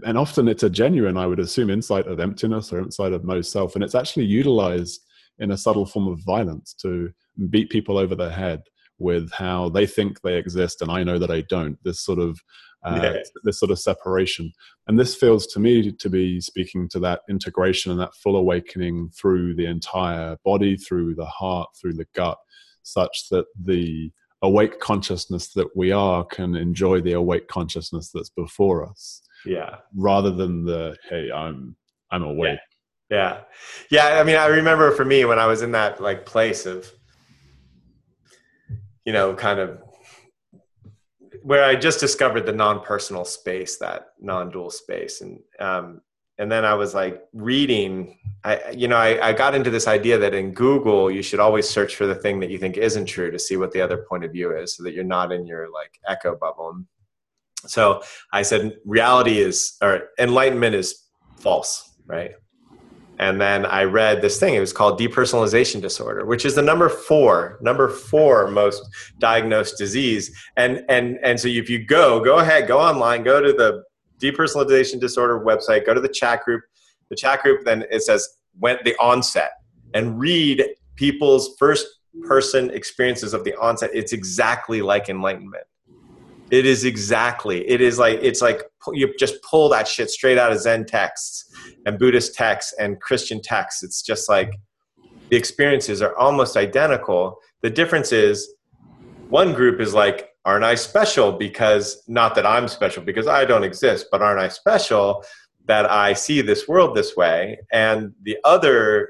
and 0.04 0.18
often 0.18 0.48
it's 0.48 0.64
a 0.64 0.70
genuine, 0.70 1.16
I 1.16 1.26
would 1.26 1.38
assume, 1.38 1.70
insight 1.70 2.08
of 2.08 2.18
emptiness 2.18 2.72
or 2.72 2.80
insight 2.80 3.12
of 3.12 3.24
no 3.24 3.40
self, 3.42 3.74
and 3.74 3.84
it's 3.84 3.94
actually 3.94 4.24
utilized 4.24 5.00
in 5.38 5.50
a 5.50 5.56
subtle 5.56 5.86
form 5.86 6.08
of 6.08 6.18
violence 6.24 6.74
to 6.82 7.10
beat 7.50 7.70
people 7.70 7.98
over 7.98 8.14
the 8.14 8.30
head 8.30 8.62
with 9.04 9.30
how 9.32 9.68
they 9.68 9.86
think 9.86 10.20
they 10.22 10.36
exist 10.36 10.82
and 10.82 10.90
I 10.90 11.04
know 11.04 11.18
that 11.18 11.30
I 11.30 11.42
don't. 11.42 11.78
This 11.84 12.00
sort 12.00 12.18
of 12.18 12.40
uh, 12.84 13.00
yeah. 13.02 13.22
this 13.44 13.58
sort 13.58 13.70
of 13.70 13.78
separation, 13.78 14.52
and 14.86 14.98
this 14.98 15.14
feels 15.14 15.46
to 15.46 15.60
me 15.60 15.90
to 15.90 16.10
be 16.10 16.40
speaking 16.40 16.88
to 16.90 16.98
that 17.00 17.20
integration 17.30 17.90
and 17.90 18.00
that 18.00 18.14
full 18.14 18.36
awakening 18.36 19.08
through 19.18 19.54
the 19.54 19.64
entire 19.64 20.36
body, 20.44 20.76
through 20.76 21.14
the 21.14 21.24
heart, 21.24 21.70
through 21.80 21.94
the 21.94 22.06
gut, 22.14 22.36
such 22.82 23.28
that 23.30 23.46
the 23.58 24.10
awake 24.42 24.78
consciousness 24.80 25.52
that 25.54 25.74
we 25.74 25.90
are 25.92 26.24
can 26.24 26.54
enjoy 26.54 27.00
the 27.00 27.12
awake 27.12 27.48
consciousness 27.48 28.10
that's 28.12 28.28
before 28.28 28.86
us. 28.86 29.22
Yeah. 29.46 29.76
Rather 29.96 30.30
than 30.30 30.64
the 30.64 30.96
hey, 31.08 31.30
I'm 31.32 31.76
I'm 32.10 32.22
awake. 32.22 32.58
Yeah. 33.10 33.40
yeah. 33.90 34.10
Yeah. 34.10 34.20
I 34.20 34.24
mean, 34.24 34.36
I 34.36 34.46
remember 34.46 34.90
for 34.90 35.04
me 35.04 35.24
when 35.24 35.38
I 35.38 35.46
was 35.46 35.62
in 35.62 35.72
that 35.72 36.00
like 36.00 36.26
place 36.26 36.66
of 36.66 36.92
you 39.04 39.12
know, 39.12 39.34
kind 39.34 39.58
of 39.60 39.80
where 41.42 41.64
I 41.64 41.74
just 41.74 42.00
discovered 42.00 42.46
the 42.46 42.52
non-personal 42.52 43.24
space, 43.24 43.76
that 43.76 44.08
non-dual 44.20 44.70
space, 44.70 45.20
and 45.20 45.40
um, 45.60 46.00
and 46.38 46.50
then 46.50 46.64
I 46.64 46.74
was 46.74 46.94
like 46.94 47.22
reading. 47.32 48.18
I 48.44 48.70
you 48.70 48.88
know 48.88 48.96
I, 48.96 49.28
I 49.28 49.32
got 49.32 49.54
into 49.54 49.70
this 49.70 49.86
idea 49.86 50.18
that 50.18 50.34
in 50.34 50.52
Google 50.52 51.10
you 51.10 51.22
should 51.22 51.40
always 51.40 51.68
search 51.68 51.96
for 51.96 52.06
the 52.06 52.14
thing 52.14 52.40
that 52.40 52.50
you 52.50 52.58
think 52.58 52.76
isn't 52.76 53.06
true 53.06 53.30
to 53.30 53.38
see 53.38 53.56
what 53.56 53.72
the 53.72 53.80
other 53.80 54.06
point 54.08 54.24
of 54.24 54.32
view 54.32 54.56
is, 54.56 54.76
so 54.76 54.82
that 54.82 54.94
you're 54.94 55.04
not 55.04 55.32
in 55.32 55.46
your 55.46 55.70
like 55.70 55.98
echo 56.08 56.34
bubble. 56.34 56.84
So 57.66 58.02
I 58.32 58.42
said 58.42 58.78
reality 58.84 59.38
is 59.38 59.76
or 59.82 60.10
enlightenment 60.18 60.74
is 60.74 61.04
false, 61.38 61.96
right? 62.06 62.32
And 63.24 63.40
then 63.40 63.64
I 63.64 63.84
read 63.84 64.20
this 64.20 64.38
thing. 64.38 64.54
It 64.54 64.60
was 64.60 64.74
called 64.74 65.00
depersonalization 65.00 65.80
disorder, 65.80 66.26
which 66.26 66.44
is 66.44 66.54
the 66.54 66.60
number 66.60 66.90
four, 66.90 67.58
number 67.62 67.88
four 67.88 68.48
most 68.48 68.82
diagnosed 69.18 69.78
disease. 69.78 70.30
And 70.58 70.84
and 70.90 71.18
and 71.22 71.40
so 71.40 71.48
if 71.48 71.70
you 71.70 71.82
go, 71.86 72.22
go 72.22 72.40
ahead, 72.40 72.68
go 72.68 72.78
online, 72.78 73.22
go 73.22 73.40
to 73.40 73.54
the 73.54 73.82
depersonalization 74.20 75.00
disorder 75.00 75.40
website, 75.40 75.86
go 75.86 75.94
to 75.94 76.02
the 76.02 76.08
chat 76.08 76.44
group. 76.44 76.64
The 77.08 77.16
chat 77.16 77.42
group 77.42 77.64
then 77.64 77.86
it 77.90 78.02
says 78.02 78.28
went 78.60 78.84
the 78.84 78.94
onset 78.96 79.52
and 79.94 80.20
read 80.20 80.62
people's 80.96 81.56
first 81.58 81.86
person 82.24 82.68
experiences 82.72 83.32
of 83.32 83.42
the 83.44 83.54
onset. 83.56 83.88
It's 83.94 84.12
exactly 84.12 84.82
like 84.82 85.08
enlightenment. 85.08 85.64
It 86.54 86.66
is 86.66 86.84
exactly. 86.84 87.68
It 87.68 87.80
is 87.80 87.98
like 87.98 88.20
it's 88.22 88.40
like 88.40 88.62
you 88.92 89.12
just 89.18 89.42
pull 89.42 89.68
that 89.70 89.88
shit 89.88 90.08
straight 90.08 90.38
out 90.38 90.52
of 90.52 90.60
Zen 90.60 90.84
texts 90.84 91.52
and 91.84 91.98
Buddhist 91.98 92.36
texts 92.36 92.72
and 92.78 93.00
Christian 93.00 93.42
texts. 93.42 93.82
It's 93.82 94.02
just 94.02 94.28
like 94.28 94.54
the 95.30 95.36
experiences 95.36 96.00
are 96.00 96.16
almost 96.16 96.56
identical. 96.56 97.38
The 97.62 97.70
difference 97.70 98.12
is 98.12 98.54
one 99.30 99.52
group 99.52 99.80
is 99.80 99.94
like, 99.94 100.28
aren't 100.44 100.62
I 100.62 100.76
special? 100.76 101.32
Because 101.32 102.00
not 102.06 102.36
that 102.36 102.46
I'm 102.46 102.68
special 102.68 103.02
because 103.02 103.26
I 103.26 103.44
don't 103.44 103.64
exist, 103.64 104.06
but 104.12 104.22
aren't 104.22 104.38
I 104.38 104.46
special 104.46 105.24
that 105.64 105.90
I 105.90 106.12
see 106.12 106.40
this 106.40 106.68
world 106.68 106.94
this 106.94 107.16
way? 107.16 107.58
And 107.72 108.12
the 108.22 108.36
other 108.44 109.08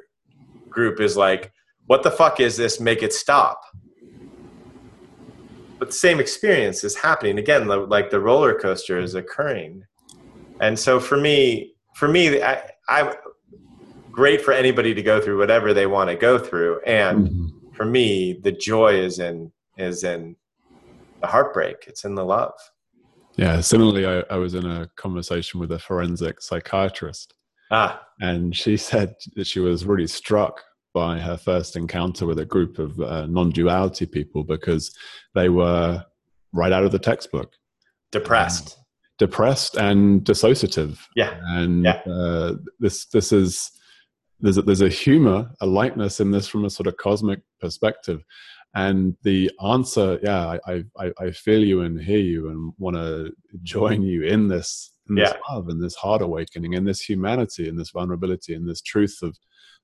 group 0.70 0.98
is 0.98 1.14
like, 1.14 1.52
what 1.88 2.04
the 2.04 2.10
fuck 2.10 2.40
is 2.40 2.56
this? 2.56 2.80
Make 2.80 3.02
it 3.02 3.12
stop. 3.12 3.60
But 5.84 5.90
the 5.90 5.98
same 5.98 6.18
experience 6.18 6.82
is 6.82 6.96
happening 6.96 7.38
again. 7.38 7.68
Like 7.68 8.08
the 8.08 8.18
roller 8.18 8.58
coaster 8.58 8.98
is 8.98 9.14
occurring, 9.14 9.84
and 10.58 10.78
so 10.78 10.98
for 10.98 11.18
me, 11.18 11.74
for 11.94 12.08
me, 12.08 12.42
I, 12.42 12.70
I 12.88 13.14
great 14.10 14.40
for 14.40 14.52
anybody 14.52 14.94
to 14.94 15.02
go 15.02 15.20
through 15.20 15.38
whatever 15.38 15.74
they 15.74 15.86
want 15.86 16.08
to 16.08 16.16
go 16.16 16.38
through, 16.38 16.80
and 16.86 17.28
mm-hmm. 17.28 17.70
for 17.74 17.84
me, 17.84 18.40
the 18.42 18.50
joy 18.50 18.94
is 18.94 19.18
in 19.18 19.52
is 19.76 20.04
in 20.04 20.36
the 21.20 21.26
heartbreak. 21.26 21.84
It's 21.86 22.06
in 22.06 22.14
the 22.14 22.24
love. 22.24 22.54
Yeah. 23.36 23.60
Similarly, 23.60 24.06
I, 24.06 24.24
I 24.30 24.38
was 24.38 24.54
in 24.54 24.64
a 24.64 24.88
conversation 24.96 25.60
with 25.60 25.70
a 25.70 25.78
forensic 25.78 26.40
psychiatrist, 26.40 27.34
ah. 27.70 28.00
and 28.20 28.56
she 28.56 28.78
said 28.78 29.16
that 29.36 29.46
she 29.46 29.60
was 29.60 29.84
really 29.84 30.06
struck 30.06 30.62
by 30.94 31.18
her 31.18 31.36
first 31.36 31.76
encounter 31.76 32.24
with 32.24 32.38
a 32.38 32.46
group 32.46 32.78
of 32.78 32.98
uh, 33.00 33.26
non-duality 33.26 34.06
people 34.06 34.44
because 34.44 34.96
they 35.34 35.48
were 35.48 36.02
right 36.52 36.72
out 36.72 36.84
of 36.84 36.92
the 36.92 36.98
textbook. 36.98 37.52
Depressed. 38.12 38.78
Um, 38.78 38.84
depressed 39.18 39.76
and 39.76 40.22
dissociative. 40.22 41.00
Yeah. 41.16 41.38
And 41.42 41.84
yeah. 41.84 42.00
Uh, 42.06 42.54
this 42.78 43.06
this 43.06 43.32
is 43.32 43.70
there's 44.40 44.58
a, 44.58 44.62
there's 44.62 44.80
a 44.80 44.88
humor 44.88 45.50
a 45.60 45.66
lightness 45.66 46.20
in 46.20 46.30
this 46.30 46.48
from 46.48 46.64
a 46.64 46.70
sort 46.70 46.86
of 46.86 46.96
cosmic 46.96 47.40
perspective. 47.60 48.24
And 48.76 49.16
the 49.22 49.50
answer 49.64 50.18
yeah 50.22 50.58
i 50.66 50.84
i, 50.98 51.12
I 51.18 51.30
feel 51.30 51.62
you 51.62 51.82
and 51.82 52.00
hear 52.00 52.18
you 52.18 52.48
and 52.50 52.72
want 52.78 52.96
to 52.96 53.32
join 53.62 54.02
you 54.02 54.22
in 54.24 54.48
this 54.48 54.93
this 55.08 55.30
yeah. 55.30 55.54
love 55.54 55.68
and 55.68 55.82
this 55.82 55.94
heart 55.94 56.22
awakening 56.22 56.74
and 56.74 56.86
this 56.86 57.00
humanity 57.00 57.68
and 57.68 57.78
this 57.78 57.90
vulnerability 57.90 58.54
and 58.54 58.68
this 58.68 58.80
truth 58.80 59.18
of 59.22 59.36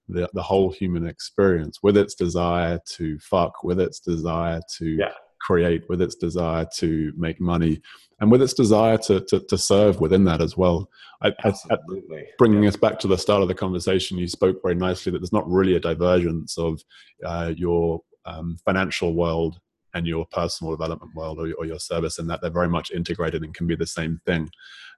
the, 0.09 0.29
the 0.33 0.43
whole 0.43 0.71
human 0.71 1.07
experience 1.07 1.79
with 1.83 1.97
its 1.97 2.14
desire 2.14 2.81
to 2.87 3.18
fuck 3.18 3.62
with 3.62 3.81
its 3.81 4.01
desire 4.01 4.61
to 4.79 4.87
yeah. 4.87 5.12
create 5.41 5.85
with 5.89 6.01
its 6.01 6.14
desire 6.14 6.66
to 6.77 7.12
make 7.16 7.41
money 7.41 7.81
and 8.21 8.31
with 8.31 8.43
its 8.43 8.55
desire 8.55 8.99
to, 8.99 9.21
to, 9.21 9.41
to 9.41 9.57
serve 9.59 10.01
within 10.01 10.25
that 10.25 10.41
as 10.41 10.57
well 10.57 10.89
I, 11.23 11.33
Absolutely. 11.45 12.27
bringing 12.39 12.62
yeah. 12.62 12.71
us 12.71 12.77
back 12.77 12.99
to 13.01 13.09
the 13.09 13.18
start 13.18 13.43
of 13.43 13.49
the 13.49 13.55
conversation 13.55 14.18
you 14.18 14.27
spoke 14.27 14.61
very 14.62 14.75
nicely 14.75 15.12
that 15.12 15.18
there's 15.18 15.33
not 15.33 15.49
really 15.49 15.77
a 15.77 15.81
divergence 15.81 16.59
of 16.59 16.83
uh, 17.25 17.53
your 17.57 18.01
um, 18.25 18.57
financial 18.64 19.14
world 19.14 19.61
and 19.95 20.07
your 20.07 20.26
personal 20.26 20.72
development 20.72 21.14
world 21.14 21.38
or, 21.38 21.53
or, 21.59 21.66
your 21.66 21.78
service 21.78 22.18
and 22.18 22.28
that 22.30 22.41
they're 22.41 22.51
very 22.51 22.68
much 22.68 22.91
integrated 22.91 23.43
and 23.43 23.55
can 23.55 23.66
be 23.66 23.76
the 23.76 23.86
same 23.86 24.20
thing 24.26 24.49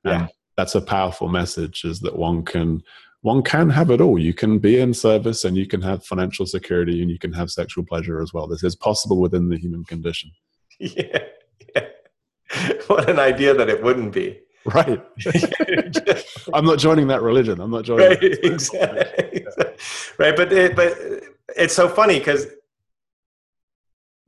yeah. 0.05 0.27
that's 0.57 0.75
a 0.75 0.81
powerful 0.81 1.29
message 1.29 1.85
is 1.85 2.01
that 2.01 2.17
one 2.17 2.45
can 2.45 2.83
one 3.23 3.43
can 3.43 3.71
have 3.71 3.91
it 3.91 4.01
all. 4.01 4.19
You 4.19 4.35
can 4.35 4.59
be 4.59 4.81
in 4.81 4.93
service 4.93 5.45
and 5.45 5.57
you 5.57 5.67
can 5.67 5.81
have 5.83 6.05
financial 6.05 6.45
security 6.45 7.03
and 7.03 7.11
you 7.11 7.21
can 7.21 7.33
have 7.33 7.51
sexual 7.51 7.85
pleasure 7.85 8.21
as 8.21 8.33
well. 8.33 8.49
This 8.49 8.65
is 8.65 8.75
possible 8.75 9.21
within 9.21 9.49
the 9.49 9.57
human 9.57 9.85
condition. 9.85 10.31
Yeah. 10.81 11.19
yeah. 11.77 11.87
What 12.89 13.09
an 13.09 13.21
idea 13.21 13.55
that 13.55 13.69
it 13.69 13.83
wouldn't 13.83 14.13
be. 14.13 14.41
Right. 14.65 15.01
I'm 16.55 16.65
not 16.65 16.79
joining 16.79 17.07
that 17.09 17.23
religion. 17.23 17.61
I'm 17.61 17.71
not 17.71 17.85
joining. 17.85 18.09
Right. 18.09 18.23
Exactly. 18.23 19.47
right. 20.19 20.37
But 20.37 20.53
it, 20.53 20.75
but 20.75 20.99
it's 21.57 21.75
so 21.75 21.89
funny 21.89 22.19
because 22.19 22.47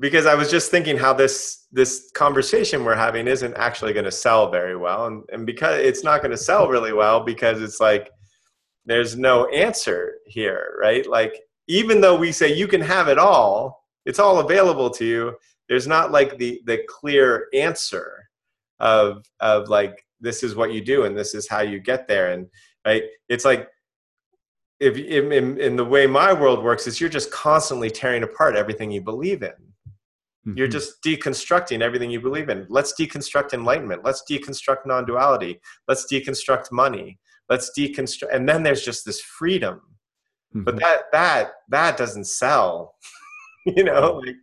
because 0.01 0.27
I 0.27 0.35
was 0.35 0.51
just 0.51 0.71
thinking 0.71 0.97
how 0.97 1.13
this 1.13 1.67
this 1.71 2.11
conversation 2.15 2.85
we're 2.85 2.95
having 2.95 3.29
isn't 3.29 3.55
actually 3.55 3.93
going 3.93 4.05
to 4.05 4.13
sell 4.13 4.51
very 4.51 4.77
well, 4.77 5.07
and 5.07 5.23
and 5.33 5.47
because 5.47 5.81
it's 5.81 6.05
not 6.05 6.21
going 6.21 6.33
to 6.33 6.37
sell 6.37 6.69
really 6.69 6.93
well 6.93 7.21
because 7.21 7.63
it's 7.63 7.81
like 7.81 8.11
there's 8.87 9.17
no 9.17 9.47
answer 9.49 10.17
here, 10.27 10.77
right? 10.81 11.07
Like, 11.09 11.41
even 11.69 12.01
though 12.01 12.17
we 12.17 12.33
say 12.33 12.55
you 12.55 12.69
can 12.69 12.81
have 12.81 13.09
it 13.09 13.19
all, 13.19 13.85
it's 14.05 14.19
all 14.19 14.41
available 14.41 14.91
to 14.91 15.05
you. 15.05 15.37
There's 15.69 15.87
not 15.87 16.13
like 16.13 16.39
the 16.39 16.61
the 16.67 16.81
clear 16.89 17.47
answer 17.55 18.29
of 18.81 19.25
of 19.41 19.69
like 19.69 20.05
this 20.21 20.43
is 20.43 20.57
what 20.57 20.73
you 20.73 20.85
do 20.85 21.05
and 21.05 21.17
this 21.17 21.35
is 21.35 21.49
how 21.49 21.61
you 21.61 21.79
get 21.81 22.09
there, 22.09 22.33
and 22.33 22.49
right? 22.85 23.05
It's 23.29 23.45
like 23.45 23.69
if 24.81 24.97
in, 24.99 25.33
in, 25.33 25.61
in 25.61 25.77
the 25.77 25.85
way 25.85 26.07
my 26.07 26.33
world 26.33 26.63
works 26.63 26.87
is 26.87 27.01
you're 27.01 27.09
just 27.09 27.31
constantly 27.31 27.91
tearing 27.91 28.25
apart 28.25 28.57
everything 28.57 28.91
you 28.91 29.01
believe 29.01 29.43
in. 29.43 29.53
Mm-hmm. 30.47 30.59
You're 30.59 30.69
just 30.69 31.03
deconstructing 31.03 31.81
everything 31.81 32.11
you 32.11 32.21
believe 32.21 32.49
in. 32.49 32.67
Let's 32.69 32.95
deconstruct 33.01 33.55
enlightenment. 33.55 34.05
Let's 34.05 34.25
deconstruct 34.31 34.87
non-duality. 34.87 35.61
Let's 35.89 36.07
deconstruct 36.13 36.71
money 36.71 37.19
let's 37.49 37.71
deconstruct 37.79 38.35
and 38.35 38.49
then 38.49 38.63
there's 38.63 38.85
just 38.85 39.05
this 39.05 39.21
freedom 39.21 39.81
mm-hmm. 40.55 40.65
but 40.65 40.79
that 40.79 41.03
that 41.13 41.53
that 41.69 41.97
doesn't 41.97 42.27
sell 42.27 42.95
you 43.67 43.85
know 43.85 44.23
like, 44.25 44.37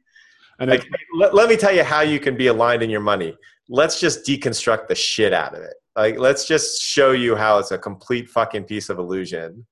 and 0.59 0.69
like, 0.69 0.87
let, 1.17 1.33
let 1.33 1.49
me 1.49 1.57
tell 1.57 1.73
you 1.73 1.83
how 1.83 2.01
you 2.01 2.19
can 2.19 2.37
be 2.37 2.47
aligned 2.47 2.83
in 2.83 2.89
your 2.89 3.01
money 3.01 3.35
let's 3.69 3.99
just 3.99 4.25
deconstruct 4.25 4.87
the 4.87 4.95
shit 4.95 5.33
out 5.33 5.55
of 5.55 5.63
it 5.63 5.73
like 5.95 6.17
let's 6.17 6.47
just 6.47 6.81
show 6.81 7.11
you 7.11 7.35
how 7.35 7.57
it's 7.57 7.71
a 7.71 7.77
complete 7.77 8.29
fucking 8.29 8.63
piece 8.63 8.89
of 8.89 8.99
illusion 8.99 9.65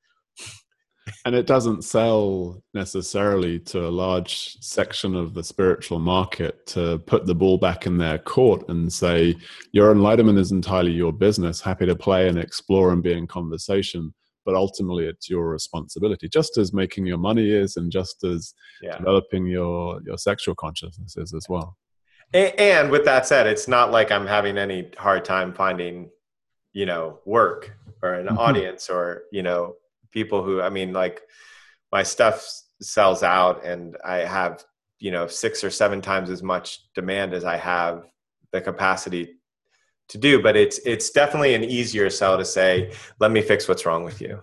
and 1.25 1.35
it 1.35 1.45
doesn't 1.45 1.83
sell 1.83 2.61
necessarily 2.73 3.59
to 3.59 3.87
a 3.87 3.89
large 3.89 4.57
section 4.61 5.15
of 5.15 5.33
the 5.33 5.43
spiritual 5.43 5.99
market 5.99 6.65
to 6.67 6.99
put 6.99 7.25
the 7.25 7.35
ball 7.35 7.57
back 7.57 7.85
in 7.85 7.97
their 7.97 8.17
court 8.17 8.67
and 8.69 8.91
say 8.91 9.35
your 9.71 9.91
enlightenment 9.91 10.37
is 10.37 10.51
entirely 10.51 10.91
your 10.91 11.13
business 11.13 11.61
happy 11.61 11.85
to 11.85 11.95
play 11.95 12.27
and 12.27 12.37
explore 12.37 12.91
and 12.91 13.03
be 13.03 13.13
in 13.13 13.27
conversation 13.27 14.13
but 14.45 14.55
ultimately 14.55 15.05
it's 15.05 15.29
your 15.29 15.49
responsibility 15.49 16.27
just 16.29 16.57
as 16.57 16.73
making 16.73 17.05
your 17.05 17.17
money 17.17 17.51
is 17.51 17.77
and 17.77 17.91
just 17.91 18.23
as 18.23 18.53
yeah. 18.81 18.97
developing 18.97 19.45
your 19.45 20.01
your 20.05 20.17
sexual 20.17 20.55
consciousness 20.55 21.17
is 21.17 21.33
as 21.33 21.45
well 21.49 21.77
and, 22.33 22.59
and 22.59 22.91
with 22.91 23.05
that 23.05 23.25
said 23.25 23.47
it's 23.47 23.67
not 23.67 23.91
like 23.91 24.11
i'm 24.11 24.27
having 24.27 24.57
any 24.57 24.89
hard 24.97 25.23
time 25.23 25.53
finding 25.53 26.09
you 26.73 26.85
know 26.85 27.19
work 27.25 27.75
or 28.01 28.13
an 28.13 28.27
mm-hmm. 28.27 28.37
audience 28.37 28.89
or 28.89 29.23
you 29.31 29.43
know 29.43 29.75
people 30.11 30.43
who 30.43 30.61
i 30.61 30.69
mean 30.69 30.93
like 30.93 31.21
my 31.91 32.03
stuff 32.03 32.47
sells 32.81 33.23
out 33.23 33.65
and 33.65 33.97
i 34.05 34.17
have 34.17 34.63
you 34.99 35.11
know 35.11 35.27
six 35.27 35.63
or 35.63 35.69
seven 35.69 36.01
times 36.01 36.29
as 36.29 36.43
much 36.43 36.91
demand 36.93 37.33
as 37.33 37.43
i 37.43 37.57
have 37.57 38.03
the 38.51 38.61
capacity 38.61 39.39
to 40.09 40.17
do. 40.17 40.41
But 40.41 40.55
it's 40.57 40.79
it's 40.79 41.09
definitely 41.11 41.55
an 41.55 41.63
easier 41.63 42.09
sell 42.09 42.37
to 42.37 42.45
say 42.45 42.91
let 43.19 43.31
me 43.31 43.41
fix 43.41 43.67
what's 43.67 43.85
wrong 43.85 44.03
with 44.03 44.21
you. 44.21 44.41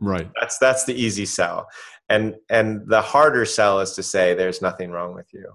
Right. 0.00 0.30
That's 0.38 0.58
that's 0.58 0.84
the 0.84 0.94
easy 0.94 1.26
sell. 1.26 1.68
And 2.08 2.36
and 2.48 2.88
the 2.88 3.02
harder 3.02 3.44
sell 3.44 3.80
is 3.80 3.92
to 3.94 4.02
say 4.02 4.34
there's 4.34 4.62
nothing 4.62 4.90
wrong 4.90 5.14
with 5.14 5.32
you. 5.34 5.52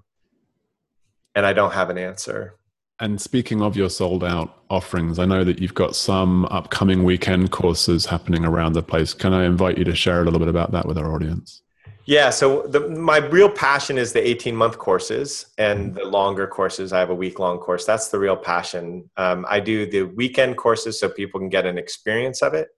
And 1.35 1.45
i 1.47 1.53
don't 1.53 1.73
have 1.73 1.89
an 1.89 1.97
answer 1.97 2.55
and 2.99 3.19
speaking 3.19 3.61
of 3.61 3.75
your 3.75 3.89
sold 3.89 4.23
out 4.23 4.63
offerings, 4.69 5.19
I 5.19 5.25
know 5.25 5.43
that 5.43 5.59
you've 5.59 5.73
got 5.73 5.95
some 5.95 6.45
upcoming 6.45 7.03
weekend 7.03 7.51
courses 7.51 8.05
happening 8.05 8.45
around 8.45 8.73
the 8.73 8.83
place. 8.83 9.13
Can 9.13 9.33
I 9.33 9.45
invite 9.45 9.77
you 9.77 9.83
to 9.85 9.95
share 9.95 10.21
a 10.21 10.23
little 10.23 10.39
bit 10.39 10.47
about 10.47 10.71
that 10.71 10.85
with 10.85 10.97
our 10.97 11.13
audience? 11.13 11.63
Yeah, 12.05 12.31
so 12.31 12.67
the, 12.67 12.89
my 12.89 13.17
real 13.17 13.49
passion 13.49 13.97
is 13.97 14.11
the 14.11 14.25
18 14.27 14.55
month 14.55 14.77
courses 14.77 15.45
and 15.57 15.95
the 15.95 16.03
longer 16.03 16.47
courses. 16.47 16.91
I 16.91 16.99
have 16.99 17.09
a 17.09 17.15
week 17.15 17.39
long 17.39 17.59
course. 17.59 17.85
That's 17.85 18.09
the 18.09 18.19
real 18.19 18.35
passion. 18.35 19.09
Um, 19.15 19.45
I 19.49 19.61
do 19.61 19.89
the 19.89 20.03
weekend 20.03 20.57
courses 20.57 20.99
so 20.99 21.07
people 21.07 21.39
can 21.39 21.49
get 21.49 21.65
an 21.65 21.77
experience 21.77 22.41
of 22.41 22.53
it. 22.53 22.69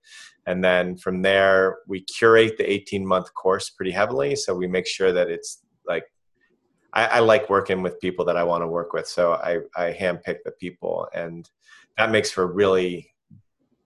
And 0.46 0.64
then 0.64 0.96
from 0.96 1.24
there, 1.24 1.80
we 1.88 2.02
curate 2.02 2.58
the 2.58 2.72
18 2.72 3.06
month 3.06 3.34
course 3.34 3.72
pretty 3.72 3.92
heavily. 3.92 4.36
So 4.36 4.54
we 4.54 4.68
make 4.68 4.86
sure 4.86 5.12
that 5.12 5.28
it's 5.28 5.64
like 5.88 6.04
I, 6.96 7.06
I 7.06 7.20
like 7.20 7.50
working 7.50 7.82
with 7.82 8.00
people 8.00 8.26
that 8.26 8.38
I 8.38 8.44
want 8.44 8.64
to 8.64 8.68
work 8.68 8.94
with. 8.94 9.08
So 9.08 9.34
I, 9.34 9.60
I 9.76 9.92
handpick 9.92 10.38
the 10.44 10.52
people, 10.52 11.08
and 11.14 11.48
that 11.98 12.10
makes 12.10 12.32
for 12.32 12.48
really 12.48 13.12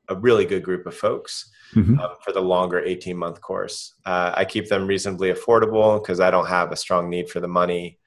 a 0.08 0.16
really 0.16 0.46
good 0.46 0.64
group 0.64 0.86
of 0.86 0.96
folks 0.96 1.52
mm-hmm. 1.76 2.00
um, 2.00 2.16
for 2.24 2.32
the 2.32 2.42
longer 2.42 2.80
18 2.80 3.18
month 3.18 3.42
course. 3.42 3.96
Uh, 4.06 4.34
I 4.36 4.46
keep 4.46 4.68
them 4.68 4.88
reasonably 4.88 5.32
affordable 5.32 6.02
because 6.02 6.20
I 6.20 6.32
don't 6.32 6.48
have 6.48 6.72
a 6.72 6.76
strong 6.76 7.10
need 7.10 7.30
for 7.30 7.40
the 7.40 7.48
money. 7.48 8.00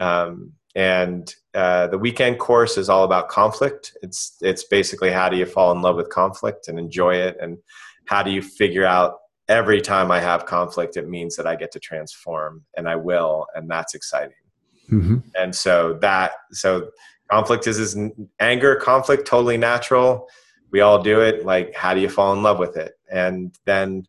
Um, 0.00 0.52
and 0.74 1.32
uh, 1.54 1.86
the 1.86 1.98
weekend 1.98 2.38
course 2.38 2.76
is 2.76 2.88
all 2.88 3.04
about 3.04 3.28
conflict. 3.28 3.96
It's 4.02 4.36
it's 4.42 4.64
basically 4.64 5.10
how 5.10 5.30
do 5.30 5.36
you 5.36 5.46
fall 5.46 5.72
in 5.72 5.80
love 5.80 5.96
with 5.96 6.10
conflict 6.10 6.68
and 6.68 6.78
enjoy 6.78 7.14
it, 7.14 7.38
and 7.40 7.56
how 8.04 8.22
do 8.22 8.30
you 8.30 8.42
figure 8.42 8.84
out 8.84 9.14
every 9.48 9.80
time 9.80 10.10
I 10.10 10.20
have 10.20 10.46
conflict, 10.46 10.96
it 10.96 11.08
means 11.08 11.36
that 11.36 11.46
I 11.46 11.56
get 11.56 11.72
to 11.72 11.80
transform, 11.80 12.64
and 12.76 12.88
I 12.88 12.96
will, 12.96 13.46
and 13.54 13.70
that's 13.70 13.94
exciting. 13.94 14.34
Mm-hmm. 14.90 15.18
And 15.34 15.54
so 15.54 15.98
that 16.00 16.32
so 16.52 16.90
conflict 17.30 17.66
is 17.66 17.78
is 17.78 17.98
anger, 18.40 18.76
conflict, 18.76 19.26
totally 19.26 19.56
natural. 19.56 20.28
We 20.70 20.80
all 20.80 21.02
do 21.02 21.20
it. 21.20 21.44
Like, 21.44 21.74
how 21.74 21.94
do 21.94 22.00
you 22.00 22.08
fall 22.08 22.32
in 22.32 22.42
love 22.42 22.58
with 22.58 22.76
it? 22.76 22.94
And 23.10 23.56
then 23.64 24.06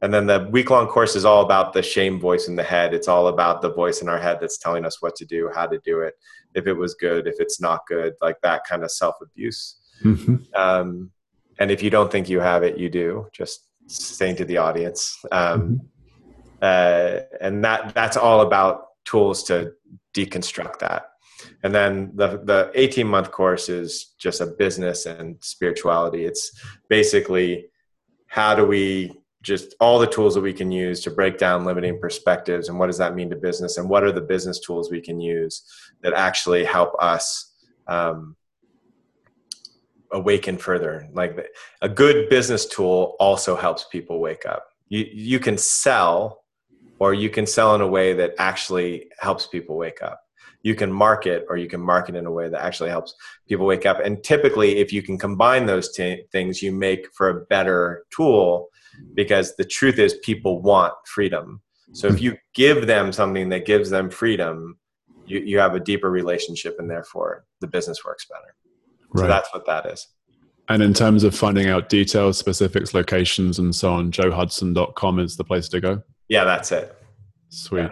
and 0.00 0.14
then 0.14 0.26
the 0.26 0.48
week 0.50 0.70
long 0.70 0.86
course 0.86 1.16
is 1.16 1.24
all 1.24 1.42
about 1.44 1.72
the 1.72 1.82
shame 1.82 2.20
voice 2.20 2.46
in 2.46 2.54
the 2.54 2.62
head. 2.62 2.94
It's 2.94 3.08
all 3.08 3.28
about 3.28 3.62
the 3.62 3.72
voice 3.72 4.00
in 4.00 4.08
our 4.08 4.18
head 4.18 4.38
that's 4.40 4.58
telling 4.58 4.84
us 4.84 5.02
what 5.02 5.16
to 5.16 5.24
do, 5.24 5.50
how 5.52 5.66
to 5.66 5.78
do 5.84 6.00
it, 6.00 6.14
if 6.54 6.66
it 6.66 6.74
was 6.74 6.94
good, 6.94 7.26
if 7.26 7.34
it's 7.40 7.60
not 7.60 7.86
good, 7.88 8.14
like 8.22 8.40
that 8.42 8.62
kind 8.64 8.84
of 8.84 8.90
self 8.92 9.16
abuse. 9.20 9.76
Mm-hmm. 10.04 10.36
Um, 10.54 11.10
and 11.58 11.70
if 11.72 11.82
you 11.82 11.90
don't 11.90 12.12
think 12.12 12.28
you 12.28 12.38
have 12.38 12.62
it, 12.62 12.78
you 12.78 12.88
do. 12.88 13.26
Just 13.32 13.67
saying 13.88 14.36
to 14.36 14.44
the 14.44 14.58
audience. 14.58 15.18
Um, 15.32 15.60
mm-hmm. 15.60 15.76
uh, 16.62 17.20
and 17.40 17.64
that 17.64 17.94
that's 17.94 18.16
all 18.16 18.42
about 18.42 18.86
tools 19.04 19.42
to 19.44 19.72
deconstruct 20.14 20.78
that. 20.80 21.10
And 21.62 21.74
then 21.74 22.12
the 22.14 22.40
the 22.44 22.70
18 22.74 23.06
month 23.06 23.30
course 23.30 23.68
is 23.68 24.14
just 24.18 24.40
a 24.40 24.46
business 24.46 25.06
and 25.06 25.36
spirituality. 25.40 26.24
It's 26.24 26.52
basically 26.88 27.66
how 28.26 28.54
do 28.54 28.66
we 28.66 29.18
just 29.42 29.74
all 29.80 29.98
the 29.98 30.06
tools 30.06 30.34
that 30.34 30.40
we 30.40 30.52
can 30.52 30.70
use 30.70 31.00
to 31.00 31.10
break 31.10 31.38
down 31.38 31.64
limiting 31.64 31.98
perspectives 32.00 32.68
and 32.68 32.78
what 32.78 32.88
does 32.88 32.98
that 32.98 33.14
mean 33.14 33.30
to 33.30 33.36
business 33.36 33.78
and 33.78 33.88
what 33.88 34.02
are 34.02 34.10
the 34.10 34.20
business 34.20 34.58
tools 34.58 34.90
we 34.90 35.00
can 35.00 35.20
use 35.20 35.62
that 36.02 36.12
actually 36.12 36.64
help 36.64 36.92
us 36.98 37.54
um, 37.86 38.36
awaken 40.12 40.58
further. 40.58 41.08
Like 41.12 41.48
a 41.82 41.88
good 41.88 42.28
business 42.28 42.66
tool 42.66 43.16
also 43.18 43.56
helps 43.56 43.84
people 43.84 44.20
wake 44.20 44.46
up. 44.46 44.66
You 44.88 45.06
you 45.12 45.38
can 45.38 45.58
sell 45.58 46.44
or 46.98 47.14
you 47.14 47.30
can 47.30 47.46
sell 47.46 47.74
in 47.74 47.80
a 47.80 47.86
way 47.86 48.12
that 48.14 48.34
actually 48.38 49.10
helps 49.18 49.46
people 49.46 49.76
wake 49.76 50.02
up. 50.02 50.20
You 50.62 50.74
can 50.74 50.92
market 50.92 51.46
or 51.48 51.56
you 51.56 51.68
can 51.68 51.80
market 51.80 52.16
in 52.16 52.26
a 52.26 52.32
way 52.32 52.48
that 52.48 52.62
actually 52.62 52.90
helps 52.90 53.14
people 53.48 53.66
wake 53.66 53.86
up. 53.86 54.00
And 54.04 54.22
typically 54.24 54.78
if 54.78 54.92
you 54.92 55.02
can 55.02 55.16
combine 55.16 55.66
those 55.66 55.92
t- 55.92 56.24
things 56.32 56.62
you 56.62 56.72
make 56.72 57.06
for 57.14 57.28
a 57.28 57.44
better 57.46 58.04
tool 58.10 58.68
because 59.14 59.54
the 59.56 59.64
truth 59.64 59.98
is 59.98 60.14
people 60.24 60.60
want 60.60 60.94
freedom. 61.06 61.62
So 61.92 62.08
if 62.08 62.20
you 62.20 62.36
give 62.54 62.86
them 62.86 63.12
something 63.12 63.48
that 63.50 63.64
gives 63.64 63.90
them 63.90 64.10
freedom 64.10 64.78
you, 65.28 65.40
you 65.40 65.58
have 65.58 65.74
a 65.74 65.80
deeper 65.80 66.10
relationship 66.10 66.76
and 66.78 66.90
therefore 66.90 67.44
the 67.60 67.66
business 67.66 68.04
works 68.04 68.26
better 68.26 68.54
right. 69.12 69.22
so 69.22 69.26
that's 69.28 69.52
what 69.52 69.66
that 69.66 69.86
is 69.86 70.06
and 70.68 70.82
in 70.82 70.92
terms 70.92 71.24
of 71.24 71.34
finding 71.34 71.68
out 71.68 71.88
details 71.88 72.38
specifics 72.38 72.94
locations 72.94 73.58
and 73.58 73.74
so 73.74 73.92
on 73.92 74.10
joehudson.com 74.10 75.18
is 75.18 75.36
the 75.36 75.44
place 75.44 75.68
to 75.68 75.80
go 75.80 76.02
yeah 76.28 76.44
that's 76.44 76.72
it 76.72 76.96
sweet 77.48 77.82
yeah. 77.82 77.90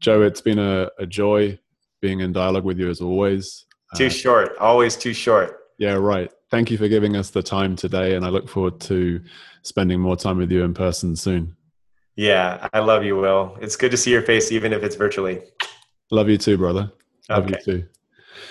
joe 0.00 0.22
it's 0.22 0.40
been 0.40 0.58
a, 0.58 0.88
a 0.98 1.06
joy 1.06 1.58
being 2.00 2.20
in 2.20 2.32
dialogue 2.32 2.64
with 2.64 2.78
you 2.78 2.88
as 2.88 3.00
always 3.00 3.66
too 3.94 4.06
uh, 4.06 4.10
short 4.10 4.56
always 4.58 4.96
too 4.96 5.12
short 5.12 5.60
yeah 5.78 5.94
right 5.94 6.30
thank 6.50 6.70
you 6.70 6.76
for 6.76 6.88
giving 6.88 7.16
us 7.16 7.30
the 7.30 7.42
time 7.42 7.76
today 7.76 8.16
and 8.16 8.24
i 8.24 8.28
look 8.28 8.48
forward 8.48 8.78
to 8.80 9.20
spending 9.62 10.00
more 10.00 10.16
time 10.16 10.38
with 10.38 10.52
you 10.52 10.62
in 10.64 10.74
person 10.74 11.16
soon. 11.16 11.56
Yeah, 12.16 12.68
I 12.72 12.80
love 12.80 13.04
you, 13.04 13.16
Will. 13.16 13.56
It's 13.60 13.76
good 13.76 13.90
to 13.92 13.96
see 13.96 14.10
your 14.10 14.22
face, 14.22 14.52
even 14.52 14.72
if 14.72 14.82
it's 14.82 14.96
virtually. 14.96 15.40
Love 16.10 16.28
you 16.28 16.36
too, 16.36 16.58
brother. 16.58 16.92
Love 17.30 17.44
okay. 17.44 17.56
you 17.64 17.64
too. 17.64 17.88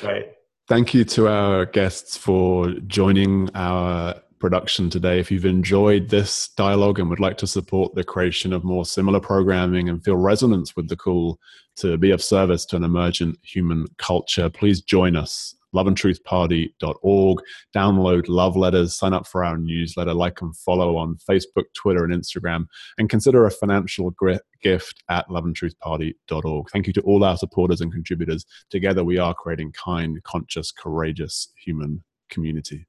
Right. 0.04 0.34
Thank 0.72 0.94
you 0.94 1.04
to 1.04 1.28
our 1.28 1.66
guests 1.66 2.16
for 2.16 2.70
joining 2.88 3.50
our 3.56 4.16
production 4.40 4.90
today. 4.90 5.20
If 5.20 5.30
you've 5.30 5.44
enjoyed 5.44 6.08
this 6.08 6.48
dialogue 6.56 6.98
and 6.98 7.10
would 7.10 7.20
like 7.20 7.38
to 7.40 7.46
support 7.46 7.94
the 7.94 8.06
creation 8.06 8.54
of 8.54 8.64
more 8.64 8.86
similar 8.86 9.20
programming 9.20 9.90
and 9.90 10.02
feel 10.02 10.16
resonance 10.16 10.74
with 10.78 10.88
the 10.88 10.96
call 10.96 11.40
to 11.76 11.98
be 11.98 12.12
of 12.12 12.24
service 12.24 12.64
to 12.68 12.78
an 12.78 12.86
emergent 12.86 13.38
human 13.42 13.86
culture, 13.98 14.50
please 14.50 14.80
join 14.80 15.18
us 15.18 15.56
loveandtruthparty.org. 15.76 17.40
Download 17.76 18.28
love 18.28 18.56
letters, 18.56 18.94
sign 18.94 19.14
up 19.14 19.28
for 19.28 19.44
our 19.44 19.58
newsletter, 19.58 20.14
like 20.14 20.42
and 20.42 20.56
follow 20.56 20.98
on 20.98 21.18
Facebook, 21.30 21.66
Twitter, 21.76 22.04
and 22.04 22.14
Instagram, 22.14 22.66
and 22.98 23.10
consider 23.10 23.46
a 23.46 23.52
financial 23.52 24.14
gift 24.62 25.04
at 25.10 25.28
loveandtruthparty.org. 25.30 26.70
Thank 26.70 26.88
you 26.88 26.94
to 26.94 27.02
all 27.02 27.24
our 27.24 27.38
supporters 27.38 27.82
and 27.82 27.92
contributors. 27.92 28.46
Together, 28.70 29.04
we 29.04 29.18
are 29.18 29.34
creating 29.34 29.74
kind, 29.74 30.22
conscious, 30.24 30.72
courageous 30.72 31.50
human 31.56 32.04
community. 32.30 32.88